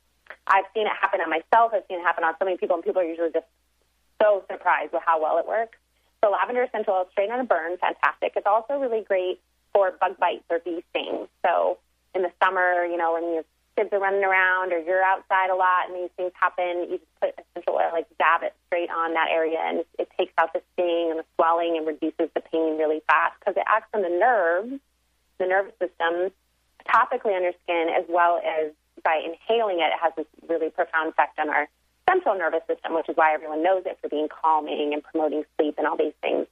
I've 0.48 0.66
seen 0.74 0.88
it 0.88 0.94
happen 1.00 1.22
on 1.22 1.30
myself. 1.30 1.72
I've 1.74 1.84
seen 1.88 2.00
it 2.00 2.04
happen 2.04 2.24
on 2.24 2.36
so 2.40 2.46
many 2.46 2.58
people, 2.58 2.76
and 2.76 2.84
people 2.84 3.02
are 3.02 3.06
usually 3.06 3.32
just 3.32 3.48
so 4.22 4.44
surprised 4.50 4.94
with 4.94 5.04
how 5.06 5.22
well 5.22 5.38
it 5.38 5.48
works. 5.48 5.78
So 6.24 6.32
lavender 6.32 6.64
essential 6.64 6.94
oil 6.94 7.08
straight 7.12 7.30
on 7.30 7.40
a 7.40 7.44
burn, 7.44 7.78
fantastic. 7.78 8.34
It's 8.36 8.48
also 8.48 8.78
really 8.80 9.04
great 9.04 9.40
for 9.74 9.92
bug 10.00 10.18
bites 10.18 10.46
or 10.50 10.60
bee 10.60 10.84
stings. 10.90 11.28
So 11.46 11.78
in 12.14 12.22
the 12.24 12.32
summer, 12.42 12.86
you 12.86 12.98
know, 12.98 13.14
when 13.14 13.34
your 13.34 13.44
kids 13.76 13.90
are 13.92 14.00
running 14.00 14.24
around 14.24 14.72
or 14.72 14.80
you're 14.80 15.04
outside 15.04 15.50
a 15.50 15.56
lot 15.56 15.90
and 15.90 15.96
these 15.96 16.10
things 16.16 16.32
happen, 16.40 16.88
you 16.90 16.98
just 16.98 17.20
put 17.22 17.36
essential 17.38 17.74
oil, 17.74 17.90
like 17.92 18.08
dab 18.18 18.42
it 18.44 18.54
straight 18.68 18.90
on 18.90 19.14
that 19.14 19.28
area, 19.32 19.60
and 19.60 19.80
it, 19.80 19.88
it 20.00 20.10
takes 20.18 20.34
out 20.38 20.54
the 20.54 20.62
sting 20.74 21.10
and 21.12 21.20
the 21.20 21.26
swelling 21.36 21.78
and 21.78 21.86
reduces 21.86 22.30
the 22.34 22.42
pain 22.42 22.78
really 22.78 23.02
fast 23.08 23.36
because 23.40 23.58
it 23.58 23.64
acts 23.68 23.90
on 23.94 24.02
the 24.02 24.10
nerves, 24.10 24.80
the 25.38 25.46
nervous 25.46 25.74
system, 25.78 26.32
topically 26.88 27.36
on 27.36 27.44
your 27.44 27.54
skin 27.64 27.90
as 27.90 28.06
well 28.08 28.40
as 28.40 28.72
by 29.06 29.22
inhaling 29.24 29.80
it, 29.80 29.94
it 29.94 30.00
has 30.02 30.12
this 30.18 30.26
really 30.50 30.70
profound 30.70 31.10
effect 31.10 31.40
on 31.40 31.50
our 31.50 31.70
central 32.10 32.36
nervous 32.36 32.62
system, 32.68 32.94
which 32.94 33.08
is 33.08 33.16
why 33.16 33.34
everyone 33.34 33.64
knows 33.64 33.84
it 33.86 33.98
for 34.02 34.10
being 34.10 34.28
calming 34.28 34.94
and 34.94 35.04
promoting 35.04 35.46
sleep 35.56 35.76
and 35.78 35.88
all 35.88 35.96
these 35.96 36.18
things. 36.22 36.48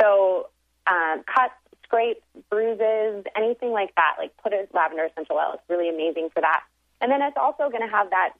So, 0.00 0.48
um, 0.86 1.22
cuts, 1.26 1.52
scrapes, 1.84 2.22
bruises, 2.48 3.24
anything 3.36 3.72
like 3.72 3.94
that, 3.96 4.14
like 4.18 4.34
put 4.38 4.52
a 4.52 4.66
lavender 4.72 5.04
essential 5.04 5.36
oil. 5.36 5.52
It's 5.54 5.68
really 5.68 5.90
amazing 5.90 6.30
for 6.32 6.40
that. 6.40 6.62
And 7.00 7.10
then 7.10 7.20
it's 7.20 7.36
also 7.36 7.68
going 7.68 7.82
to 7.82 7.92
have 7.92 8.10
that 8.10 8.32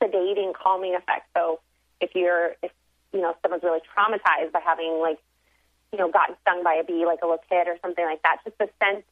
sedating, 0.00 0.54
calming 0.54 0.94
effect. 0.94 1.26
So, 1.36 1.60
if 2.00 2.14
you're, 2.14 2.54
if 2.62 2.70
you 3.12 3.20
know, 3.20 3.34
someone's 3.42 3.64
really 3.64 3.82
traumatized 3.96 4.52
by 4.52 4.60
having 4.64 5.00
like, 5.02 5.18
you 5.92 5.98
know, 5.98 6.10
gotten 6.10 6.36
stung 6.42 6.62
by 6.62 6.74
a 6.74 6.84
bee, 6.84 7.06
like 7.06 7.20
a 7.22 7.26
little 7.26 7.42
kid 7.48 7.66
or 7.66 7.76
something 7.82 8.04
like 8.04 8.22
that, 8.22 8.38
just 8.44 8.56
the 8.58 8.68
scent 8.78 9.04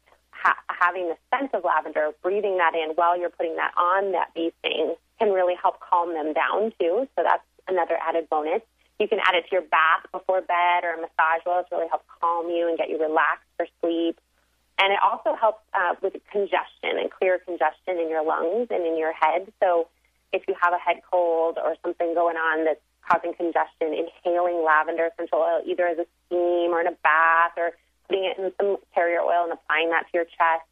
ha- 0.42 0.62
having 0.68 1.08
the 1.08 1.16
scent 1.30 1.54
of 1.54 1.64
lavender, 1.64 2.10
breathing 2.22 2.58
that 2.58 2.74
in 2.74 2.90
while 2.94 3.18
you're 3.18 3.30
putting 3.30 3.56
that 3.56 3.72
on 3.76 4.12
that 4.12 4.32
bee 4.34 4.52
sting 4.60 4.94
can 5.18 5.32
really 5.32 5.54
help 5.60 5.80
calm 5.80 6.14
them 6.14 6.32
down 6.32 6.72
too. 6.78 7.08
So 7.16 7.22
that's 7.22 7.44
another 7.68 7.96
added 8.00 8.28
bonus. 8.28 8.62
You 8.98 9.08
can 9.08 9.18
add 9.20 9.34
it 9.34 9.44
to 9.48 9.52
your 9.52 9.62
bath 9.62 10.06
before 10.12 10.40
bed 10.40 10.84
or 10.84 10.94
a 10.94 11.00
massage 11.00 11.44
oil 11.46 11.64
to 11.68 11.76
really 11.76 11.88
help 11.88 12.02
calm 12.20 12.48
you 12.48 12.68
and 12.68 12.78
get 12.78 12.88
you 12.88 12.98
relaxed 13.00 13.48
for 13.56 13.66
sleep. 13.80 14.18
And 14.78 14.92
it 14.92 14.98
also 15.02 15.34
helps 15.34 15.62
uh, 15.72 15.94
with 16.02 16.14
congestion 16.30 17.00
and 17.00 17.10
clear 17.10 17.38
congestion 17.38 17.98
in 17.98 18.08
your 18.08 18.24
lungs 18.24 18.68
and 18.70 18.86
in 18.86 18.98
your 18.98 19.12
head. 19.12 19.52
So 19.60 19.88
if 20.32 20.42
you 20.48 20.54
have 20.60 20.72
a 20.72 20.78
head 20.78 21.00
cold 21.10 21.58
or 21.62 21.76
something 21.82 22.14
going 22.14 22.36
on 22.36 22.64
that's 22.64 22.80
causing 23.08 23.32
congestion, 23.34 23.94
inhaling 23.94 24.64
lavender 24.64 25.08
essential 25.12 25.38
oil 25.38 25.62
either 25.64 25.86
as 25.86 25.98
a 25.98 26.06
steam 26.26 26.72
or 26.72 26.80
in 26.80 26.88
a 26.88 26.96
bath 27.02 27.52
or 27.56 27.72
putting 28.08 28.24
it 28.24 28.38
in 28.38 28.52
some 28.60 28.76
carrier 28.94 29.20
oil 29.20 29.44
and 29.44 29.52
applying 29.52 29.90
that 29.90 30.06
to 30.10 30.12
your 30.14 30.24
chest 30.24 30.64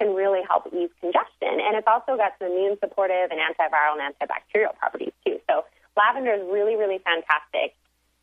can 0.00 0.14
really 0.14 0.42
help 0.48 0.66
ease 0.72 0.90
congestion. 1.00 1.60
And 1.62 1.76
it's 1.76 1.86
also 1.86 2.16
got 2.16 2.34
some 2.38 2.50
immune 2.50 2.76
supportive 2.80 3.30
and 3.30 3.38
antiviral 3.38 3.98
and 3.98 4.14
antibacterial 4.14 4.76
properties 4.78 5.12
too. 5.24 5.38
So 5.48 5.64
lavender 5.96 6.34
is 6.34 6.42
really, 6.50 6.76
really 6.76 6.98
fantastic. 6.98 7.74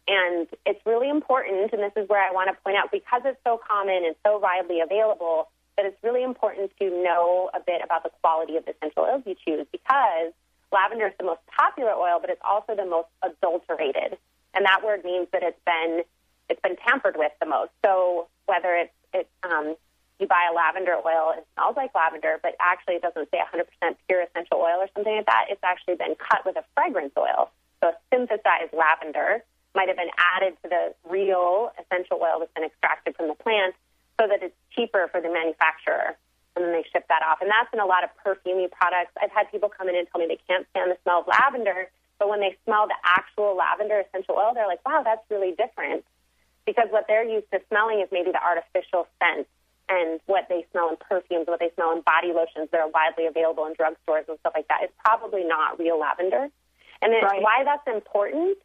And 0.08 0.48
it's 0.66 0.82
really 0.86 1.10
important, 1.10 1.72
and 1.72 1.82
this 1.82 1.94
is 1.96 2.10
where 2.10 2.20
I 2.20 2.34
want 2.34 2.50
to 2.50 2.58
point 2.64 2.76
out, 2.76 2.92
because 2.92 3.22
it's 3.24 3.40
so 3.46 3.62
common 3.62 4.04
and 4.04 4.16
so 4.26 4.40
widely 4.40 4.82
available, 4.82 5.48
that 5.78 5.86
it's 5.86 5.98
really 6.04 6.24
important 6.24 6.72
to 6.80 6.90
know 6.90 7.50
a 7.54 7.60
bit 7.60 7.82
about 7.84 8.04
the 8.04 8.12
quality 8.22 8.58
of 8.58 8.66
the 8.66 8.72
essential 8.76 9.04
oils 9.04 9.24
you 9.26 9.36
choose 9.46 9.66
because 9.72 10.34
lavender 10.72 11.08
is 11.08 11.14
the 11.18 11.24
most 11.24 11.40
popular 11.48 11.94
oil, 11.94 12.18
but 12.20 12.30
it's 12.30 12.42
also 12.44 12.76
the 12.76 12.86
most 12.86 13.08
adulterated. 13.24 14.18
And 14.54 14.66
that 14.66 14.84
word 14.84 15.06
means 15.06 15.28
that 15.32 15.44
it's 15.44 15.60
been 15.66 16.04
it's 16.52 16.62
been 16.62 16.76
tampered 16.76 17.16
with 17.18 17.32
the 17.40 17.48
most. 17.48 17.72
So 17.84 18.28
whether 18.46 18.76
it's 18.76 18.94
it's 19.14 19.30
um, 19.44 19.76
you 20.20 20.28
buy 20.28 20.48
a 20.52 20.54
lavender 20.54 20.96
oil, 21.00 21.34
it 21.36 21.48
smells 21.56 21.76
like 21.76 21.96
lavender, 21.96 22.40
but 22.44 22.56
actually 22.60 22.96
it 22.96 23.02
doesn't 23.02 23.30
say 23.32 23.40
100% 23.42 23.66
pure 24.08 24.22
essential 24.22 24.60
oil 24.60 24.78
or 24.84 24.88
something 24.94 25.16
like 25.16 25.26
that. 25.26 25.46
It's 25.50 25.64
actually 25.64 25.96
been 25.96 26.16
cut 26.16 26.46
with 26.46 26.56
a 26.56 26.64
fragrance 26.76 27.14
oil. 27.18 27.50
So 27.82 27.90
a 27.90 27.96
synthesized 28.14 28.76
lavender 28.78 29.44
might 29.74 29.88
have 29.88 29.98
been 29.98 30.14
added 30.20 30.54
to 30.62 30.70
the 30.70 30.94
real 31.10 31.72
essential 31.80 32.20
oil 32.22 32.38
that's 32.40 32.54
been 32.54 32.68
extracted 32.68 33.16
from 33.16 33.28
the 33.30 33.36
plant 33.36 33.74
so 34.20 34.28
that 34.28 34.44
it's 34.44 34.56
cheaper 34.76 35.10
for 35.10 35.20
the 35.20 35.32
manufacturer. 35.32 36.14
And 36.56 36.66
then 36.66 36.72
they 36.76 36.86
ship 36.92 37.08
that 37.10 37.24
off. 37.24 37.42
And 37.42 37.50
that's 37.50 37.72
in 37.74 37.80
a 37.80 37.88
lot 37.88 38.04
of 38.04 38.12
perfumey 38.20 38.70
products. 38.70 39.16
I've 39.18 39.32
had 39.32 39.50
people 39.50 39.72
come 39.72 39.90
in 39.90 39.96
and 39.96 40.06
tell 40.12 40.20
me 40.20 40.28
they 40.28 40.42
can't 40.46 40.68
stand 40.76 40.92
the 40.92 40.98
smell 41.02 41.24
of 41.24 41.28
lavender, 41.28 41.90
but 42.20 42.30
when 42.30 42.42
they 42.42 42.56
smell 42.66 42.86
the 42.86 43.00
actual 43.02 43.58
lavender 43.58 44.04
essential 44.06 44.36
oil, 44.36 44.54
they're 44.54 44.68
like, 44.68 44.86
wow, 44.86 45.02
that's 45.02 45.24
really 45.32 45.56
different. 45.58 46.06
Because 46.66 46.88
what 46.90 47.06
they're 47.08 47.28
used 47.28 47.50
to 47.52 47.60
smelling 47.70 48.02
is 48.02 48.10
maybe 48.12 48.32
the 48.32 48.42
artificial 48.44 49.08
scent 49.20 49.48
and 49.90 50.20
what 50.26 50.48
they 50.48 50.66
smell 50.72 50.90
in 50.90 50.96
perfumes, 50.98 51.48
what 51.48 51.60
they 51.60 51.72
smell 51.76 51.92
in 51.92 52.02
body 52.02 52.32
lotions 52.34 52.70
that 52.72 52.80
are 52.80 52.90
widely 52.90 53.26
available 53.26 53.66
in 53.66 53.74
drugstores 53.74 54.28
and 54.30 54.40
stuff 54.40 54.54
like 54.56 54.68
that 54.70 54.84
is 54.84 54.90
probably 55.04 55.44
not 55.44 55.80
real 55.80 56.00
lavender. 56.00 56.48
And 57.02 57.12
then 57.12 57.24
Right. 57.24 57.42
why 57.42 57.64
that's 57.64 57.88
important 57.88 58.58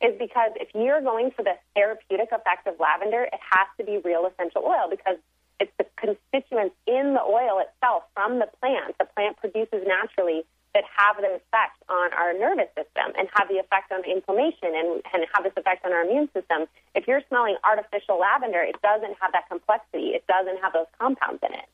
is 0.00 0.18
because 0.18 0.52
if 0.56 0.68
you're 0.74 1.00
going 1.00 1.30
for 1.30 1.42
the 1.42 1.56
therapeutic 1.74 2.32
effect 2.32 2.66
of 2.66 2.80
lavender, 2.80 3.24
it 3.24 3.40
has 3.50 3.68
to 3.78 3.84
be 3.84 3.98
real 3.98 4.26
essential 4.26 4.64
oil 4.64 4.88
because 4.90 5.16
it's 5.60 5.72
the 5.78 5.86
constituents 5.96 6.74
in 6.86 7.14
the 7.14 7.22
oil 7.22 7.60
itself 7.60 8.04
from 8.14 8.38
the 8.38 8.48
plant, 8.60 8.96
the 8.98 9.06
plant 9.06 9.36
produces 9.38 9.86
naturally, 9.86 10.44
that 10.76 10.84
have 10.92 11.16
the 11.16 11.40
effect 11.40 11.80
on 11.88 12.12
our 12.12 12.36
nervous 12.36 12.68
system 12.76 13.16
and 13.16 13.32
have 13.32 13.48
the 13.48 13.56
effect 13.56 13.88
on 13.88 14.04
inflammation 14.04 14.76
and, 14.76 15.00
and 15.08 15.24
have 15.32 15.40
this 15.40 15.56
effect 15.56 15.80
on 15.88 15.92
our 15.96 16.04
immune 16.04 16.28
system. 16.36 16.68
If 16.94 17.08
you're 17.08 17.24
smelling 17.32 17.56
artificial 17.64 18.20
lavender, 18.20 18.60
it 18.60 18.76
doesn't 18.84 19.16
have 19.16 19.32
that 19.32 19.48
complexity. 19.48 20.12
It 20.12 20.28
doesn't 20.28 20.60
have 20.60 20.76
those 20.76 20.84
compounds 21.00 21.40
in 21.40 21.56
it. 21.56 21.64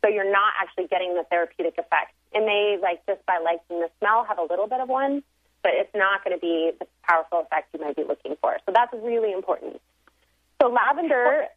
So 0.00 0.08
you're 0.08 0.30
not 0.30 0.56
actually 0.56 0.88
getting 0.88 1.12
the 1.12 1.24
therapeutic 1.28 1.76
effect. 1.76 2.16
It 2.32 2.40
may, 2.40 2.80
like, 2.80 3.04
just 3.04 3.20
by 3.26 3.44
liking 3.44 3.84
the 3.84 3.92
smell, 4.00 4.24
have 4.24 4.38
a 4.38 4.46
little 4.48 4.68
bit 4.68 4.80
of 4.80 4.88
one, 4.88 5.22
but 5.62 5.72
it's 5.76 5.92
not 5.94 6.24
going 6.24 6.34
to 6.34 6.40
be 6.40 6.72
the 6.80 6.88
powerful 7.04 7.44
effect 7.44 7.76
you 7.76 7.84
might 7.84 7.96
be 7.96 8.04
looking 8.04 8.36
for. 8.40 8.56
So 8.64 8.72
that's 8.72 8.92
really 9.04 9.32
important. 9.32 9.82
So 10.62 10.72
lavender 10.72 11.48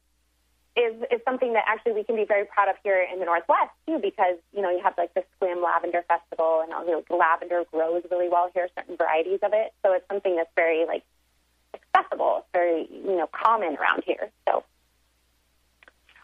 is 0.78 0.94
is 1.12 1.22
something 1.26 1.54
that 1.54 1.64
actually 1.68 1.94
we 1.94 2.04
can 2.04 2.16
be 2.16 2.24
very 2.24 2.46
proud 2.46 2.70
of 2.70 2.76
here 2.84 3.02
in 3.12 3.20
the 3.20 3.26
Northwest 3.26 3.72
too, 3.88 3.98
because 3.98 4.38
you 4.54 4.62
know 4.62 4.70
you 4.70 4.80
have 4.84 4.94
like 4.98 5.14
the 5.16 5.24
Sequim 5.42 5.64
Lavender 5.64 6.04
Festival, 6.08 6.62
and 6.62 6.72
you 6.88 6.94
know 6.94 7.18
lavender 7.18 7.64
grows 7.72 8.04
really 8.12 8.30
well 8.30 8.50
here, 8.54 8.70
certain 8.78 8.96
varieties 8.96 9.40
of 9.42 9.52
it. 9.54 9.74
So 9.84 9.94
it's 9.94 10.08
something 10.08 10.36
that's 10.36 10.52
very 10.56 10.86
like 10.86 11.04
accessible, 11.74 12.40
it's 12.40 12.48
very 12.54 12.88
you 12.92 13.18
know 13.18 13.28
common 13.28 13.76
around 13.78 14.04
here. 14.06 14.30
So 14.48 14.64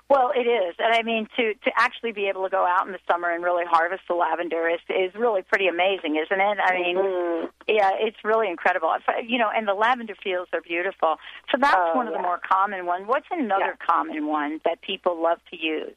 Well, 0.09 0.31
it 0.35 0.41
is, 0.47 0.75
and 0.79 0.93
I 0.93 1.01
mean 1.01 1.27
to 1.37 1.53
to 1.53 1.71
actually 1.75 2.11
be 2.11 2.27
able 2.27 2.43
to 2.43 2.49
go 2.49 2.65
out 2.67 2.85
in 2.85 2.91
the 2.91 2.99
summer 3.09 3.31
and 3.31 3.43
really 3.43 3.63
harvest 3.65 4.03
the 4.07 4.13
lavender 4.13 4.69
is 4.69 4.79
is 4.89 5.15
really 5.15 5.41
pretty 5.41 5.67
amazing, 5.67 6.17
isn't 6.17 6.39
it? 6.39 6.57
I 6.63 6.73
mean, 6.75 6.97
Mm-hmm. 6.97 7.45
yeah, 7.67 7.91
it's 7.99 8.17
really 8.23 8.47
incredible. 8.49 8.93
You 9.25 9.39
know, 9.39 9.49
and 9.55 9.67
the 9.67 9.73
lavender 9.73 10.13
fields 10.21 10.49
are 10.53 10.61
beautiful. 10.61 11.15
So 11.51 11.57
that's 11.59 11.75
Oh, 11.75 11.95
one 11.97 12.07
of 12.07 12.13
the 12.13 12.19
more 12.21 12.39
common 12.47 12.85
ones. 12.85 13.05
What's 13.07 13.25
another 13.31 13.75
common 13.89 14.27
one 14.27 14.59
that 14.65 14.81
people 14.81 15.19
love 15.21 15.39
to 15.51 15.57
use? 15.59 15.95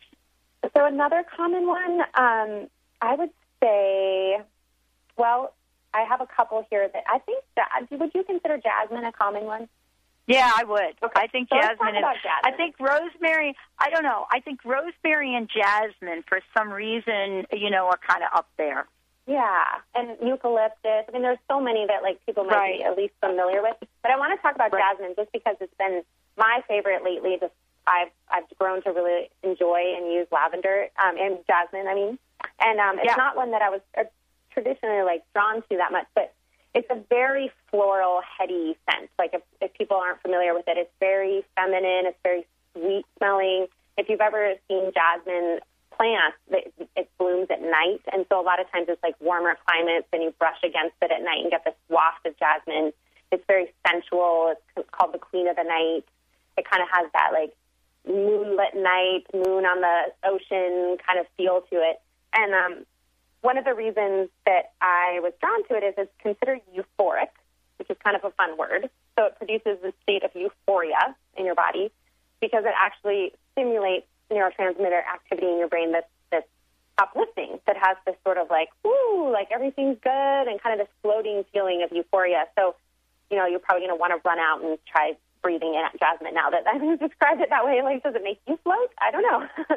So 0.77 0.85
another 0.87 1.25
common 1.37 1.67
one, 1.67 2.01
um, 2.15 2.69
I 3.03 3.15
would 3.17 3.31
say, 3.63 4.39
well, 5.19 5.53
I 5.93 6.03
have 6.03 6.21
a 6.21 6.27
couple 6.27 6.65
here 6.71 6.89
that 6.89 7.05
I 7.09 7.19
think. 7.19 7.43
ja- 7.57 7.97
Would 7.99 8.13
you 8.15 8.25
consider 8.25 8.57
jasmine 8.59 9.05
a 9.05 9.13
common 9.13 9.45
one? 9.45 9.69
Yeah, 10.27 10.51
I 10.55 10.65
would. 10.65 10.95
I 11.15 11.29
think 11.29 11.49
So 11.51 11.57
jasmine. 11.61 11.79
talk 11.79 11.99
about 11.99 12.17
is, 12.17 12.23
jasmine. 12.23 12.55
I 12.55 12.57
think 12.57 12.75
rosemary. 12.81 13.55
I 13.79 13.91
don't 13.91 14.03
know. 14.03 14.27
I 14.33 14.41
think 14.41 14.65
rosemary 14.65 15.35
and 15.37 15.49
jasmine, 15.49 16.25
for 16.29 16.41
some 16.57 16.71
reason, 16.71 17.47
you 17.53 17.71
know, 17.71 17.87
are 17.87 17.99
kind 18.07 18.23
of 18.25 18.31
up 18.37 18.49
there. 18.59 18.87
Yeah, 19.29 19.65
and 19.95 20.17
eucalyptus. 20.23 21.05
I 21.09 21.13
mean, 21.13 21.23
there's 21.23 21.39
so 21.51 21.61
many 21.61 21.87
that 21.87 22.03
like 22.03 22.25
people 22.27 22.45
might 22.45 22.79
be 22.79 22.85
at 22.85 22.97
least 22.97 23.15
familiar 23.21 23.63
with. 23.63 23.77
But 24.03 24.11
I 24.13 24.17
want 24.19 24.37
to 24.39 24.43
talk 24.43 24.55
about 24.55 24.71
jasmine 24.73 25.15
just 25.17 25.33
because 25.33 25.57
it's 25.61 25.75
been 25.79 26.03
my 26.37 26.61
favorite 26.69 27.03
lately. 27.05 27.37
Just 27.41 27.53
I've 27.87 28.11
I've 28.31 28.45
grown 28.59 28.83
to 28.83 28.91
really 28.91 29.31
enjoy 29.43 29.95
and 29.97 30.13
use 30.13 30.27
lavender 30.31 30.87
um, 30.99 31.17
and 31.19 31.39
jasmine. 31.47 31.87
I 31.89 31.95
mean, 31.95 32.19
and 32.61 32.79
um, 32.81 32.99
it's 32.99 33.07
Yeah. 33.07 33.17
not 33.17 33.37
one 33.37 33.51
that 33.53 33.63
I 33.63 33.71
was 33.71 33.81
uh, 33.99 34.05
traditionally 34.53 35.03
like 35.03 35.23
drawn 35.35 35.63
to 35.63 35.77
that 35.77 35.91
much, 35.91 36.07
but 36.15 36.33
it's 36.77 36.89
a 36.91 37.01
very 37.09 37.51
floral, 37.71 38.21
heady 38.39 38.77
scent. 38.85 39.09
Like 39.19 39.31
if, 39.33 39.41
if 39.63 39.73
people 39.73 39.97
aren't 39.97 40.21
familiar 40.21 40.53
with 40.53 40.69
it, 40.69 40.77
it's 40.77 40.93
very 41.01 41.43
feminine. 41.57 42.05
It's 42.05 42.19
very 42.23 42.47
sweet 42.75 43.07
smelling. 43.17 43.67
If 43.97 44.11
you've 44.11 44.21
ever 44.21 44.53
seen 44.69 44.93
jasmine 44.93 45.61
plants, 45.97 46.37
it, 46.51 46.75
it 46.95 47.11
blooms 47.19 47.47
at 47.51 47.63
night, 47.63 48.03
and 48.13 48.27
so 48.29 48.39
a 48.39 48.45
lot 48.45 48.61
of 48.61 48.71
times 48.71 48.89
it's 48.91 49.03
like 49.03 49.15
warmer 49.21 49.57
climates, 49.67 50.07
and 50.13 50.23
you 50.23 50.35
brush 50.39 50.59
against 50.63 50.97
it 51.01 51.11
at 51.11 51.23
night 51.25 51.41
and 51.41 51.51
get 51.51 51.65
this 51.65 51.75
waft 51.89 52.27
of 52.27 52.39
jasmine. 52.39 52.93
It's 53.33 53.43
very 53.49 53.73
sensual. 53.89 54.55
It's 54.77 54.91
called 54.91 55.15
the 55.15 55.19
queen 55.19 55.49
of 55.49 55.57
the 55.57 55.65
night. 55.65 56.05
It 56.59 56.69
kind 56.69 56.83
of 56.83 56.89
has 56.93 57.09
that 57.15 57.31
like 57.33 57.57
moonlit 58.07 58.77
night, 58.77 59.25
moon 59.33 59.65
on 59.65 59.81
the 59.81 60.13
ocean 60.29 60.99
kind 61.01 61.19
of 61.19 61.27
feel 61.39 61.63
to 61.73 61.77
it. 61.77 62.03
And 62.35 62.53
um, 62.53 62.85
one 63.43 63.59
of 63.59 63.65
the 63.65 63.75
reasons 63.75 64.29
that 64.45 64.73
I 64.81 65.21
was 65.23 65.33
drawn 65.41 65.67
to 65.69 65.77
it 65.77 65.85
is 65.85 65.95
it's 65.97 66.13
considered 66.21 66.61
euphoric, 66.75 67.31
which 67.79 67.91
is 67.91 67.97
kind 68.03 68.17
of 68.17 68.25
a 68.25 68.31
fun 68.31 68.57
word. 68.57 68.89
So 69.19 69.27
it 69.27 69.37
produces 69.37 69.79
a 69.85 69.93
state 70.03 70.25
of 70.25 70.31
euphoria 70.35 71.15
in 71.37 71.45
your 71.45 71.55
body 71.55 71.93
because 72.41 72.65
it 72.65 72.75
actually 72.77 73.33
stimulates 73.53 74.07
neurotransmitter 74.31 75.01
activity 75.13 75.49
in 75.49 75.59
your 75.59 75.69
brain 75.69 75.93
that's, 75.93 76.09
that's 76.31 76.49
uplifting, 76.99 77.61
that 77.67 77.77
has 77.77 77.97
this 78.07 78.17
sort 78.25 78.39
of 78.39 78.51
like, 78.51 78.69
ooh, 78.87 79.31
like 79.33 79.49
everything's 79.53 79.99
good 80.03 80.49
and 80.49 80.61
kind 80.61 80.81
of 80.81 80.87
this 80.87 80.95
floating 81.03 81.45
feeling 81.53 81.83
of 81.83 81.95
euphoria. 81.95 82.45
So, 82.59 82.75
you 83.31 83.37
know, 83.37 83.47
you're 83.47 83.61
probably 83.61 83.87
going 83.87 83.97
to 83.97 84.01
want 84.01 84.13
to 84.13 84.29
run 84.29 84.39
out 84.39 84.63
and 84.63 84.79
try 84.87 85.17
breathing 85.43 85.75
in 85.75 85.99
jasmine 85.99 86.35
now 86.35 86.51
that 86.51 86.67
I've 86.67 86.99
described 86.99 87.41
it 87.41 87.51
that 87.51 87.65
way. 87.65 87.81
Like, 87.83 88.03
does 88.03 88.15
it 88.15 88.23
make 88.23 88.41
you 88.47 88.59
float? 88.65 88.91
I 88.99 89.11
don't 89.11 89.23
know. 89.23 89.47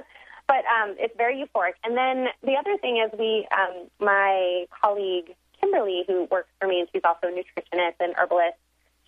but 0.50 0.66
um, 0.66 0.96
it's 0.98 1.16
very 1.16 1.38
euphoric. 1.38 1.74
And 1.84 1.96
then 1.96 2.28
the 2.42 2.58
other 2.58 2.76
thing 2.82 2.98
is 2.98 3.18
we, 3.18 3.48
um, 3.56 3.88
my 4.00 4.66
colleague 4.82 5.36
Kimberly, 5.62 6.04
who 6.08 6.28
works 6.32 6.50
for 6.60 6.68
me, 6.68 6.80
and 6.80 6.90
she's 6.92 7.04
also 7.06 7.28
a 7.28 7.32
nutritionist 7.32 7.94
and 8.00 8.16
herbalist, 8.18 8.58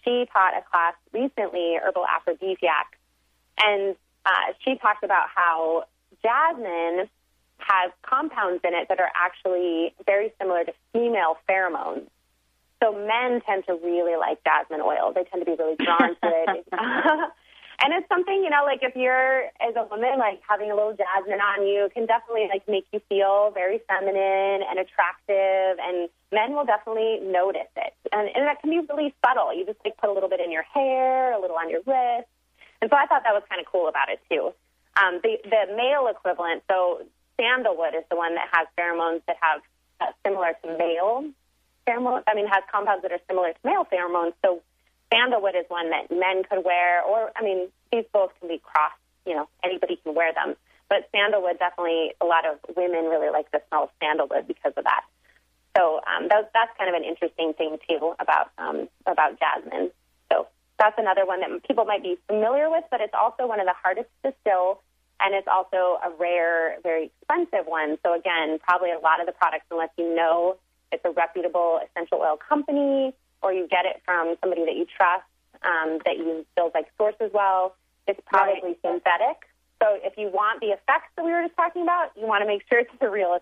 she 0.05 0.27
taught 0.31 0.53
a 0.55 0.61
class 0.69 0.93
recently, 1.11 1.77
herbal 1.81 2.05
aphrodisiac, 2.05 2.97
and 3.57 3.95
uh, 4.25 4.53
she 4.63 4.75
talked 4.75 5.03
about 5.03 5.27
how 5.33 5.85
jasmine 6.21 7.09
has 7.57 7.91
compounds 8.03 8.61
in 8.63 8.73
it 8.75 8.87
that 8.89 8.99
are 8.99 9.11
actually 9.15 9.93
very 10.05 10.31
similar 10.39 10.63
to 10.63 10.73
female 10.93 11.37
pheromones. 11.49 12.05
So 12.83 12.91
men 12.93 13.41
tend 13.41 13.65
to 13.67 13.73
really 13.83 14.15
like 14.15 14.43
jasmine 14.43 14.81
oil. 14.81 15.11
They 15.13 15.23
tend 15.23 15.45
to 15.45 15.45
be 15.45 15.55
really 15.57 15.75
drawn 15.75 16.15
to 16.15 16.17
it. 16.23 16.67
and 17.84 17.93
it's 17.93 18.07
something, 18.09 18.43
you 18.43 18.49
know, 18.49 18.63
like 18.63 18.79
if 18.84 18.95
you're 18.95 19.49
as 19.57 19.73
a 19.75 19.84
woman, 19.89 20.19
like 20.19 20.41
having 20.47 20.69
a 20.69 20.75
little 20.75 20.93
jasmine 20.93 21.41
on 21.41 21.65
you 21.65 21.89
can 21.93 22.05
definitely 22.05 22.47
like 22.47 22.61
make 22.67 22.86
you 22.93 23.01
feel 23.09 23.51
very 23.53 23.82
feminine 23.89 24.61
and 24.61 24.77
attractive 24.77 25.82
and 25.82 26.09
men 26.32 26.53
will 26.53 26.65
definitely 26.65 27.19
notice 27.25 27.71
it. 27.75 27.93
And, 28.11 28.29
and 28.36 28.45
that 28.45 28.61
can 28.61 28.69
be 28.69 28.86
really 28.86 29.13
subtle. 29.25 29.49
You 29.53 29.65
just 29.65 29.79
like 29.84 29.97
put 29.97 30.09
a 30.09 30.13
little 30.13 30.29
bit 30.29 30.39
in 30.39 30.51
your 30.51 30.63
hair, 30.63 31.34
a 31.34 31.41
little 31.41 31.57
on 31.57 31.69
your 31.69 31.82
wrist. 31.86 32.29
And 32.82 32.89
so 32.89 32.95
I 32.97 33.05
thought 33.07 33.23
that 33.25 33.34
was 33.34 33.43
kind 33.49 33.59
of 33.59 33.65
cool 33.65 33.88
about 33.88 34.09
it 34.09 34.21
too. 34.29 34.53
Um, 35.01 35.19
the, 35.23 35.41
the 35.43 35.73
male 35.75 36.05
equivalent, 36.05 36.63
so 36.69 37.01
sandalwood 37.39 37.95
is 37.95 38.03
the 38.09 38.15
one 38.15 38.36
that 38.36 38.49
has 38.51 38.67
pheromones 38.77 39.21
that 39.25 39.38
have 39.41 39.61
uh, 40.01 40.11
similar 40.25 40.53
to 40.63 40.77
male 40.77 41.25
pheromones. 41.88 42.23
I 42.27 42.36
mean, 42.36 42.47
has 42.47 42.63
compounds 42.71 43.01
that 43.01 43.11
are 43.11 43.23
similar 43.27 43.53
to 43.53 43.59
male 43.63 43.86
pheromones. 43.91 44.34
So 44.45 44.61
sandalwood 45.12 45.55
is 45.55 45.66
one 45.68 45.89
that 45.91 46.09
men 46.09 46.43
could 46.43 46.64
wear, 46.64 47.03
or 47.03 47.32
I 47.36 47.43
mean, 47.43 47.68
these 47.91 48.05
both 48.14 48.32
can 48.39 48.47
be 48.47 48.62
crossed. 48.64 48.95
You 49.26 49.36
know, 49.36 49.49
anybody 49.64 49.99
can 50.03 50.16
wear 50.16 50.34
them. 50.34 50.55
But 50.89 51.07
sandalwood 51.12 51.59
definitely, 51.59 52.14
a 52.20 52.26
lot 52.26 52.45
of 52.45 52.59
women 52.76 53.05
really 53.05 53.30
like 53.30 53.51
the 53.51 53.62
smell 53.70 53.84
of 53.84 53.89
sandalwood 54.01 54.47
because 54.47 54.74
of 54.76 54.84
that. 54.84 55.03
So 55.78 56.01
um, 56.03 56.28
that, 56.28 56.51
that's 56.53 56.72
kind 56.78 56.89
of 56.89 56.99
an 56.99 57.07
interesting 57.07 57.53
thing 57.53 57.78
too 57.88 58.14
about 58.20 58.51
um, 58.57 58.89
about 59.05 59.39
jasmine. 59.39 59.91
So 60.32 60.47
that's 60.80 60.97
another 60.97 61.26
one 61.26 61.39
that 61.41 61.49
people 61.68 61.86
might 61.86 62.03
be 62.03 62.18
familiar 62.28 62.70
with, 62.70 62.84
but 62.91 62.99
it's 62.99 63.14
also 63.14 63.47
one 63.47 63.59
of 63.59 63.68
the 63.68 63.76
hardest 63.82 64.09
to 64.24 64.32
distill, 64.32 64.82
and 65.20 65.34
it's 65.34 65.47
also 65.47 65.99
a 66.03 66.12
rare, 66.20 66.78
very 66.84 67.12
expensive 67.22 67.68
one. 67.68 67.97
So 68.03 68.14
again, 68.14 68.59
probably 68.59 68.91
a 68.91 68.99
lot 68.99 69.22
of 69.22 69.28
the 69.28 69.34
products, 69.34 69.66
unless 69.72 69.91
you 69.97 70.14
know 70.14 70.57
it's 70.91 71.05
a 71.05 71.12
reputable 71.12 71.80
essential 71.88 72.20
oil 72.20 72.38
company 72.38 73.14
or 73.41 73.53
you 73.53 73.67
get 73.67 73.85
it 73.85 74.01
from 74.05 74.35
somebody 74.41 74.65
that 74.65 74.75
you 74.75 74.85
trust, 74.85 75.23
um, 75.63 75.99
that 76.05 76.17
you 76.17 76.45
feels 76.55 76.71
like 76.73 76.87
sources 76.97 77.31
well, 77.33 77.75
it's 78.07 78.19
probably 78.25 78.77
synthetic. 78.83 79.47
So 79.81 79.97
if 80.03 80.13
you 80.17 80.27
want 80.27 80.59
the 80.61 80.67
effects 80.67 81.09
that 81.15 81.25
we 81.25 81.31
were 81.31 81.41
just 81.41 81.55
talking 81.55 81.81
about, 81.81 82.11
you 82.15 82.27
want 82.27 82.43
to 82.43 82.47
make 82.47 82.63
sure 82.69 82.79
it's 82.79 82.91
the 82.99 83.09
real, 83.09 83.37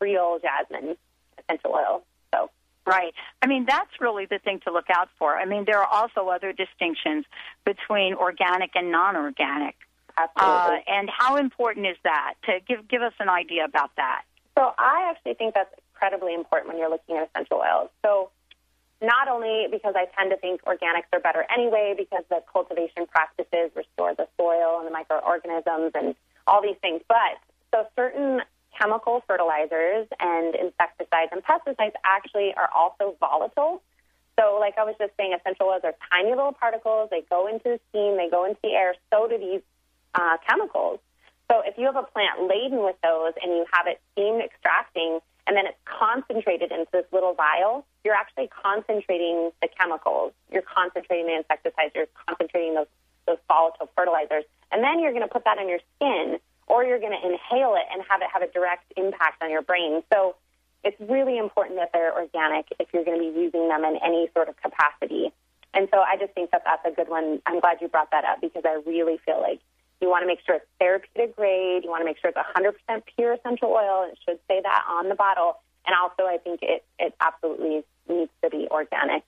real 0.00 0.38
jasmine 0.42 0.96
essential 1.38 1.72
oil. 1.72 2.04
So 2.34 2.50
Right. 2.86 3.14
I 3.40 3.46
mean, 3.46 3.64
that's 3.66 3.90
really 4.00 4.26
the 4.26 4.38
thing 4.38 4.60
to 4.66 4.72
look 4.72 4.90
out 4.90 5.08
for. 5.18 5.36
I 5.36 5.46
mean, 5.46 5.64
there 5.64 5.78
are 5.78 5.86
also 5.86 6.28
other 6.28 6.52
distinctions 6.52 7.24
between 7.64 8.14
organic 8.14 8.72
and 8.74 8.92
non 8.92 9.16
organic. 9.16 9.76
Absolutely. 10.16 10.76
Uh, 10.86 10.92
and 10.92 11.10
how 11.10 11.36
important 11.36 11.86
is 11.86 11.96
that? 12.04 12.34
To 12.44 12.58
give 12.68 12.86
give 12.88 13.02
us 13.02 13.14
an 13.20 13.28
idea 13.28 13.64
about 13.64 13.90
that. 13.96 14.22
So 14.56 14.72
I 14.78 15.10
actually 15.10 15.34
think 15.34 15.54
that's 15.54 15.74
incredibly 15.94 16.34
important 16.34 16.68
when 16.68 16.78
you're 16.78 16.90
looking 16.90 17.16
at 17.16 17.28
essential 17.30 17.58
oils. 17.58 17.90
So 18.04 18.30
not 19.02 19.28
only 19.28 19.66
because 19.70 19.94
I 19.96 20.06
tend 20.16 20.30
to 20.30 20.36
think 20.36 20.62
organics 20.64 21.10
are 21.12 21.20
better 21.20 21.44
anyway, 21.52 21.94
because 21.96 22.24
the 22.30 22.42
cultivation 22.50 23.06
practices 23.06 23.70
restore 23.74 24.14
the 24.14 24.28
soil 24.36 24.78
and 24.78 24.86
the 24.86 24.92
microorganisms 24.92 25.92
and 25.94 26.14
all 26.46 26.62
these 26.62 26.76
things, 26.80 27.02
but 27.08 27.38
so 27.72 27.86
certain 27.96 28.40
chemical 28.78 29.22
fertilizers 29.26 30.06
and 30.20 30.54
insecticides 30.54 31.30
and 31.32 31.42
pesticides 31.42 31.94
actually 32.04 32.54
are 32.54 32.68
also 32.74 33.16
volatile. 33.20 33.82
So, 34.38 34.58
like 34.60 34.74
I 34.78 34.84
was 34.84 34.96
just 34.98 35.12
saying, 35.16 35.34
essential 35.38 35.66
oils 35.66 35.82
are 35.84 35.94
tiny 36.10 36.30
little 36.30 36.52
particles. 36.52 37.08
They 37.10 37.22
go 37.30 37.46
into 37.46 37.64
the 37.64 37.80
steam, 37.90 38.16
they 38.16 38.28
go 38.28 38.44
into 38.44 38.58
the 38.62 38.70
air. 38.70 38.94
So 39.12 39.28
do 39.28 39.38
these 39.38 39.62
uh, 40.14 40.38
chemicals. 40.46 40.98
So, 41.50 41.62
if 41.64 41.78
you 41.78 41.86
have 41.86 41.96
a 41.96 42.02
plant 42.02 42.48
laden 42.48 42.82
with 42.82 42.96
those 43.02 43.34
and 43.40 43.52
you 43.52 43.64
have 43.72 43.86
it 43.86 44.00
steam 44.12 44.40
extracting, 44.40 45.20
and 45.46 45.56
then 45.56 45.66
it's 45.66 45.78
concentrated 45.84 46.72
into 46.72 46.88
this 46.92 47.04
little 47.12 47.34
vial, 47.34 47.84
you're 48.04 48.14
actually 48.14 48.48
concentrating 48.48 49.50
the 49.60 49.68
chemicals. 49.68 50.32
You're 50.50 50.62
concentrating 50.62 51.26
the 51.26 51.36
insecticides. 51.36 51.92
You're 51.94 52.08
concentrating 52.26 52.74
those 52.74 52.86
those 53.26 53.38
volatile 53.48 53.88
fertilizers, 53.96 54.44
and 54.70 54.84
then 54.84 55.00
you're 55.00 55.12
going 55.12 55.22
to 55.22 55.32
put 55.32 55.44
that 55.44 55.56
on 55.56 55.66
your 55.66 55.78
skin, 55.96 56.38
or 56.66 56.84
you're 56.84 57.00
going 57.00 57.16
to 57.18 57.26
inhale 57.26 57.74
it 57.74 57.86
and 57.90 58.02
have 58.08 58.20
it 58.20 58.28
have 58.32 58.42
a 58.42 58.48
direct 58.52 58.92
impact 58.96 59.42
on 59.42 59.50
your 59.50 59.62
brain. 59.62 60.02
So 60.12 60.36
it's 60.82 61.00
really 61.00 61.38
important 61.38 61.78
that 61.78 61.90
they're 61.94 62.12
organic 62.12 62.66
if 62.78 62.88
you're 62.92 63.04
going 63.04 63.18
to 63.18 63.32
be 63.32 63.40
using 63.40 63.68
them 63.68 63.84
in 63.84 63.98
any 64.04 64.28
sort 64.34 64.48
of 64.50 64.56
capacity. 64.60 65.32
And 65.72 65.88
so 65.90 66.00
I 66.00 66.16
just 66.16 66.34
think 66.34 66.50
that 66.52 66.62
that's 66.64 66.84
a 66.86 66.90
good 66.94 67.08
one. 67.08 67.40
I'm 67.46 67.60
glad 67.60 67.78
you 67.80 67.88
brought 67.88 68.10
that 68.12 68.24
up 68.24 68.40
because 68.40 68.62
I 68.64 68.80
really 68.86 69.18
feel 69.24 69.40
like 69.40 69.60
you 70.04 70.10
want 70.10 70.22
to 70.22 70.26
make 70.26 70.40
sure 70.44 70.56
it's 70.56 70.66
therapeutic 70.78 71.34
grade. 71.34 71.82
You 71.82 71.88
want 71.90 72.02
to 72.02 72.04
make 72.04 72.18
sure 72.20 72.30
it's 72.30 72.38
100% 72.38 73.02
pure 73.16 73.32
essential 73.32 73.70
oil. 73.70 74.06
It 74.10 74.18
should 74.28 74.38
say 74.46 74.60
that 74.62 74.82
on 74.88 75.08
the 75.08 75.14
bottle. 75.14 75.56
And 75.86 75.96
also, 75.96 76.24
I 76.28 76.36
think 76.36 76.60
it, 76.62 76.84
it 76.98 77.14
absolutely 77.20 77.84
needs 78.08 78.30
to 78.42 78.50
be 78.50 78.68
organic. 78.70 79.22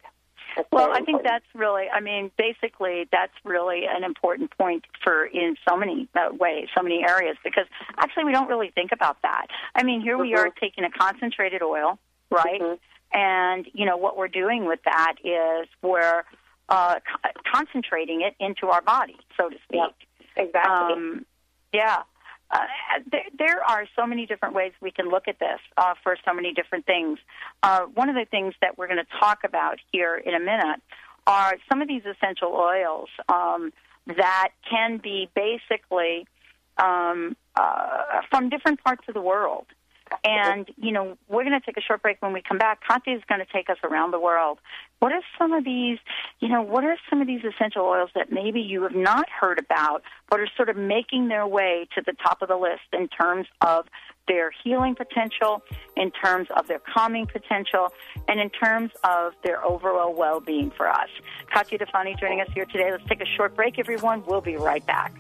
That's 0.55 0.68
Well, 0.70 0.91
I 0.93 1.01
think 1.01 1.22
that's 1.22 1.47
really, 1.55 1.85
I 1.89 2.01
mean, 2.01 2.31
basically, 2.37 3.09
that's 3.11 3.33
really 3.43 3.85
an 3.89 4.05
important 4.05 4.57
point 4.57 4.85
for 5.03 5.24
in 5.24 5.57
so 5.66 5.77
many 5.77 6.09
uh, 6.14 6.29
ways, 6.33 6.68
so 6.77 6.83
many 6.83 7.03
areas, 7.07 7.37
because 7.43 7.66
actually 7.97 8.24
we 8.24 8.33
don't 8.33 8.49
really 8.49 8.70
think 8.74 8.93
about 8.93 9.16
that. 9.22 9.47
I 9.74 9.83
mean, 9.83 10.03
here 10.03 10.18
we 10.18 10.35
are 10.35 10.51
taking 10.61 10.85
a 10.85 10.91
concentrated 10.91 11.62
oil, 11.62 11.99
right? 12.31 12.61
And, 13.12 13.66
you 13.72 13.87
know, 13.87 13.97
what 13.97 14.16
we're 14.18 14.29
doing 14.29 14.66
with 14.66 14.81
that 14.85 15.14
is 15.24 15.68
we're 15.83 16.22
uh, 16.68 16.97
co- 16.97 17.31
concentrating 17.51 18.22
it 18.22 18.35
into 18.41 18.68
our 18.68 18.83
body, 18.83 19.16
so 19.37 19.49
to 19.49 19.57
speak. 19.64 19.81
Exactly. 20.37 20.95
Um, 20.95 21.26
yeah. 21.72 22.03
Uh, 22.49 22.59
there, 23.11 23.24
there 23.37 23.64
are 23.64 23.87
so 23.97 24.07
many 24.07 24.24
different 24.24 24.55
ways 24.55 24.72
we 24.80 24.93
can 24.93 25.09
look 25.09 25.26
at 25.26 25.39
this 25.41 25.59
uh, 25.76 25.95
for 26.03 26.16
so 26.24 26.32
many 26.32 26.53
different 26.53 26.87
things. 26.87 27.18
Uh, 27.62 27.82
one 27.95 28.09
of 28.09 28.14
the 28.14 28.26
things 28.30 28.55
that 28.61 28.78
we're 28.78 28.87
going 28.87 29.05
to 29.05 29.18
talk 29.18 29.41
about 29.45 29.78
here 29.91 30.16
in 30.16 30.34
a 30.34 30.39
minute 30.39 30.80
are 31.26 31.55
some 31.68 31.82
of 31.82 31.89
these 31.89 32.03
essential 32.05 32.53
oils 32.55 33.09
um, 33.28 33.72
that 34.07 34.51
can 34.70 34.99
be 34.99 35.28
basically 35.34 36.26
um, 36.78 37.37
uh, 37.57 38.20
from 38.30 38.49
different 38.49 38.82
parts 38.84 39.03
of 39.09 39.14
the 39.14 39.20
world. 39.20 39.66
And, 40.25 40.69
you 40.77 40.93
know, 40.93 41.17
we're 41.29 41.45
going 41.45 41.59
to 41.59 41.65
take 41.65 41.77
a 41.77 41.81
short 41.81 42.03
break 42.03 42.21
when 42.21 42.33
we 42.33 42.43
come 42.43 42.59
back. 42.59 42.81
Katya 42.87 43.17
is 43.17 43.23
going 43.29 43.41
to 43.41 43.53
take 43.53 43.69
us 43.71 43.77
around 43.85 44.13
the 44.13 44.21
world. 44.21 44.59
What 44.99 45.13
are 45.13 45.23
some 45.39 45.53
of 45.53 45.65
these, 45.65 45.99
you 46.41 46.49
know, 46.49 46.63
what 46.63 46.85
are 46.85 46.97
some 47.11 47.21
of 47.21 47.27
these 47.27 47.43
essential 47.45 47.85
oils 47.85 48.11
that 48.15 48.33
maybe 48.33 48.61
you 48.61 48.83
have 48.83 48.95
not 48.95 49.29
heard 49.29 49.59
about, 49.59 50.03
but 50.31 50.41
are 50.41 50.49
sort 50.57 50.69
of 50.69 50.77
making 50.77 51.29
their 51.29 51.47
way 51.47 51.89
to 51.95 52.03
the 52.05 52.13
top 52.13 52.43
of 52.43 52.49
the 52.49 52.57
list 52.57 52.83
in 52.93 53.09
terms 53.09 53.47
of 53.61 53.87
their 54.27 54.51
healing 54.65 54.95
potential, 54.95 55.63
in 55.97 56.11
terms 56.11 56.49
of 56.57 56.67
their 56.67 56.81
calming 56.81 57.27
potential, 57.27 57.93
and 58.29 58.41
in 58.41 58.51
terms 58.51 58.91
of 59.05 59.33
their 59.45 59.65
overall 59.65 60.15
well 60.15 60.41
being 60.41 60.71
for 60.71 60.89
us? 60.89 61.09
Katya 61.53 61.79
Difani 61.79 62.19
joining 62.19 62.41
us 62.41 62.49
here 62.55 62.65
today. 62.65 62.91
Let's 62.91 63.05
take 63.09 63.21
a 63.21 63.27
short 63.37 63.55
break, 63.55 63.79
everyone. 63.79 64.25
We'll 64.27 64.41
be 64.41 64.57
right 64.57 64.85
back. 64.87 65.13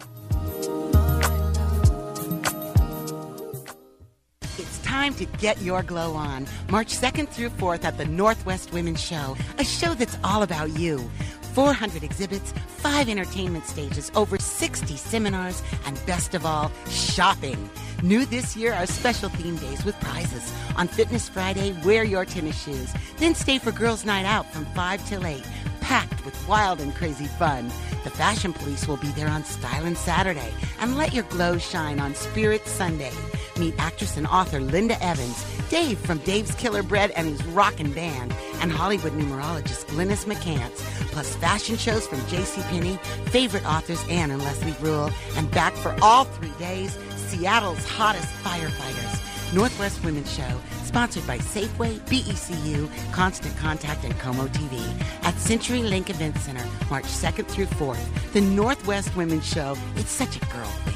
Time 4.86 5.12
to 5.14 5.24
get 5.38 5.60
your 5.62 5.82
glow 5.82 6.14
on. 6.14 6.46
March 6.70 6.96
2nd 6.96 7.28
through 7.28 7.50
4th 7.50 7.82
at 7.82 7.98
the 7.98 8.04
Northwest 8.04 8.72
Women's 8.72 9.02
Show, 9.02 9.36
a 9.58 9.64
show 9.64 9.94
that's 9.94 10.16
all 10.22 10.44
about 10.44 10.78
you. 10.78 11.10
400 11.54 12.04
exhibits, 12.04 12.52
five 12.68 13.08
entertainment 13.08 13.66
stages, 13.66 14.12
over 14.14 14.38
60 14.38 14.96
seminars, 14.96 15.60
and 15.86 16.06
best 16.06 16.34
of 16.34 16.46
all, 16.46 16.70
shopping. 16.88 17.68
New 18.02 18.26
this 18.26 18.56
year 18.56 18.74
are 18.74 18.86
special 18.86 19.28
theme 19.30 19.56
days 19.56 19.84
with 19.84 19.98
prizes. 20.00 20.52
On 20.76 20.86
Fitness 20.86 21.28
Friday, 21.28 21.74
wear 21.84 22.04
your 22.04 22.24
tennis 22.24 22.62
shoes. 22.62 22.92
Then 23.16 23.34
stay 23.34 23.58
for 23.58 23.72
Girls' 23.72 24.04
Night 24.04 24.24
Out 24.24 24.46
from 24.52 24.66
5 24.66 25.08
till 25.08 25.26
8, 25.26 25.42
packed 25.80 26.24
with 26.24 26.48
wild 26.48 26.80
and 26.80 26.94
crazy 26.94 27.26
fun. 27.26 27.72
The 28.04 28.10
Fashion 28.10 28.52
Police 28.52 28.86
will 28.86 28.98
be 28.98 29.10
there 29.12 29.28
on 29.28 29.42
Stylin' 29.42 29.96
Saturday. 29.96 30.52
And 30.78 30.96
let 30.96 31.12
your 31.12 31.24
glow 31.24 31.58
shine 31.58 31.98
on 31.98 32.14
Spirit 32.14 32.68
Sunday. 32.68 33.12
Meet 33.58 33.74
actress 33.78 34.16
and 34.16 34.26
author 34.26 34.60
Linda 34.60 35.02
Evans, 35.02 35.44
Dave 35.70 35.98
from 35.98 36.18
Dave's 36.18 36.54
Killer 36.54 36.82
Bread 36.82 37.10
and 37.12 37.26
his 37.26 37.42
Rockin' 37.46 37.92
Band, 37.92 38.34
and 38.60 38.70
Hollywood 38.70 39.12
numerologist 39.12 39.86
Glynis 39.86 40.26
McCants, 40.26 40.78
plus 41.12 41.34
fashion 41.36 41.76
shows 41.76 42.06
from 42.06 42.18
JCPenney, 42.20 42.98
favorite 43.30 43.66
authors 43.66 44.04
Anne 44.08 44.30
and 44.30 44.42
Leslie 44.42 44.76
Rule, 44.80 45.10
and 45.36 45.50
back 45.50 45.72
for 45.74 45.96
all 46.02 46.24
three 46.24 46.52
days, 46.58 46.98
Seattle's 47.16 47.84
hottest 47.86 48.28
firefighters. 48.44 49.22
Northwest 49.52 50.02
Women's 50.04 50.32
Show, 50.34 50.60
sponsored 50.84 51.26
by 51.26 51.38
Safeway, 51.38 52.00
BECU, 52.00 52.90
Constant 53.12 53.56
Contact, 53.58 54.04
and 54.04 54.14
KOMO 54.14 54.48
TV 54.48 54.80
at 55.22 55.34
Century 55.38 55.82
Link 55.82 56.10
Event 56.10 56.36
Center, 56.38 56.64
March 56.90 57.04
2nd 57.04 57.46
through 57.46 57.66
4th. 57.66 58.32
The 58.32 58.40
Northwest 58.40 59.14
Women's 59.16 59.46
Show, 59.46 59.76
it's 59.96 60.10
such 60.10 60.36
a 60.36 60.40
girl 60.46 60.64
thing. 60.84 60.95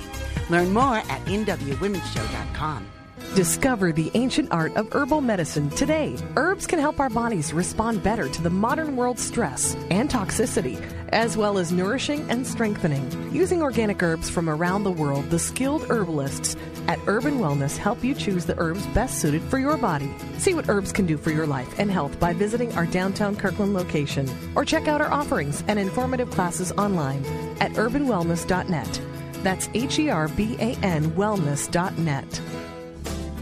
Learn 0.50 0.72
more 0.72 0.96
at 0.96 1.24
nwwomenshow.com. 1.26 2.86
Discover 3.34 3.92
the 3.92 4.10
ancient 4.14 4.50
art 4.50 4.74
of 4.76 4.92
herbal 4.92 5.20
medicine 5.20 5.70
today. 5.70 6.16
Herbs 6.36 6.66
can 6.66 6.80
help 6.80 6.98
our 6.98 7.08
bodies 7.08 7.52
respond 7.52 8.02
better 8.02 8.28
to 8.28 8.42
the 8.42 8.50
modern 8.50 8.96
world's 8.96 9.22
stress 9.22 9.76
and 9.88 10.10
toxicity, 10.10 10.82
as 11.10 11.36
well 11.36 11.56
as 11.56 11.70
nourishing 11.70 12.28
and 12.28 12.44
strengthening. 12.44 13.08
Using 13.32 13.62
organic 13.62 14.02
herbs 14.02 14.28
from 14.28 14.50
around 14.50 14.82
the 14.82 14.90
world, 14.90 15.30
the 15.30 15.38
skilled 15.38 15.84
herbalists 15.88 16.56
at 16.88 16.98
Herban 17.00 17.38
Wellness 17.38 17.76
help 17.76 18.02
you 18.02 18.14
choose 18.14 18.46
the 18.46 18.58
herbs 18.58 18.84
best 18.88 19.20
suited 19.20 19.42
for 19.42 19.58
your 19.58 19.76
body. 19.76 20.10
See 20.38 20.54
what 20.54 20.68
herbs 20.68 20.90
can 20.90 21.06
do 21.06 21.16
for 21.16 21.30
your 21.30 21.46
life 21.46 21.78
and 21.78 21.88
health 21.88 22.18
by 22.18 22.32
visiting 22.32 22.72
our 22.72 22.86
downtown 22.86 23.36
Kirkland 23.36 23.74
location 23.74 24.28
or 24.56 24.64
check 24.64 24.88
out 24.88 25.00
our 25.00 25.12
offerings 25.12 25.62
and 25.68 25.78
informative 25.78 26.30
classes 26.32 26.72
online 26.72 27.24
at 27.60 27.70
herbanwellness.net. 27.72 29.00
That's 29.42 29.68
H 29.74 29.98
E 29.98 30.10
R 30.10 30.28
B 30.28 30.56
A 30.58 30.76
N 30.82 31.10
wellness.net. 31.12 32.69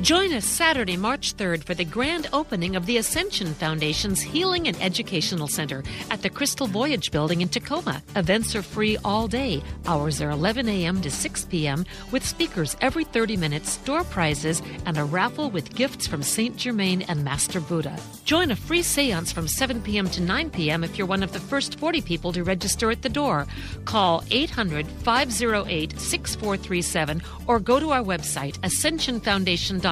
Join 0.00 0.32
us 0.32 0.44
Saturday, 0.44 0.96
March 0.96 1.36
3rd 1.36 1.64
for 1.64 1.74
the 1.74 1.84
grand 1.84 2.28
opening 2.32 2.76
of 2.76 2.86
the 2.86 2.98
Ascension 2.98 3.52
Foundation's 3.52 4.20
Healing 4.20 4.68
and 4.68 4.80
Educational 4.80 5.48
Center 5.48 5.82
at 6.08 6.22
the 6.22 6.30
Crystal 6.30 6.68
Voyage 6.68 7.10
Building 7.10 7.40
in 7.40 7.48
Tacoma. 7.48 8.00
Events 8.14 8.54
are 8.54 8.62
free 8.62 8.96
all 9.04 9.26
day. 9.26 9.60
Hours 9.86 10.22
are 10.22 10.30
11 10.30 10.68
a.m. 10.68 11.00
to 11.02 11.10
6 11.10 11.44
p.m. 11.46 11.84
with 12.12 12.24
speakers 12.24 12.76
every 12.80 13.04
30 13.04 13.36
minutes, 13.36 13.72
store 13.72 14.04
prizes, 14.04 14.62
and 14.86 14.98
a 14.98 15.04
raffle 15.04 15.50
with 15.50 15.74
gifts 15.74 16.06
from 16.06 16.22
St. 16.22 16.56
Germain 16.56 17.02
and 17.02 17.24
Master 17.24 17.60
Buddha. 17.60 17.98
Join 18.24 18.52
a 18.52 18.56
free 18.56 18.82
seance 18.82 19.32
from 19.32 19.48
7 19.48 19.82
p.m. 19.82 20.08
to 20.10 20.22
9 20.22 20.50
p.m. 20.50 20.84
if 20.84 20.96
you're 20.96 21.08
one 21.08 21.24
of 21.24 21.32
the 21.32 21.40
first 21.40 21.76
40 21.78 22.02
people 22.02 22.32
to 22.32 22.44
register 22.44 22.92
at 22.92 23.02
the 23.02 23.08
door. 23.08 23.48
Call 23.84 24.22
800 24.30 24.86
508 24.86 25.98
6437 25.98 27.20
or 27.48 27.58
go 27.58 27.80
to 27.80 27.90
our 27.90 28.02
website, 28.02 28.58
ascensionfoundation.com. 28.60 29.87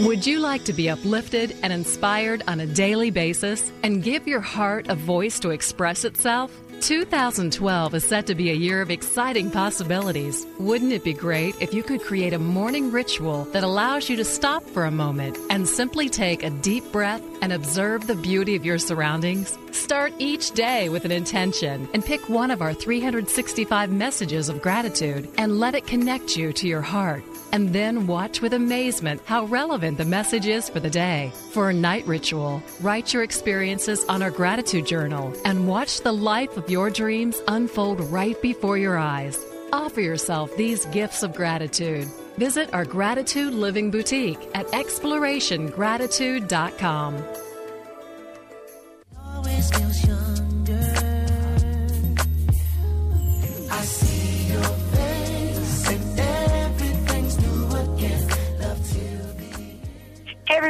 Would 0.00 0.26
you 0.26 0.40
like 0.40 0.64
to 0.64 0.72
be 0.72 0.88
uplifted 0.88 1.54
and 1.62 1.72
inspired 1.72 2.42
on 2.48 2.60
a 2.60 2.66
daily 2.66 3.10
basis 3.10 3.70
and 3.82 4.02
give 4.02 4.26
your 4.26 4.40
heart 4.40 4.88
a 4.88 4.94
voice 4.94 5.38
to 5.40 5.50
express 5.50 6.04
itself? 6.04 6.50
2012 6.80 7.94
is 7.94 8.04
set 8.04 8.26
to 8.26 8.34
be 8.34 8.50
a 8.50 8.54
year 8.54 8.80
of 8.80 8.90
exciting 8.90 9.50
possibilities. 9.50 10.44
Wouldn't 10.58 10.92
it 10.92 11.04
be 11.04 11.12
great 11.12 11.54
if 11.60 11.72
you 11.72 11.84
could 11.84 12.00
create 12.00 12.32
a 12.32 12.38
morning 12.38 12.90
ritual 12.90 13.44
that 13.52 13.62
allows 13.62 14.08
you 14.08 14.16
to 14.16 14.24
stop 14.24 14.64
for 14.64 14.84
a 14.84 14.90
moment 14.90 15.38
and 15.48 15.68
simply 15.68 16.08
take 16.08 16.42
a 16.42 16.50
deep 16.50 16.90
breath 16.90 17.22
and 17.40 17.52
observe 17.52 18.06
the 18.06 18.16
beauty 18.16 18.56
of 18.56 18.64
your 18.64 18.78
surroundings? 18.78 19.56
Start 19.72 20.12
each 20.18 20.50
day 20.52 20.88
with 20.90 21.04
an 21.04 21.10
intention 21.12 21.88
and 21.94 22.04
pick 22.04 22.28
one 22.28 22.50
of 22.50 22.60
our 22.62 22.74
365 22.74 23.90
messages 23.90 24.48
of 24.48 24.60
gratitude 24.62 25.28
and 25.38 25.58
let 25.58 25.74
it 25.74 25.86
connect 25.86 26.36
you 26.36 26.52
to 26.52 26.68
your 26.68 26.82
heart. 26.82 27.22
and 27.54 27.74
then 27.74 28.06
watch 28.06 28.40
with 28.40 28.54
amazement 28.54 29.20
how 29.26 29.44
relevant 29.44 29.98
the 29.98 30.06
message 30.06 30.46
is 30.46 30.70
for 30.70 30.80
the 30.80 30.88
day. 30.88 31.30
For 31.50 31.68
a 31.68 31.74
night 31.74 32.06
ritual, 32.06 32.62
write 32.80 33.12
your 33.12 33.22
experiences 33.22 34.06
on 34.08 34.22
our 34.22 34.30
gratitude 34.30 34.86
journal 34.86 35.34
and 35.44 35.68
watch 35.68 36.00
the 36.00 36.14
life 36.14 36.56
of 36.56 36.70
your 36.70 36.88
dreams 36.88 37.42
unfold 37.48 38.00
right 38.10 38.40
before 38.40 38.78
your 38.78 38.96
eyes. 38.96 39.38
Offer 39.70 40.00
yourself 40.00 40.56
these 40.56 40.86
gifts 40.86 41.22
of 41.22 41.34
gratitude. 41.34 42.08
Visit 42.38 42.72
our 42.72 42.86
Gratitude 42.86 43.52
Living 43.52 43.90
Boutique 43.90 44.40
at 44.54 44.66
explorationgratitude.com. 44.68 47.22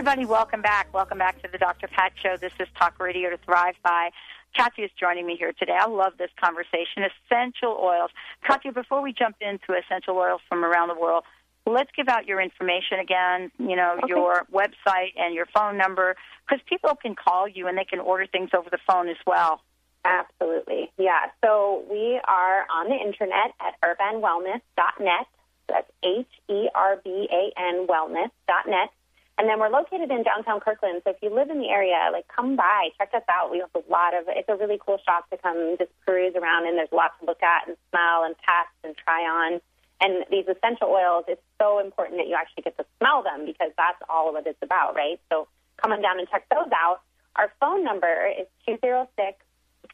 everybody, 0.03 0.24
welcome 0.24 0.61
back. 0.61 0.93
Welcome 0.93 1.18
back 1.18 1.40
to 1.43 1.49
the 1.53 1.59
Dr. 1.59 1.86
Pat 1.86 2.12
Show. 2.20 2.36
This 2.36 2.53
is 2.59 2.66
Talk 2.78 2.99
Radio 2.99 3.30
to 3.30 3.36
Thrive 3.36 3.76
By. 3.84 4.11
Katya 4.57 4.86
is 4.86 4.90
joining 4.99 5.26
me 5.26 5.36
here 5.36 5.53
today. 5.53 5.76
I 5.78 5.86
love 5.86 6.14
this 6.18 6.30
conversation. 6.43 7.05
Essential 7.05 7.78
oils. 7.80 8.11
Katya, 8.45 8.72
before 8.72 9.01
we 9.01 9.12
jump 9.12 9.36
into 9.40 9.78
essential 9.78 10.16
oils 10.16 10.40
from 10.49 10.64
around 10.64 10.88
the 10.88 11.01
world, 11.01 11.24
let's 11.66 11.90
give 11.96 12.08
out 12.08 12.26
your 12.26 12.40
information 12.40 12.98
again, 13.00 13.50
you 13.58 13.76
know, 13.76 13.98
Okay. 14.02 14.08
your 14.08 14.46
website 14.52 15.12
and 15.16 15.34
your 15.34 15.46
phone 15.46 15.76
number, 15.76 16.16
because 16.46 16.62
people 16.68 16.94
can 16.96 17.14
call 17.14 17.46
you 17.48 17.68
and 17.68 17.78
they 17.78 17.84
can 17.84 18.00
order 18.00 18.26
things 18.26 18.50
over 18.52 18.68
the 18.70 18.78
phone 18.86 19.08
as 19.08 19.16
well. 19.26 19.62
Absolutely. 20.04 20.90
Yeah. 20.98 21.30
So 21.44 21.84
we 21.88 22.20
are 22.24 22.66
on 22.68 22.88
the 22.88 22.96
internet 22.96 23.54
at 23.60 23.80
herbanwellness.net. 23.82 25.26
That's 25.68 25.90
H 26.02 26.26
E 26.48 26.68
R 26.74 26.96
B 27.04 27.28
A 27.30 27.52
N 27.58 27.86
wellness.net. 27.86 28.90
And 29.38 29.48
then 29.48 29.58
we're 29.58 29.70
located 29.70 30.10
in 30.10 30.24
downtown 30.24 30.60
Kirkland. 30.60 31.02
So 31.04 31.10
if 31.10 31.16
you 31.22 31.34
live 31.34 31.48
in 31.50 31.58
the 31.58 31.68
area, 31.68 32.10
like 32.12 32.26
come 32.28 32.56
by, 32.56 32.90
check 32.98 33.10
us 33.14 33.22
out. 33.30 33.50
We 33.50 33.60
have 33.60 33.70
a 33.74 33.90
lot 33.90 34.12
of, 34.14 34.24
it's 34.28 34.48
a 34.48 34.56
really 34.56 34.78
cool 34.84 34.98
shop 35.06 35.30
to 35.30 35.38
come 35.38 35.76
just 35.78 35.90
peruse 36.04 36.34
around 36.36 36.66
and 36.66 36.76
there's 36.76 36.92
lots 36.92 37.14
to 37.20 37.26
look 37.26 37.42
at 37.42 37.66
and 37.66 37.76
smell 37.90 38.24
and 38.24 38.34
test 38.44 38.74
and 38.84 38.94
try 38.96 39.22
on. 39.22 39.60
And 40.03 40.24
these 40.30 40.46
essential 40.48 40.88
oils, 40.88 41.24
it's 41.28 41.42
so 41.61 41.78
important 41.78 42.18
that 42.18 42.26
you 42.26 42.34
actually 42.34 42.64
get 42.64 42.76
to 42.76 42.84
smell 42.98 43.22
them 43.22 43.46
because 43.46 43.70
that's 43.76 44.03
all 44.11 44.32
what 44.32 44.46
it's 44.46 44.59
about, 44.61 44.96
right? 44.96 45.20
So 45.30 45.46
come 45.80 45.92
on 45.92 46.03
down 46.03 46.18
and 46.18 46.28
check 46.28 46.44
those 46.50 46.70
out. 46.74 47.03
Our 47.36 47.53
phone 47.61 47.84
number 47.84 48.26
is 48.26 48.46
206 48.66 49.38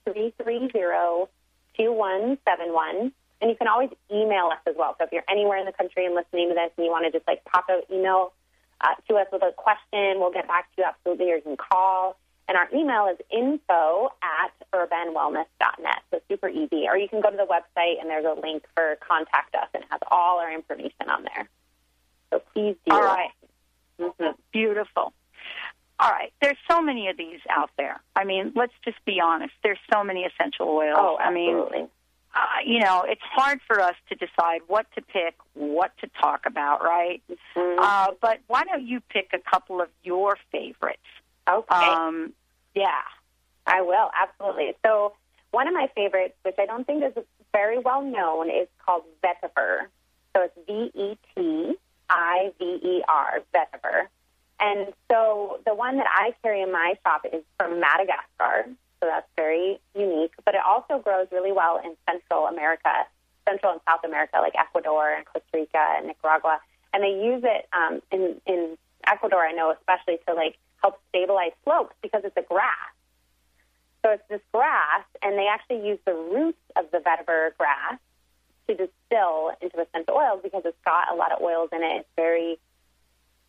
330 0.05 1.31
2171. 1.77 3.13
And 3.41 3.51
you 3.51 3.57
can 3.57 3.69
always 3.69 3.91
email 4.11 4.47
us 4.51 4.59
as 4.67 4.75
well. 4.77 4.97
So 4.99 5.05
if 5.05 5.13
you're 5.13 5.29
anywhere 5.31 5.59
in 5.59 5.67
the 5.67 5.73
country 5.73 6.07
and 6.07 6.15
listening 6.15 6.49
to 6.49 6.55
this 6.55 6.73
and 6.77 6.87
you 6.87 6.91
want 6.91 7.05
to 7.05 7.13
just 7.13 7.29
like 7.29 7.45
pop 7.45 7.67
an 7.69 7.83
email 7.93 8.33
uh, 8.81 8.95
to 9.09 9.17
us 9.17 9.27
with 9.31 9.43
a 9.43 9.53
question, 9.53 10.19
we'll 10.19 10.33
get 10.33 10.49
back 10.49 10.75
to 10.75 10.83
you 10.83 10.85
absolutely, 10.89 11.31
or 11.31 11.37
you 11.37 11.43
can 11.43 11.57
call. 11.57 12.17
And 12.49 12.57
our 12.57 12.69
email 12.75 13.07
is 13.13 13.19
info 13.31 14.09
at 14.23 14.53
herbanwellness.net. 14.73 16.03
So 16.11 16.21
super 16.29 16.49
easy. 16.49 16.87
Or 16.89 16.97
you 16.97 17.09
can 17.09 17.21
go 17.21 17.31
to 17.31 17.37
the 17.37 17.47
website 17.47 18.01
and 18.01 18.09
there's 18.09 18.25
a 18.25 18.41
link 18.41 18.65
for 18.75 18.97
contact 19.07 19.55
us 19.55 19.69
and 19.75 19.83
it 19.83 19.89
has 19.91 20.01
all 20.11 20.39
our 20.39 20.51
information 20.53 21.11
on 21.11 21.25
there. 21.25 21.49
So 22.31 22.43
please 22.55 22.77
do. 22.87 22.95
All 22.95 23.03
right. 23.03 23.31
Mhm. 24.01 24.35
Beautiful. 24.53 25.13
All 26.01 26.11
right. 26.11 26.33
There's 26.41 26.57
so 26.71 26.81
many 26.81 27.09
of 27.09 27.17
these 27.17 27.41
out 27.51 27.71
there. 27.77 28.01
I 28.17 28.25
mean, 28.25 28.53
let's 28.55 28.73
just 28.85 29.05
be 29.05 29.21
honest. 29.21 29.53
There's 29.63 29.81
so 29.93 30.03
many 30.05 30.25
essential 30.25 30.69
oils. 30.69 30.97
Oh, 30.99 31.19
I 31.19 31.31
mean, 31.33 31.51
absolutely. 31.57 31.89
uh, 32.35 32.47
you 32.65 32.79
know, 32.79 33.03
it's 33.03 33.21
hard 33.23 33.61
for 33.67 33.81
us 33.81 33.97
to 34.09 34.15
decide 34.15 34.61
what 34.69 34.87
to 34.95 35.03
pick, 35.03 35.35
what 35.55 35.93
to 35.99 36.09
talk 36.21 36.47
about, 36.47 36.83
right? 36.85 37.21
Mm-hmm. 37.29 37.81
Uh, 37.81 38.13
but 38.23 38.39
why 38.47 38.65
don't 38.65 38.87
you 38.87 39.01
pick 39.01 39.31
a 39.33 39.39
couple 39.51 39.81
of 39.81 39.89
your 40.03 40.39
favorites? 40.53 41.03
Okay. 41.49 41.75
Um, 41.75 42.33
yeah. 42.75 43.03
I 43.67 43.83
will, 43.83 44.11
absolutely. 44.19 44.75
So 44.85 45.13
one 45.51 45.69
of 45.69 45.75
my 45.75 45.89
favorites, 45.95 46.35
which 46.43 46.57
I 46.59 46.67
don't 46.67 46.87
think 46.87 47.05
is 47.05 47.13
very 47.53 47.79
well 47.79 48.03
known, 48.03 48.49
is 48.51 48.67
called 48.85 49.05
vetiver. 49.23 49.87
So 50.35 50.45
it's 50.45 50.55
V 50.67 50.91
E 50.95 51.19
T 51.35 51.75
I 52.09 52.53
V 52.59 52.65
E 52.65 53.03
R, 53.07 53.41
vetiver. 53.55 54.09
And 54.61 54.93
so 55.11 55.61
the 55.67 55.75
one 55.75 55.99
that 55.99 56.07
I 56.09 56.35
carry 56.43 56.63
in 56.63 56.73
my 56.73 56.95
shop 57.05 57.27
is 57.33 57.43
from 57.59 57.79
Madagascar. 57.79 58.67
So 59.01 59.07
that's 59.07 59.29
very 59.37 59.79
unique. 59.95 60.33
But 60.45 60.55
it 60.55 60.63
also 60.67 60.99
grows 60.99 61.29
really 61.31 61.53
well 61.53 61.81
in 61.85 61.95
Central 62.09 62.47
America, 62.47 62.91
Central 63.49 63.73
and 63.73 63.81
South 63.87 64.01
America, 64.05 64.39
like 64.41 64.55
Ecuador 64.59 65.15
and 65.15 65.25
Costa 65.27 65.47
Rica 65.53 65.85
and 65.97 66.07
Nicaragua. 66.07 66.61
And 66.93 67.03
they 67.03 67.23
use 67.23 67.45
it 67.45 67.69
um, 67.73 68.01
in, 68.11 68.41
in 68.47 68.79
Ecuador, 69.07 69.47
I 69.47 69.53
know, 69.53 69.73
especially 69.73 70.19
to 70.27 70.35
like 70.35 70.57
help 70.83 71.01
stabilize 71.09 71.53
slopes 71.65 71.95
because 72.03 72.23
it's 72.25 72.37
a 72.37 72.43
grass. 72.43 72.93
So 74.05 74.13
it's 74.13 74.23
this 74.29 74.41
grass, 74.53 75.05
and 75.23 75.37
they 75.37 75.47
actually 75.49 75.87
use 75.87 75.99
the 76.07 76.15
roots 76.15 76.59
of 76.77 76.87
the 76.93 76.99
vetiver 76.99 77.57
grass 77.59 77.99
to 78.69 78.75
distill 78.75 79.53
into 79.61 79.81
essential 79.81 80.15
oils 80.15 80.41
because 80.43 80.63
it's 80.65 80.79
got 80.85 81.11
a 81.13 81.17
lot 81.17 81.33
of 81.33 81.43
oils 81.43 81.71
in 81.73 81.83
it. 81.83 82.01
It's 82.01 82.09
very, 82.15 82.59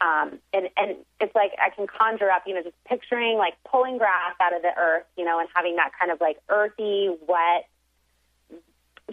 um, 0.01 0.39
and 0.53 0.69
and 0.75 0.97
it's 1.19 1.35
like 1.35 1.51
I 1.61 1.69
can 1.69 1.85
conjure 1.85 2.31
up, 2.31 2.43
you 2.47 2.55
know, 2.55 2.63
just 2.63 2.75
picturing 2.85 3.37
like 3.37 3.53
pulling 3.69 3.97
grass 3.97 4.33
out 4.39 4.55
of 4.55 4.61
the 4.61 4.71
earth, 4.75 5.05
you 5.17 5.25
know, 5.25 5.39
and 5.39 5.47
having 5.53 5.75
that 5.75 5.91
kind 5.99 6.11
of 6.11 6.19
like 6.19 6.37
earthy, 6.49 7.09
wet, 7.27 7.67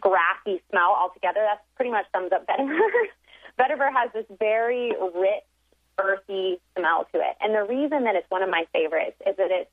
grassy 0.00 0.62
smell 0.70 0.96
altogether. 0.98 1.40
That 1.40 1.64
pretty 1.74 1.90
much 1.90 2.06
sums 2.12 2.32
up 2.32 2.46
vetiver. 2.46 2.78
vetiver 3.58 3.92
has 3.92 4.10
this 4.14 4.26
very 4.38 4.92
rich, 5.14 5.44
earthy 6.00 6.58
smell 6.76 7.06
to 7.12 7.18
it, 7.18 7.36
and 7.40 7.54
the 7.54 7.64
reason 7.64 8.04
that 8.04 8.14
it's 8.16 8.30
one 8.30 8.42
of 8.42 8.50
my 8.50 8.66
favorites 8.72 9.16
is 9.26 9.36
that 9.36 9.50
it's 9.50 9.70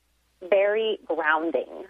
very 0.48 0.98
grounding. 1.06 1.84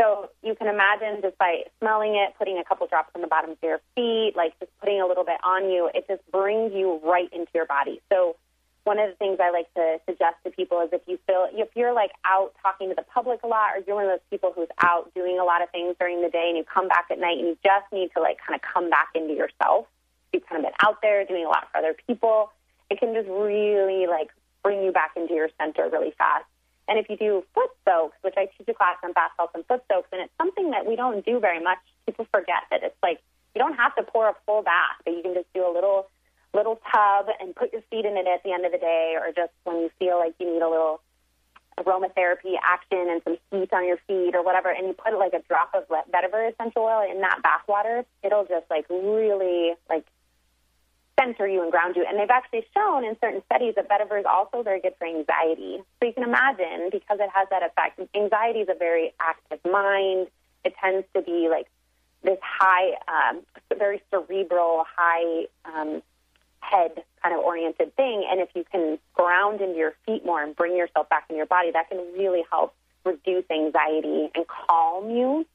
So 0.00 0.28
you 0.42 0.54
can 0.54 0.68
imagine 0.68 1.22
just 1.22 1.38
by 1.38 1.62
smelling 1.80 2.16
it, 2.16 2.34
putting 2.36 2.58
a 2.58 2.64
couple 2.64 2.86
drops 2.86 3.10
on 3.14 3.22
the 3.22 3.28
bottom 3.28 3.50
of 3.50 3.56
your 3.62 3.80
feet, 3.94 4.34
like 4.36 4.58
just 4.60 4.70
putting 4.78 5.00
a 5.00 5.06
little 5.06 5.24
bit 5.24 5.38
on 5.42 5.70
you, 5.70 5.90
it 5.94 6.06
just 6.06 6.20
brings 6.30 6.74
you 6.74 7.00
right 7.02 7.32
into 7.32 7.50
your 7.54 7.64
body. 7.64 8.02
So 8.12 8.36
one 8.84 8.98
of 8.98 9.08
the 9.08 9.16
things 9.16 9.38
I 9.42 9.50
like 9.50 9.72
to 9.74 9.98
suggest 10.06 10.36
to 10.44 10.50
people 10.50 10.80
is 10.80 10.90
if 10.92 11.00
you 11.06 11.18
feel 11.26 11.48
if 11.50 11.70
you're 11.74 11.94
like 11.94 12.12
out 12.24 12.52
talking 12.62 12.90
to 12.90 12.94
the 12.94 13.02
public 13.02 13.42
a 13.42 13.46
lot, 13.46 13.74
or 13.74 13.82
you're 13.86 13.96
one 13.96 14.04
of 14.04 14.10
those 14.10 14.26
people 14.30 14.52
who's 14.54 14.68
out 14.80 15.12
doing 15.14 15.38
a 15.40 15.44
lot 15.44 15.62
of 15.62 15.70
things 15.70 15.96
during 15.98 16.22
the 16.22 16.28
day, 16.28 16.46
and 16.48 16.56
you 16.56 16.64
come 16.64 16.88
back 16.88 17.06
at 17.10 17.18
night 17.18 17.38
and 17.38 17.48
you 17.48 17.58
just 17.64 17.90
need 17.90 18.10
to 18.14 18.20
like 18.20 18.36
kind 18.46 18.54
of 18.54 18.62
come 18.62 18.90
back 18.90 19.08
into 19.14 19.34
yourself. 19.34 19.86
You've 20.32 20.46
kind 20.46 20.62
of 20.62 20.70
been 20.70 20.76
out 20.84 21.00
there 21.02 21.24
doing 21.24 21.44
a 21.44 21.48
lot 21.48 21.68
for 21.72 21.78
other 21.78 21.96
people. 22.06 22.52
It 22.90 22.98
can 23.00 23.14
just 23.14 23.28
really 23.28 24.06
like 24.06 24.30
bring 24.62 24.82
you 24.82 24.92
back 24.92 25.12
into 25.16 25.34
your 25.34 25.48
center 25.58 25.88
really 25.90 26.12
fast. 26.18 26.44
And 26.88 26.98
if 26.98 27.10
you 27.10 27.16
do 27.16 27.44
foot 27.54 27.70
soaks, 27.84 28.16
which 28.22 28.34
I 28.36 28.46
teach 28.46 28.68
a 28.68 28.74
class 28.74 28.96
on 29.02 29.12
bath 29.12 29.32
salts 29.36 29.52
and 29.54 29.66
foot 29.66 29.82
soaks, 29.90 30.08
and 30.12 30.22
it's 30.22 30.32
something 30.38 30.70
that 30.70 30.86
we 30.86 30.94
don't 30.94 31.24
do 31.24 31.40
very 31.40 31.62
much. 31.62 31.78
People 32.06 32.26
forget 32.32 32.62
that 32.70 32.82
it's 32.82 32.96
like 33.02 33.20
you 33.54 33.60
don't 33.60 33.74
have 33.74 33.94
to 33.96 34.02
pour 34.02 34.28
a 34.28 34.34
full 34.46 34.62
bath, 34.62 35.00
but 35.04 35.14
you 35.14 35.22
can 35.22 35.34
just 35.34 35.52
do 35.52 35.66
a 35.66 35.72
little 35.72 36.08
little 36.54 36.80
tub 36.92 37.26
and 37.40 37.54
put 37.54 37.72
your 37.72 37.82
feet 37.90 38.04
in 38.06 38.16
it 38.16 38.26
at 38.26 38.42
the 38.42 38.52
end 38.52 38.64
of 38.64 38.72
the 38.72 38.78
day, 38.78 39.16
or 39.20 39.32
just 39.32 39.52
when 39.64 39.76
you 39.76 39.90
feel 39.98 40.18
like 40.18 40.34
you 40.38 40.46
need 40.52 40.62
a 40.62 40.68
little 40.68 41.00
aromatherapy 41.78 42.54
action 42.64 43.06
and 43.10 43.20
some 43.24 43.36
heat 43.50 43.70
on 43.72 43.86
your 43.86 43.98
feet 44.06 44.34
or 44.34 44.42
whatever, 44.42 44.70
and 44.70 44.86
you 44.86 44.94
put 44.94 45.12
like 45.18 45.34
a 45.34 45.42
drop 45.48 45.74
of 45.74 45.84
vetiver 45.88 46.50
essential 46.50 46.82
oil 46.82 47.04
in 47.10 47.20
that 47.20 47.42
bath 47.42 47.62
water, 47.68 48.04
it'll 48.22 48.46
just 48.46 48.64
like 48.70 48.86
really 48.88 49.74
like 49.90 50.06
center 51.18 51.46
you 51.46 51.62
and 51.62 51.70
ground 51.70 51.96
you. 51.96 52.04
And 52.06 52.18
they've 52.18 52.30
actually 52.30 52.66
shown 52.74 53.04
in 53.04 53.16
certain 53.20 53.42
studies 53.46 53.74
that 53.76 53.88
vetiver 53.88 54.18
is 54.18 54.26
also 54.26 54.62
very 54.62 54.80
good 54.80 54.94
for 54.98 55.06
anxiety. 55.06 55.78
So 56.00 56.06
you 56.06 56.12
can 56.12 56.22
imagine 56.22 56.90
because 56.92 57.18
it 57.20 57.30
has 57.34 57.48
that 57.50 57.62
effect. 57.62 58.00
Anxiety 58.14 58.60
is 58.60 58.68
a 58.68 58.78
very 58.78 59.14
active 59.20 59.60
mind. 59.64 60.28
It 60.64 60.74
tends 60.82 61.06
to 61.14 61.22
be 61.22 61.48
like 61.50 61.66
this 62.22 62.38
high, 62.42 62.96
um, 63.08 63.42
very 63.78 64.02
cerebral, 64.10 64.84
high 64.96 65.46
um, 65.64 66.02
head 66.60 67.02
kind 67.22 67.34
of 67.34 67.40
oriented 67.40 67.94
thing. 67.96 68.26
And 68.30 68.40
if 68.40 68.48
you 68.54 68.64
can 68.70 68.98
ground 69.14 69.60
into 69.60 69.76
your 69.76 69.94
feet 70.04 70.24
more 70.24 70.42
and 70.42 70.54
bring 70.54 70.76
yourself 70.76 71.08
back 71.08 71.26
in 71.30 71.36
your 71.36 71.46
body, 71.46 71.70
that 71.72 71.88
can 71.88 71.98
really 72.16 72.44
help 72.50 72.74
reduce 73.04 73.44
anxiety 73.50 74.30
and 74.34 74.44
calm 74.48 75.10
you. 75.10 75.46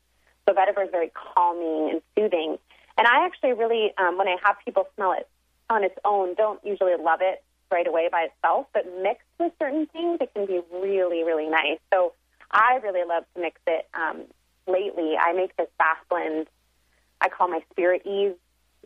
So 0.48 0.56
vetiver 0.56 0.86
is 0.86 0.92
very 0.92 1.12
calming 1.14 1.90
and 1.92 2.02
soothing. 2.16 2.58
And 2.98 3.08
I 3.08 3.26
actually 3.26 3.54
really, 3.54 3.94
um, 3.98 4.18
when 4.18 4.28
I 4.28 4.38
have 4.44 4.56
people 4.66 4.88
smell 4.96 5.14
it 5.14 5.28
on 5.72 5.84
its 5.84 5.98
own, 6.06 6.36
don't 6.36 6.60
usually 6.64 6.94
love 7.00 7.20
it 7.22 7.44
right 7.72 7.88
away 7.88 8.10
by 8.12 8.24
itself, 8.24 8.68
but 8.74 8.86
mixed 9.02 9.28
with 9.40 9.54
certain 9.58 9.88
things, 9.88 10.20
it 10.22 10.34
can 10.36 10.46
be 10.46 10.62
really, 10.74 11.24
really 11.24 11.48
nice. 11.48 11.80
So 11.92 12.14
I 12.52 12.80
really 12.84 13.08
love 13.08 13.24
to 13.34 13.42
mix 13.42 13.60
it. 13.66 13.88
Um, 13.94 14.24
lately, 14.68 15.16
I 15.18 15.34
make 15.34 15.56
this 15.58 15.70
bath 15.78 15.98
blend 16.10 16.48
I 17.22 17.30
call 17.30 17.48
my 17.48 17.62
Spirit 17.72 18.02
Ease 18.06 18.36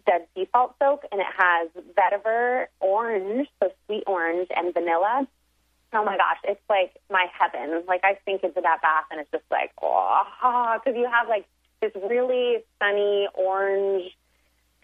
Dead 0.05 0.27
Sea 0.35 0.47
Salt 0.51 0.75
Soak, 0.77 1.05
and 1.11 1.21
it 1.21 1.27
has 1.37 1.69
vetiver, 1.97 2.67
orange, 2.81 3.47
so 3.61 3.71
sweet 3.85 4.03
orange, 4.05 4.49
and 4.55 4.73
vanilla. 4.73 5.25
Oh 5.93 6.03
my 6.03 6.17
gosh, 6.17 6.37
it's 6.43 6.61
like 6.69 6.97
my 7.09 7.27
heaven. 7.31 7.83
Like 7.87 8.01
I 8.03 8.19
sink 8.25 8.43
into 8.43 8.61
that 8.61 8.81
bath, 8.81 9.05
and 9.09 9.21
it's 9.21 9.31
just 9.31 9.45
like, 9.49 9.71
oh, 9.81 10.77
because 10.83 10.97
you 10.97 11.09
have 11.09 11.29
like 11.29 11.45
this 11.81 11.91
really 12.09 12.57
sunny 12.79 13.27
orange 13.33 14.11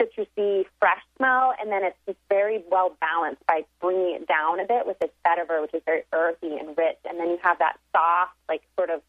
citrusy, 0.01 0.65
fresh 0.79 1.01
smell, 1.17 1.53
and 1.59 1.71
then 1.71 1.83
it's 1.83 1.97
just 2.05 2.17
very 2.29 2.63
well 2.69 2.95
balanced 2.99 3.45
by 3.47 3.61
bringing 3.79 4.15
it 4.15 4.27
down 4.27 4.59
a 4.59 4.65
bit 4.65 4.87
with 4.87 4.97
this 4.99 5.11
vetiver, 5.25 5.61
which 5.61 5.73
is 5.73 5.81
very 5.85 6.03
earthy 6.13 6.57
and 6.57 6.75
rich, 6.77 6.97
and 7.07 7.19
then 7.19 7.29
you 7.29 7.37
have 7.43 7.59
that 7.59 7.77
soft, 7.93 8.33
like 8.49 8.61
sort 8.77 8.89
of 8.89 9.01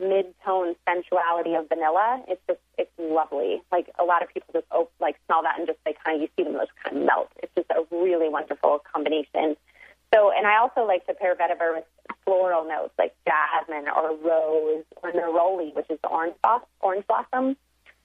mid-tone 0.00 0.74
sensuality 0.88 1.54
of 1.54 1.68
vanilla. 1.68 2.22
It's 2.26 2.40
just 2.48 2.60
it's 2.76 2.90
lovely. 2.98 3.62
Like 3.70 3.90
a 3.98 4.04
lot 4.04 4.22
of 4.22 4.28
people 4.28 4.52
just 4.52 4.66
oh, 4.72 4.88
like 5.00 5.16
smell 5.26 5.42
that 5.42 5.58
and 5.58 5.66
just 5.66 5.78
they 5.84 5.94
kind 6.04 6.16
of 6.16 6.22
you 6.22 6.28
see 6.36 6.42
them 6.44 6.58
just 6.60 6.72
kind 6.82 6.96
of 6.98 7.04
melt. 7.04 7.30
It's 7.42 7.52
just 7.54 7.70
a 7.70 7.84
really 7.94 8.28
wonderful 8.28 8.82
combination. 8.92 9.56
So, 10.12 10.30
and 10.30 10.46
I 10.46 10.58
also 10.58 10.84
like 10.84 11.06
to 11.06 11.14
pair 11.14 11.34
vetiver 11.34 11.74
with 11.74 11.84
floral 12.24 12.68
notes 12.68 12.92
like 12.98 13.14
jasmine 13.26 13.88
or 13.88 14.16
rose 14.16 14.84
or 15.02 15.12
neroli, 15.12 15.74
which 15.74 15.88
is 15.88 15.98
the 16.02 16.08
orange 16.08 16.34
orange 16.80 17.06
blossom, 17.06 17.56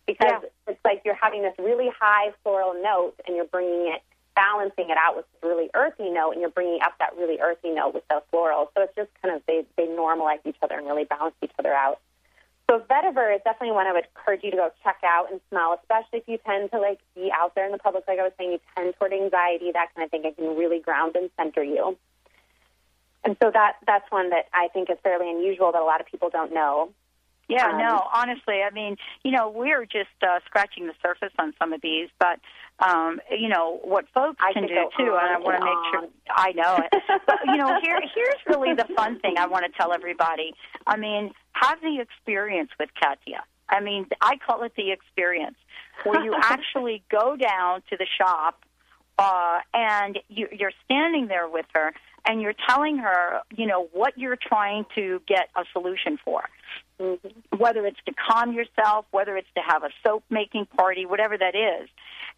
because 0.07 0.41
it's 0.67 0.79
like 0.83 1.01
you're 1.05 1.19
having 1.21 1.43
this 1.43 1.53
really 1.59 1.89
high 1.99 2.31
floral 2.41 2.73
note 2.81 3.13
and 3.27 3.35
you're 3.35 3.45
bringing 3.45 3.93
it, 3.93 4.01
balancing 4.35 4.89
it 4.89 4.97
out 4.97 5.15
with 5.15 5.25
this 5.33 5.49
really 5.49 5.69
earthy 5.75 6.09
note, 6.09 6.31
and 6.31 6.41
you're 6.41 6.49
bringing 6.49 6.79
up 6.81 6.93
that 6.99 7.15
really 7.17 7.39
earthy 7.39 7.69
note 7.69 7.93
with 7.93 8.07
the 8.07 8.23
floral. 8.31 8.71
So 8.75 8.83
it's 8.83 8.95
just 8.95 9.09
kind 9.21 9.35
of 9.35 9.43
they 9.45 9.65
they 9.75 9.85
normalize 9.85 10.39
each 10.45 10.57
other 10.63 10.77
and 10.77 10.87
really 10.87 11.03
balance 11.03 11.35
each 11.43 11.51
other 11.59 11.73
out. 11.73 11.99
So 12.69 12.79
vetiver 12.79 13.33
is 13.33 13.41
definitely 13.45 13.71
one 13.71 13.87
I 13.87 13.93
would 13.93 14.07
encourage 14.15 14.43
you 14.43 14.51
to 14.51 14.57
go 14.57 14.71
check 14.83 14.97
out 15.03 15.31
and 15.31 15.39
smell, 15.49 15.79
especially 15.81 16.19
if 16.19 16.27
you 16.27 16.37
tend 16.45 16.71
to 16.71 16.79
like 16.79 16.99
be 17.15 17.31
out 17.33 17.55
there 17.55 17.65
in 17.65 17.71
the 17.71 17.77
public. 17.77 18.03
Like 18.07 18.19
I 18.19 18.23
was 18.23 18.33
saying, 18.37 18.51
you 18.51 18.59
tend 18.75 18.93
toward 18.95 19.13
anxiety, 19.13 19.71
that 19.73 19.93
kind 19.95 20.03
of 20.03 20.11
thing. 20.11 20.25
It 20.25 20.35
can 20.35 20.57
really 20.57 20.79
ground 20.79 21.15
and 21.15 21.29
center 21.37 21.63
you. 21.63 21.97
And 23.23 23.37
so 23.41 23.51
that 23.51 23.77
that's 23.85 24.09
one 24.11 24.29
that 24.31 24.47
I 24.53 24.67
think 24.69 24.89
is 24.89 24.97
fairly 25.01 25.29
unusual 25.29 25.71
that 25.71 25.81
a 25.81 25.85
lot 25.85 26.01
of 26.01 26.07
people 26.07 26.29
don't 26.29 26.53
know. 26.53 26.91
Yeah, 27.47 27.69
Um, 27.69 27.77
no, 27.77 28.07
honestly, 28.13 28.61
I 28.61 28.71
mean, 28.71 28.97
you 29.23 29.31
know, 29.31 29.49
we're 29.49 29.85
just 29.85 30.09
uh, 30.21 30.39
scratching 30.45 30.87
the 30.87 30.93
surface 31.01 31.33
on 31.39 31.53
some 31.57 31.71
of 31.71 31.81
these, 31.81 32.09
but 32.19 32.39
um, 32.79 33.19
you 33.31 33.47
know 33.47 33.79
what 33.83 34.05
folks 34.13 34.37
I 34.39 34.53
can 34.53 34.67
do 34.67 34.89
too, 34.97 35.17
and 35.19 35.35
I 35.35 35.39
want 35.39 35.57
to 35.57 35.65
make 35.65 35.77
sure. 35.91 36.09
I 36.29 36.51
know 36.51 36.77
it. 36.77 37.21
but 37.25 37.39
you 37.45 37.57
know, 37.57 37.79
here 37.81 37.99
here's 38.13 38.37
really 38.47 38.75
the 38.75 38.85
fun 38.95 39.19
thing 39.19 39.35
I 39.37 39.47
want 39.47 39.65
to 39.65 39.71
tell 39.71 39.93
everybody. 39.93 40.53
I 40.85 40.97
mean, 40.97 41.31
have 41.53 41.79
the 41.81 41.99
experience 42.01 42.69
with 42.79 42.89
Katya. 43.01 43.43
I 43.69 43.79
mean, 43.79 44.07
I 44.21 44.37
call 44.45 44.63
it 44.63 44.73
the 44.75 44.91
experience, 44.91 45.57
where 46.03 46.23
you 46.23 46.35
actually 46.41 47.03
go 47.09 47.35
down 47.35 47.81
to 47.89 47.97
the 47.97 48.05
shop 48.17 48.63
uh, 49.17 49.59
and 49.73 50.19
you, 50.29 50.47
you're 50.51 50.71
standing 50.85 51.27
there 51.27 51.47
with 51.47 51.65
her 51.73 51.93
and 52.25 52.41
you're 52.41 52.53
telling 52.67 52.97
her, 52.97 53.41
you 53.55 53.65
know, 53.65 53.87
what 53.93 54.17
you're 54.17 54.37
trying 54.37 54.85
to 54.95 55.21
get 55.27 55.49
a 55.55 55.63
solution 55.73 56.19
for. 56.23 56.43
Whether 56.99 57.85
it's 57.85 57.99
to 58.05 58.13
calm 58.13 58.53
yourself, 58.53 59.05
whether 59.11 59.37
it's 59.37 59.47
to 59.55 59.61
have 59.65 59.83
a 59.83 59.89
soap 60.05 60.23
making 60.29 60.65
party, 60.65 61.05
whatever 61.05 61.37
that 61.37 61.55
is. 61.55 61.89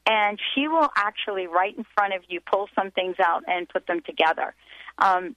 And 0.05 0.39
she 0.53 0.67
will 0.67 0.89
actually, 0.95 1.47
right 1.47 1.77
in 1.77 1.85
front 1.95 2.13
of 2.13 2.21
you, 2.27 2.39
pull 2.41 2.67
some 2.75 2.91
things 2.91 3.15
out 3.23 3.43
and 3.47 3.67
put 3.69 3.87
them 3.87 4.01
together. 4.05 4.53
Um, 4.97 5.35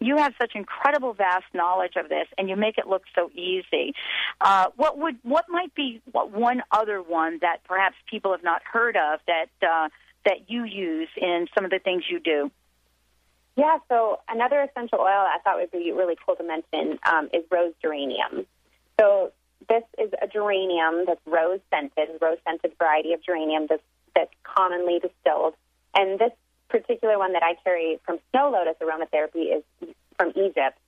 you 0.00 0.16
have 0.16 0.32
such 0.40 0.52
incredible 0.54 1.12
vast 1.12 1.44
knowledge 1.54 1.92
of 1.96 2.08
this 2.08 2.26
and 2.38 2.48
you 2.48 2.56
make 2.56 2.78
it 2.78 2.86
look 2.86 3.02
so 3.14 3.30
easy 3.34 3.94
uh, 4.40 4.66
what 4.76 4.98
would 4.98 5.16
what 5.22 5.44
might 5.48 5.74
be 5.74 6.00
what 6.10 6.32
one 6.32 6.62
other 6.72 7.02
one 7.02 7.38
that 7.42 7.58
perhaps 7.64 7.94
people 8.10 8.32
have 8.32 8.42
not 8.42 8.62
heard 8.64 8.96
of 8.96 9.20
that 9.26 9.50
uh, 9.62 9.88
that 10.24 10.48
you 10.48 10.64
use 10.64 11.08
in 11.16 11.46
some 11.54 11.64
of 11.64 11.70
the 11.70 11.78
things 11.78 12.04
you 12.10 12.18
do 12.18 12.50
Yeah, 13.56 13.78
so 13.88 14.20
another 14.28 14.62
essential 14.62 15.00
oil 15.00 15.06
I 15.08 15.38
thought 15.44 15.56
would 15.56 15.70
be 15.70 15.92
really 15.92 16.16
cool 16.24 16.36
to 16.36 16.44
mention 16.44 16.98
um, 17.04 17.28
is 17.32 17.44
rose 17.50 17.74
geranium. 17.82 18.46
So 18.98 19.32
this 19.68 19.82
is 19.98 20.10
a 20.22 20.26
geranium 20.26 21.04
that's 21.06 21.20
rose 21.26 21.60
scented, 21.70 22.08
rose 22.20 22.38
scented 22.46 22.72
variety 22.78 23.12
of 23.12 23.22
geranium 23.22 23.66
that's, 23.68 23.82
that's 24.14 24.32
commonly 24.44 24.98
distilled. 25.00 25.54
And 25.94 26.18
this 26.18 26.32
particular 26.68 27.18
one 27.18 27.32
that 27.32 27.42
I 27.42 27.54
carry 27.64 27.98
from 28.06 28.18
Snow 28.30 28.50
Lotus 28.50 28.76
Aromatherapy 28.80 29.56
is 29.56 29.64
from 30.16 30.30
Egypt. 30.36 30.78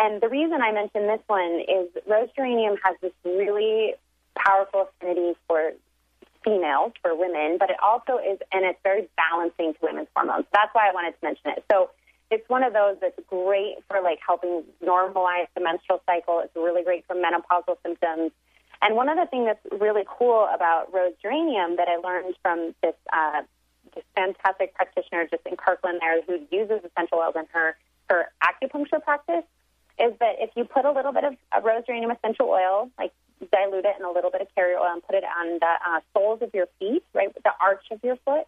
And 0.00 0.20
the 0.20 0.28
reason 0.28 0.62
I 0.62 0.72
mention 0.72 1.06
this 1.06 1.20
one 1.26 1.60
is 1.68 1.88
rose 2.06 2.28
geranium 2.34 2.76
has 2.82 2.96
this 3.02 3.12
really 3.24 3.94
powerful 4.36 4.88
affinity 4.88 5.36
for 5.46 5.72
females, 6.48 6.92
for 7.02 7.14
women, 7.14 7.58
but 7.58 7.70
it 7.70 7.76
also 7.82 8.16
is, 8.16 8.38
and 8.52 8.64
it's 8.64 8.78
very 8.82 9.08
balancing 9.16 9.74
to 9.74 9.78
women's 9.82 10.08
hormones. 10.16 10.46
That's 10.52 10.72
why 10.74 10.88
I 10.88 10.94
wanted 10.94 11.12
to 11.12 11.18
mention 11.22 11.50
it. 11.56 11.64
So 11.70 11.90
it's 12.30 12.48
one 12.48 12.62
of 12.62 12.72
those 12.72 12.96
that's 13.00 13.18
great 13.26 13.76
for 13.88 14.00
like 14.00 14.18
helping 14.26 14.64
normalize 14.84 15.48
the 15.54 15.62
menstrual 15.62 16.02
cycle. 16.06 16.40
It's 16.40 16.54
really 16.56 16.82
great 16.82 17.06
for 17.06 17.14
menopausal 17.14 17.76
symptoms. 17.84 18.32
And 18.80 18.96
one 18.96 19.08
other 19.08 19.26
thing 19.26 19.44
that's 19.44 19.64
really 19.80 20.04
cool 20.06 20.48
about 20.54 20.92
rose 20.92 21.12
geranium 21.20 21.76
that 21.76 21.88
I 21.88 21.96
learned 21.96 22.34
from 22.42 22.74
this 22.82 22.94
uh, 23.12 23.42
this 23.94 24.04
fantastic 24.14 24.74
practitioner 24.74 25.26
just 25.30 25.44
in 25.46 25.56
Kirkland 25.56 25.98
there 26.00 26.22
who 26.22 26.40
uses 26.50 26.80
essential 26.84 27.18
oils 27.18 27.34
in 27.36 27.46
her 27.52 27.76
her 28.08 28.26
acupuncture 28.42 29.02
practice 29.02 29.44
is 29.98 30.12
that 30.20 30.36
if 30.38 30.50
you 30.54 30.64
put 30.64 30.84
a 30.84 30.92
little 30.92 31.12
bit 31.12 31.24
of 31.24 31.34
rose 31.64 31.82
geranium 31.86 32.12
essential 32.12 32.46
oil, 32.46 32.90
like 32.98 33.12
dilute 33.46 33.84
it 33.84 33.96
in 33.98 34.04
a 34.04 34.10
little 34.10 34.30
bit 34.30 34.40
of 34.40 34.48
carrier 34.54 34.78
oil 34.78 34.92
and 34.92 35.02
put 35.02 35.14
it 35.14 35.24
on 35.24 35.58
the 35.58 35.74
uh, 35.86 36.00
soles 36.12 36.42
of 36.42 36.52
your 36.54 36.66
feet, 36.78 37.04
right, 37.14 37.32
with 37.32 37.42
the 37.42 37.52
arch 37.60 37.84
of 37.90 38.02
your 38.02 38.16
foot, 38.24 38.46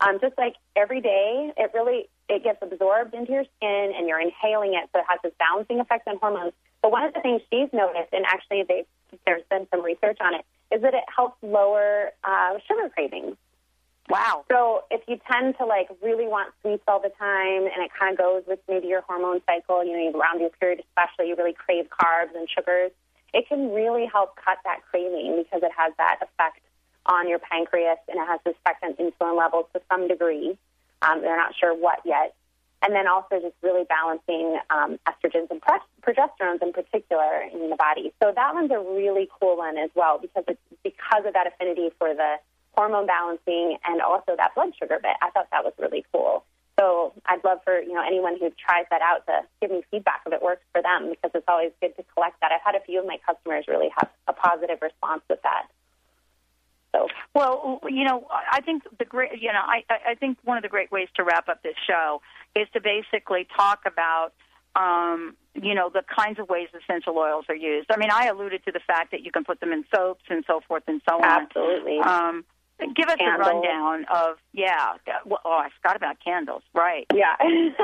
um, 0.00 0.18
just 0.20 0.36
like 0.38 0.54
every 0.76 1.00
day, 1.00 1.52
it 1.56 1.70
really 1.74 2.08
it 2.28 2.42
gets 2.42 2.58
absorbed 2.62 3.12
into 3.12 3.32
your 3.32 3.44
skin 3.56 3.92
and 3.96 4.08
you're 4.08 4.20
inhaling 4.20 4.74
it, 4.74 4.88
so 4.92 5.00
it 5.00 5.04
has 5.08 5.18
this 5.22 5.32
balancing 5.38 5.80
effect 5.80 6.06
on 6.08 6.16
hormones. 6.18 6.52
But 6.80 6.92
one 6.92 7.04
of 7.04 7.12
the 7.12 7.20
things 7.20 7.42
she's 7.50 7.68
noticed, 7.72 8.12
and 8.12 8.24
actually 8.24 8.64
they, 8.66 8.86
there's 9.26 9.42
been 9.50 9.66
some 9.70 9.84
research 9.84 10.18
on 10.20 10.34
it, 10.34 10.44
is 10.74 10.80
that 10.82 10.94
it 10.94 11.04
helps 11.14 11.36
lower 11.42 12.12
uh, 12.24 12.58
sugar 12.66 12.88
cravings. 12.88 13.36
Wow. 14.08 14.44
So 14.50 14.84
if 14.90 15.02
you 15.06 15.20
tend 15.30 15.56
to 15.58 15.66
like 15.66 15.88
really 16.02 16.26
want 16.26 16.52
sweets 16.62 16.82
all 16.88 17.00
the 17.00 17.12
time 17.18 17.62
and 17.62 17.84
it 17.84 17.90
kind 17.98 18.12
of 18.12 18.18
goes 18.18 18.42
with 18.46 18.58
maybe 18.68 18.88
your 18.88 19.02
hormone 19.02 19.40
cycle, 19.46 19.84
you 19.84 19.92
know, 19.92 20.18
around 20.18 20.40
your 20.40 20.50
period 20.50 20.82
especially, 20.88 21.28
you 21.28 21.36
really 21.36 21.52
crave 21.52 21.86
carbs 21.90 22.34
and 22.34 22.48
sugars, 22.48 22.90
it 23.32 23.48
can 23.48 23.72
really 23.72 24.06
help 24.06 24.36
cut 24.36 24.58
that 24.64 24.80
craving 24.90 25.42
because 25.42 25.62
it 25.62 25.72
has 25.76 25.92
that 25.98 26.18
effect 26.22 26.60
on 27.06 27.28
your 27.28 27.38
pancreas 27.38 27.98
and 28.08 28.20
it 28.20 28.26
has 28.26 28.40
this 28.44 28.54
effect 28.64 28.82
on 28.84 28.94
insulin 28.94 29.36
levels 29.36 29.66
to 29.72 29.80
some 29.90 30.08
degree. 30.08 30.56
Um, 31.02 31.22
they're 31.22 31.36
not 31.36 31.54
sure 31.58 31.74
what 31.74 32.00
yet. 32.04 32.34
And 32.82 32.94
then 32.94 33.06
also 33.06 33.40
just 33.40 33.54
really 33.62 33.84
balancing 33.84 34.58
um, 34.70 34.98
estrogens 35.06 35.50
and 35.50 35.60
progesterones 35.60 36.62
in 36.62 36.72
particular 36.72 37.42
in 37.52 37.68
the 37.68 37.76
body. 37.76 38.12
So 38.22 38.32
that 38.34 38.54
one's 38.54 38.70
a 38.70 38.78
really 38.78 39.28
cool 39.38 39.58
one 39.58 39.76
as 39.76 39.90
well 39.94 40.18
because 40.18 40.44
it's 40.48 40.60
because 40.82 41.26
of 41.26 41.34
that 41.34 41.46
affinity 41.46 41.90
for 41.98 42.14
the 42.14 42.36
hormone 42.74 43.06
balancing 43.06 43.76
and 43.86 44.00
also 44.00 44.34
that 44.36 44.54
blood 44.54 44.72
sugar 44.78 44.98
bit. 45.02 45.12
I 45.20 45.30
thought 45.30 45.48
that 45.52 45.62
was 45.62 45.74
really 45.78 46.04
cool. 46.10 46.44
So 46.78 47.12
I'd 47.26 47.44
love 47.44 47.58
for 47.64 47.80
you 47.80 47.92
know 47.92 48.02
anyone 48.06 48.38
who 48.38 48.50
tries 48.58 48.86
that 48.90 49.02
out 49.02 49.26
to 49.26 49.42
give 49.60 49.70
me 49.70 49.82
feedback 49.90 50.22
if 50.26 50.32
it 50.32 50.42
works 50.42 50.62
for 50.72 50.82
them 50.82 51.10
because 51.10 51.30
it's 51.34 51.48
always 51.48 51.72
good 51.80 51.96
to 51.96 52.04
collect 52.14 52.40
that. 52.40 52.52
I've 52.52 52.64
had 52.64 52.74
a 52.74 52.84
few 52.84 53.00
of 53.00 53.06
my 53.06 53.18
customers 53.26 53.64
really 53.68 53.90
have 53.98 54.08
a 54.28 54.32
positive 54.32 54.78
response 54.80 55.22
with 55.28 55.42
that. 55.42 55.68
So 56.92 57.08
Well, 57.34 57.80
you 57.88 58.04
know, 58.04 58.26
I 58.30 58.60
think 58.60 58.82
the 58.98 59.04
great, 59.04 59.40
you 59.40 59.52
know, 59.52 59.62
I, 59.62 59.84
I 59.88 60.12
I 60.12 60.14
think 60.14 60.38
one 60.44 60.56
of 60.56 60.62
the 60.62 60.68
great 60.68 60.90
ways 60.90 61.08
to 61.16 61.24
wrap 61.24 61.48
up 61.48 61.62
this 61.62 61.76
show 61.86 62.20
is 62.56 62.66
to 62.72 62.80
basically 62.80 63.46
talk 63.56 63.80
about, 63.86 64.32
um, 64.74 65.36
you 65.54 65.74
know, 65.74 65.90
the 65.92 66.02
kinds 66.02 66.38
of 66.38 66.48
ways 66.48 66.68
essential 66.74 67.16
oils 67.16 67.44
are 67.48 67.54
used. 67.54 67.90
I 67.92 67.96
mean, 67.96 68.10
I 68.10 68.26
alluded 68.26 68.64
to 68.64 68.72
the 68.72 68.80
fact 68.86 69.12
that 69.12 69.22
you 69.22 69.30
can 69.30 69.44
put 69.44 69.60
them 69.60 69.72
in 69.72 69.84
soaps 69.94 70.24
and 70.28 70.44
so 70.46 70.60
forth 70.66 70.82
and 70.86 71.00
so 71.08 71.16
on. 71.16 71.24
Absolutely. 71.24 71.98
Um, 72.00 72.44
give 72.94 73.08
us 73.08 73.16
Candles. 73.16 73.48
a 73.48 73.50
rundown 73.50 74.04
of, 74.12 74.36
yeah. 74.52 74.94
Well, 75.24 75.40
oh, 75.44 75.58
I 75.58 75.68
forgot 75.80 75.96
about 75.96 76.16
candles. 76.24 76.62
Right. 76.74 77.06
Yeah, 77.12 77.36
and 77.40 77.74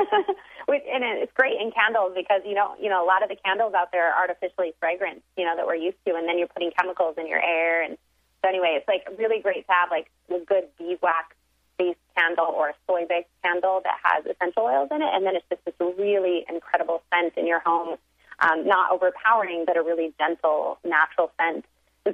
it's 0.69 1.33
great 1.35 1.61
in 1.61 1.71
candles 1.71 2.13
because 2.15 2.43
you 2.45 2.55
know, 2.55 2.75
you 2.81 2.89
know, 2.89 3.05
a 3.05 3.07
lot 3.07 3.23
of 3.23 3.29
the 3.29 3.37
candles 3.37 3.75
out 3.75 3.93
there 3.93 4.13
are 4.13 4.23
artificially 4.23 4.73
fragrant, 4.81 5.23
you 5.37 5.45
know, 5.45 5.57
that 5.57 5.67
we're 5.67 5.77
used 5.77 5.99
to, 6.07 6.15
and 6.15 6.29
then 6.29 6.39
you're 6.39 6.49
putting 6.49 6.71
chemicals 6.79 7.15
in 7.19 7.27
your 7.29 7.43
air, 7.43 7.83
and 7.83 7.97
so 8.43 8.49
anyway, 8.49 8.77
it's 8.79 8.89
like 8.89 9.07
really 9.19 9.41
great 9.41 9.67
to 9.67 9.73
have 9.73 9.91
like 9.91 10.11
a 10.31 10.39
good 10.45 10.65
beeswax 10.79 11.35
based 11.79 11.99
candle 12.17 12.47
or 12.47 12.71
a 12.71 12.75
soy 12.87 13.05
based 13.09 13.29
candle 13.43 13.81
that 13.85 13.99
has 14.03 14.25
essential 14.25 14.63
oils 14.65 14.89
in 14.91 15.03
it, 15.03 15.11
and 15.13 15.27
then 15.27 15.37
it's 15.37 15.47
just 15.51 15.65
this 15.65 15.75
really 15.99 16.45
incredible 16.49 17.03
scent 17.13 17.35
in 17.37 17.47
your 17.47 17.61
home, 17.61 17.97
um, 18.41 18.67
not 18.67 18.93
overpowering, 18.93 19.65
but 19.67 19.77
a 19.77 19.83
really 19.83 20.15
gentle, 20.19 20.79
natural 20.85 21.31
scent. 21.39 21.65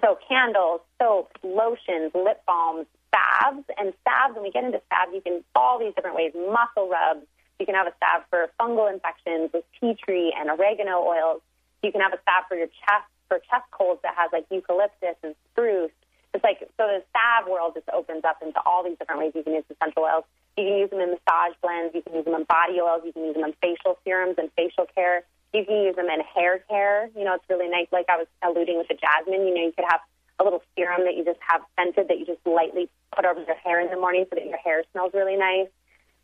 So 0.01 0.19
candles, 0.27 0.81
soaps, 1.01 1.37
lotions, 1.43 2.13
lip 2.15 2.41
balms, 2.47 2.87
salves, 3.13 3.65
and 3.77 3.93
salves. 4.05 4.35
When 4.35 4.43
we 4.43 4.51
get 4.51 4.65
into 4.65 4.81
salves, 4.89 5.13
you 5.13 5.21
can 5.21 5.45
all 5.55 5.79
these 5.79 5.95
different 5.95 6.17
ways. 6.17 6.33
Muscle 6.35 6.89
rubs. 6.89 7.27
You 7.61 7.67
can 7.67 7.75
have 7.75 7.87
a 7.87 7.95
salve 8.01 8.25
for 8.31 8.49
fungal 8.59 8.93
infections 8.93 9.51
with 9.53 9.65
tea 9.79 9.95
tree 10.03 10.35
and 10.37 10.51
oregano 10.51 11.05
oils. 11.05 11.43
You 11.83 11.93
can 11.93 12.01
have 12.01 12.13
a 12.13 12.21
salve 12.25 12.49
for 12.49 12.57
your 12.57 12.67
chest 12.67 13.07
for 13.29 13.39
chest 13.39 13.69
colds 13.71 14.01
that 14.03 14.15
has 14.17 14.31
like 14.33 14.47
eucalyptus 14.51 15.17
and 15.23 15.35
spruce. 15.53 15.93
It's 16.35 16.43
like 16.43 16.61
so 16.61 16.89
the 16.89 17.05
salve 17.13 17.49
world 17.49 17.75
just 17.75 17.89
opens 17.93 18.25
up 18.25 18.41
into 18.41 18.61
all 18.65 18.83
these 18.83 18.97
different 18.99 19.21
ways 19.21 19.33
you 19.35 19.43
can 19.45 19.53
use 19.53 19.65
essential 19.69 20.05
oils. 20.05 20.25
You 20.57 20.65
can 20.65 20.77
use 20.79 20.91
them 20.91 21.01
in 21.01 21.11
massage 21.13 21.57
blends. 21.61 21.95
You 21.95 22.03
can 22.03 22.15
use 22.15 22.25
them 22.25 22.35
in 22.35 22.45
body 22.45 22.81
oils. 22.81 23.03
You 23.05 23.13
can 23.13 23.25
use 23.25 23.35
them 23.35 23.45
in 23.45 23.53
facial 23.61 23.99
serums 24.05 24.37
and 24.39 24.51
facial 24.57 24.87
care. 24.95 25.25
You 25.53 25.65
can 25.65 25.83
use 25.83 25.97
them 25.97 26.07
in 26.07 26.21
hair 26.21 26.61
care. 26.69 27.11
You 27.17 27.25
know, 27.25 27.35
it's 27.35 27.45
really 27.49 27.69
nice. 27.69 27.87
Like 27.93 28.07
I 28.09 28.17
was 28.17 28.27
alluding 28.43 28.79
with 28.79 28.89
the 28.89 28.95
jasmine, 28.95 29.47
you 29.47 29.55
know, 29.55 29.65
you 29.65 29.73
could 29.73 29.85
have 29.89 30.01
a 30.41 30.45
little 30.45 30.63
serum 30.75 31.05
that 31.05 31.17
you 31.17 31.25
just 31.25 31.41
have 31.47 31.61
scented 31.77 32.09
that 32.09 32.19
you 32.19 32.27
just 32.27 32.45
lightly 32.47 32.89
put 33.15 33.25
over 33.25 33.41
your 33.45 33.57
hair 33.57 33.81
in 33.81 33.91
the 33.91 33.97
morning 33.97 34.25
so 34.31 34.37
that 34.37 34.47
your 34.47 34.59
hair 34.59 34.83
smells 34.93 35.13
really 35.15 35.37
nice. 35.37 35.69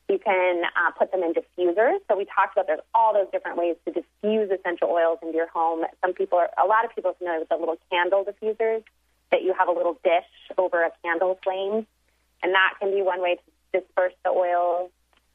You 0.09 0.18
can 0.18 0.64
uh, 0.64 0.91
put 0.99 1.12
them 1.12 1.22
in 1.22 1.35
diffusers. 1.35 1.99
So 2.09 2.16
we 2.16 2.24
talked 2.24 2.57
about 2.57 2.66
there's 2.66 2.81
all 2.95 3.12
those 3.12 3.29
different 3.31 3.59
ways 3.59 3.76
to 3.85 3.93
diffuse 3.93 4.51
essential 4.51 4.89
oils 4.89 5.18
into 5.20 5.37
your 5.37 5.49
home. 5.49 5.85
Some 6.01 6.14
people 6.14 6.39
are, 6.39 6.49
a 6.57 6.66
lot 6.66 6.87
of 6.87 6.95
people 6.95 7.11
are 7.11 7.14
familiar 7.14 7.41
with 7.41 7.51
the 7.51 7.57
little 7.57 7.76
candle 7.91 8.24
diffusers 8.24 8.83
that 9.31 9.43
you 9.43 9.53
have 9.53 9.68
a 9.68 9.72
little 9.72 9.99
dish 10.03 10.24
over 10.57 10.83
a 10.83 10.91
candle 11.05 11.39
flame, 11.45 11.87
and 12.43 12.55
that 12.55 12.74
can 12.81 12.91
be 12.91 13.03
one 13.03 13.20
way 13.20 13.37
to 13.37 13.81
disperse 13.81 14.14
the 14.24 14.31
oils. 14.31 14.91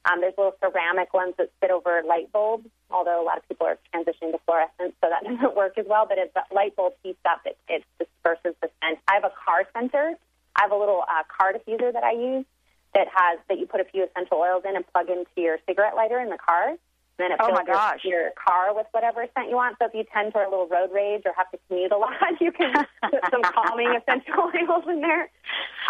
Um, 0.06 0.20
there's 0.20 0.34
little 0.38 0.56
ceramic 0.60 1.14
ones 1.14 1.36
that 1.38 1.52
sit 1.62 1.70
over 1.70 2.02
light 2.02 2.32
bulbs, 2.32 2.68
although 2.94 3.22
a 3.22 3.26
lot 3.26 3.38
of 3.38 3.48
people 3.48 3.68
are 3.68 3.78
transitioning 3.94 4.32
to 4.32 4.40
fluorescent, 4.46 4.96
so 5.02 5.10
that 5.10 5.24
doesn't 5.28 5.56
work 5.56 5.78
as 5.78 5.86
well. 5.88 6.06
But 6.08 6.20
as 6.20 6.30
the 6.34 6.44
light 6.54 6.76
bulb 6.76 6.94
heats 7.04 7.20
up, 7.26 7.42
it, 7.46 7.58
it 7.68 7.84
disperses 8.00 8.56
the 8.62 8.70
scent. 8.80 9.00
I 9.08 9.16
have 9.16 9.24
a 9.24 9.34
car 9.34 9.66
scenter. 9.76 10.14
I 10.56 10.62
have 10.62 10.72
a 10.72 10.78
little 10.78 11.04
uh, 11.10 11.24
car 11.36 11.54
diffuser 11.54 11.92
that 11.92 12.04
I 12.04 12.12
use 12.12 12.46
that 12.94 13.08
has 13.14 13.40
that 13.50 13.58
you 13.58 13.66
put 13.66 13.82
a 13.82 13.86
few 13.86 14.06
essential 14.06 14.38
oils 14.38 14.64
in 14.68 14.76
and 14.76 14.86
plug 14.94 15.10
into 15.10 15.26
your 15.36 15.58
cigarette 15.68 15.96
lighter 15.96 16.20
in 16.20 16.30
the 16.30 16.38
car. 16.38 16.76
Then 17.20 17.32
it 17.32 17.38
Oh, 17.40 17.46
fills 17.54 17.60
my 17.62 17.66
gosh. 17.66 18.02
Your, 18.04 18.22
your 18.22 18.32
car 18.34 18.74
with 18.74 18.88
whatever 18.92 19.26
scent 19.38 19.50
you 19.50 19.56
want. 19.56 19.78
So 19.78 19.86
if 19.86 19.94
you 19.94 20.04
tend 20.12 20.34
toward 20.34 20.48
a 20.48 20.50
little 20.50 20.68
road 20.68 20.90
rage 20.92 21.22
or 21.26 21.34
have 21.38 21.50
to 21.52 21.60
commute 21.70 21.92
a 21.92 21.98
lot, 22.02 22.18
you 22.42 22.52
can 22.52 22.74
put 22.74 23.22
some 23.32 23.44
calming 23.44 23.94
essential 23.94 24.50
oils 24.50 24.84
in 24.90 25.02
there. 25.02 25.30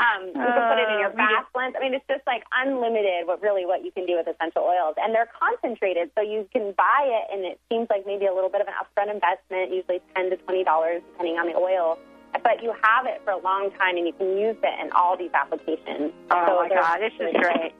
Um, 0.03 0.27
you 0.27 0.33
can 0.35 0.63
put 0.67 0.79
it 0.83 0.89
in 0.91 0.99
your 0.99 1.15
Uh, 1.15 1.23
bath 1.23 1.47
blends. 1.53 1.77
I 1.79 1.83
mean, 1.83 1.93
it's 1.93 2.03
just 2.11 2.27
like 2.27 2.43
unlimited. 2.51 3.23
What 3.25 3.41
really 3.41 3.65
what 3.65 3.85
you 3.85 3.91
can 3.91 4.05
do 4.05 4.17
with 4.19 4.27
essential 4.27 4.63
oils, 4.67 4.95
and 4.99 5.15
they're 5.15 5.29
concentrated, 5.31 6.11
so 6.15 6.21
you 6.21 6.43
can 6.51 6.73
buy 6.75 7.07
it, 7.07 7.25
and 7.31 7.45
it 7.45 7.59
seems 7.71 7.87
like 7.89 8.03
maybe 8.05 8.25
a 8.25 8.33
little 8.33 8.49
bit 8.49 8.59
of 8.59 8.67
an 8.67 8.73
upfront 8.75 9.07
investment, 9.13 9.71
usually 9.71 10.01
ten 10.15 10.29
to 10.29 10.37
twenty 10.43 10.63
dollars, 10.63 11.01
depending 11.13 11.37
on 11.39 11.47
the 11.47 11.55
oil. 11.55 11.97
But 12.43 12.63
you 12.63 12.73
have 12.81 13.05
it 13.05 13.21
for 13.23 13.31
a 13.31 13.37
long 13.37 13.69
time, 13.77 13.95
and 13.95 14.07
you 14.07 14.13
can 14.13 14.35
use 14.37 14.57
it 14.61 14.75
in 14.83 14.91
all 14.91 15.15
these 15.15 15.31
applications. 15.33 16.11
Oh 16.31 16.43
So 16.47 16.51
my 16.59 16.67
God, 16.67 16.97
this 16.99 17.13
is 17.21 17.31
great. 17.39 17.71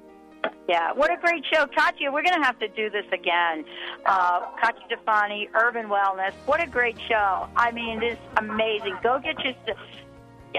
Yeah, 0.68 0.94
what 0.94 1.12
a 1.12 1.18
great 1.18 1.44
show, 1.54 1.66
Katya. 1.68 2.12
We're 2.12 2.24
going 2.24 2.40
to 2.40 2.46
have 2.46 2.58
to 2.60 2.68
do 2.70 2.90
this 2.90 3.06
again. 3.12 3.66
Uh, 4.06 4.42
Katya 4.62 4.98
Difani, 4.98 5.50
Herban 5.52 5.88
Wellness. 5.88 6.34
What 6.46 6.64
a 6.64 6.68
great 6.68 6.98
show! 7.08 7.48
I 7.56 7.72
mean, 7.72 8.00
this 8.00 8.14
is 8.14 8.20
amazing. 8.38 8.98
Go 9.04 9.20
get 9.20 9.38
your, 9.44 9.54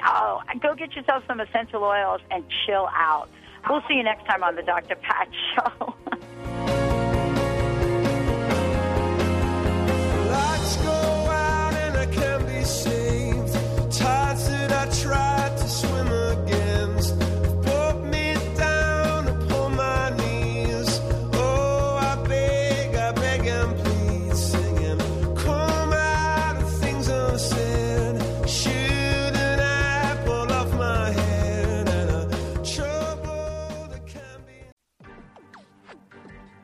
oh, 0.04 0.40
go 0.60 0.74
get 0.74 0.94
yourself 0.94 1.24
some 1.26 1.40
essential 1.40 1.82
oils 1.82 2.20
and 2.30 2.44
chill 2.66 2.88
out. 2.94 3.28
We'll 3.68 3.82
see 3.88 3.94
you 3.94 4.02
next 4.02 4.26
time 4.26 4.42
on 4.42 4.56
the 4.56 4.62
Dr. 4.62 4.96
Pat 4.96 5.28
Show. 5.54 5.94
Lights 10.30 10.76
go 10.76 10.90
out 10.90 11.74
and 11.74 11.96
I 11.96 12.06
can 12.06 12.46
be 12.46 12.62
saved. 12.62 13.54
That 14.04 14.72
I 14.72 15.43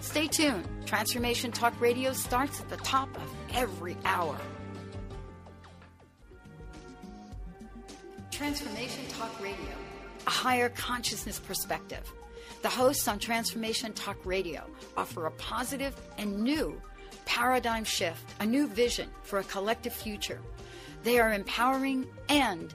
Stay 0.00 0.26
tuned. 0.26 0.66
Transformation 0.86 1.52
Talk 1.52 1.78
Radio 1.80 2.12
starts 2.12 2.60
at 2.60 2.68
the 2.68 2.76
top 2.78 3.14
of 3.16 3.34
every 3.54 3.96
hour. 4.04 4.36
Transformation 8.30 9.06
Talk 9.08 9.38
Radio, 9.40 9.74
a 10.26 10.30
higher 10.30 10.70
consciousness 10.70 11.38
perspective. 11.38 12.10
The 12.62 12.68
hosts 12.68 13.06
on 13.08 13.18
Transformation 13.18 13.92
Talk 13.92 14.16
Radio 14.24 14.64
offer 14.96 15.26
a 15.26 15.30
positive 15.32 15.94
and 16.18 16.40
new 16.40 16.80
paradigm 17.26 17.84
shift, 17.84 18.24
a 18.40 18.46
new 18.46 18.66
vision 18.66 19.08
for 19.22 19.38
a 19.38 19.44
collective 19.44 19.92
future. 19.92 20.40
They 21.02 21.18
are 21.18 21.32
empowering 21.32 22.06
and 22.28 22.74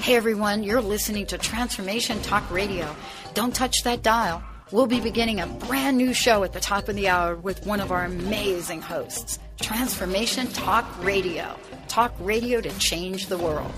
Hey 0.00 0.14
everyone, 0.14 0.62
you're 0.62 0.80
listening 0.80 1.26
to 1.26 1.38
Transformation 1.38 2.22
Talk 2.22 2.48
Radio. 2.50 2.94
Don't 3.34 3.54
touch 3.54 3.82
that 3.82 4.02
dial. 4.04 4.42
We'll 4.70 4.86
be 4.86 5.00
beginning 5.00 5.40
a 5.40 5.46
brand 5.46 5.96
new 5.96 6.14
show 6.14 6.44
at 6.44 6.52
the 6.52 6.60
top 6.60 6.88
of 6.88 6.94
the 6.96 7.08
hour 7.08 7.34
with 7.36 7.66
one 7.66 7.80
of 7.80 7.90
our 7.90 8.04
amazing 8.04 8.82
hosts. 8.82 9.38
Transformation 9.60 10.46
Talk 10.48 10.86
Radio. 11.04 11.58
Talk 11.88 12.14
radio 12.20 12.60
to 12.60 12.70
change 12.78 13.26
the 13.26 13.38
world. 13.38 13.72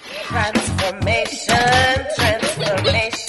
Transformation, 0.00 2.06
transformation, 2.16 3.19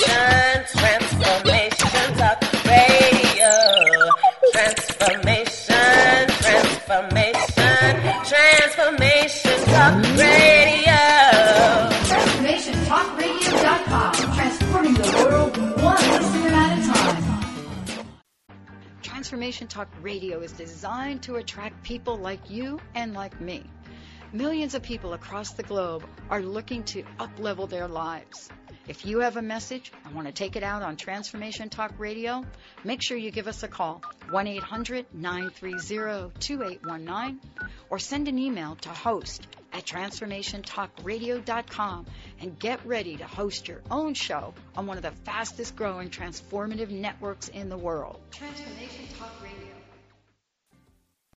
transformation, 8.98 9.66
talk 9.66 9.96
radio. 10.18 10.92
TransformationTalkRadio.com. 12.12 14.14
Transforming 14.36 14.94
the 14.94 15.02
world 15.18 15.58
one 15.82 15.96
listener 15.96 16.50
at 16.50 16.78
a 16.78 16.82
time. 16.94 17.24
Transformation 19.02 19.68
Talk 19.68 19.88
Radio 20.02 20.42
is 20.42 20.52
designed 20.52 21.24
to 21.24 21.36
attract 21.36 21.82
people 21.84 22.18
like 22.18 22.50
you 22.50 22.80
and 22.96 23.14
like 23.14 23.40
me. 23.40 23.64
Millions 24.34 24.76
of 24.76 24.82
people 24.82 25.14
across 25.14 25.52
the 25.52 25.64
globe 25.64 26.04
are 26.30 26.42
looking 26.42 26.84
to 26.84 27.04
uplevel 27.20 27.70
their 27.70 27.88
lives. 27.88 28.50
If 28.92 29.06
you 29.06 29.20
have 29.22 29.38
a 29.38 29.42
message 29.42 29.90
and 30.04 30.14
want 30.14 30.28
to 30.28 30.34
take 30.34 30.58
it 30.58 30.64
out 30.64 30.82
on 30.82 30.98
Transformation 30.98 31.70
Talk 31.70 31.94
Radio, 31.98 32.44
make 32.84 33.02
sure 33.02 33.16
you 33.16 33.32
give 33.32 33.48
us 33.48 33.64
a 33.64 33.70
call 33.70 34.02
1 34.30 34.48
800 34.48 35.06
930 35.14 36.34
2819 36.42 37.40
or 37.90 38.00
send 38.00 38.28
an 38.28 38.38
email 38.38 38.76
to 38.82 38.90
host 38.90 39.48
at 39.72 39.86
transformationtalkradio.com 39.86 42.06
and 42.42 42.60
get 42.60 42.86
ready 42.86 43.16
to 43.16 43.26
host 43.26 43.70
your 43.70 43.82
own 43.90 44.14
show 44.14 44.54
on 44.76 44.88
one 44.88 44.98
of 44.98 45.04
the 45.04 45.14
fastest 45.24 45.78
growing 45.78 46.10
transformative 46.10 46.90
networks 46.90 47.48
in 47.48 47.70
the 47.70 47.78
world. 47.78 48.20
Transformation 48.32 49.08
Talk 49.18 49.42
Radio. 49.42 49.51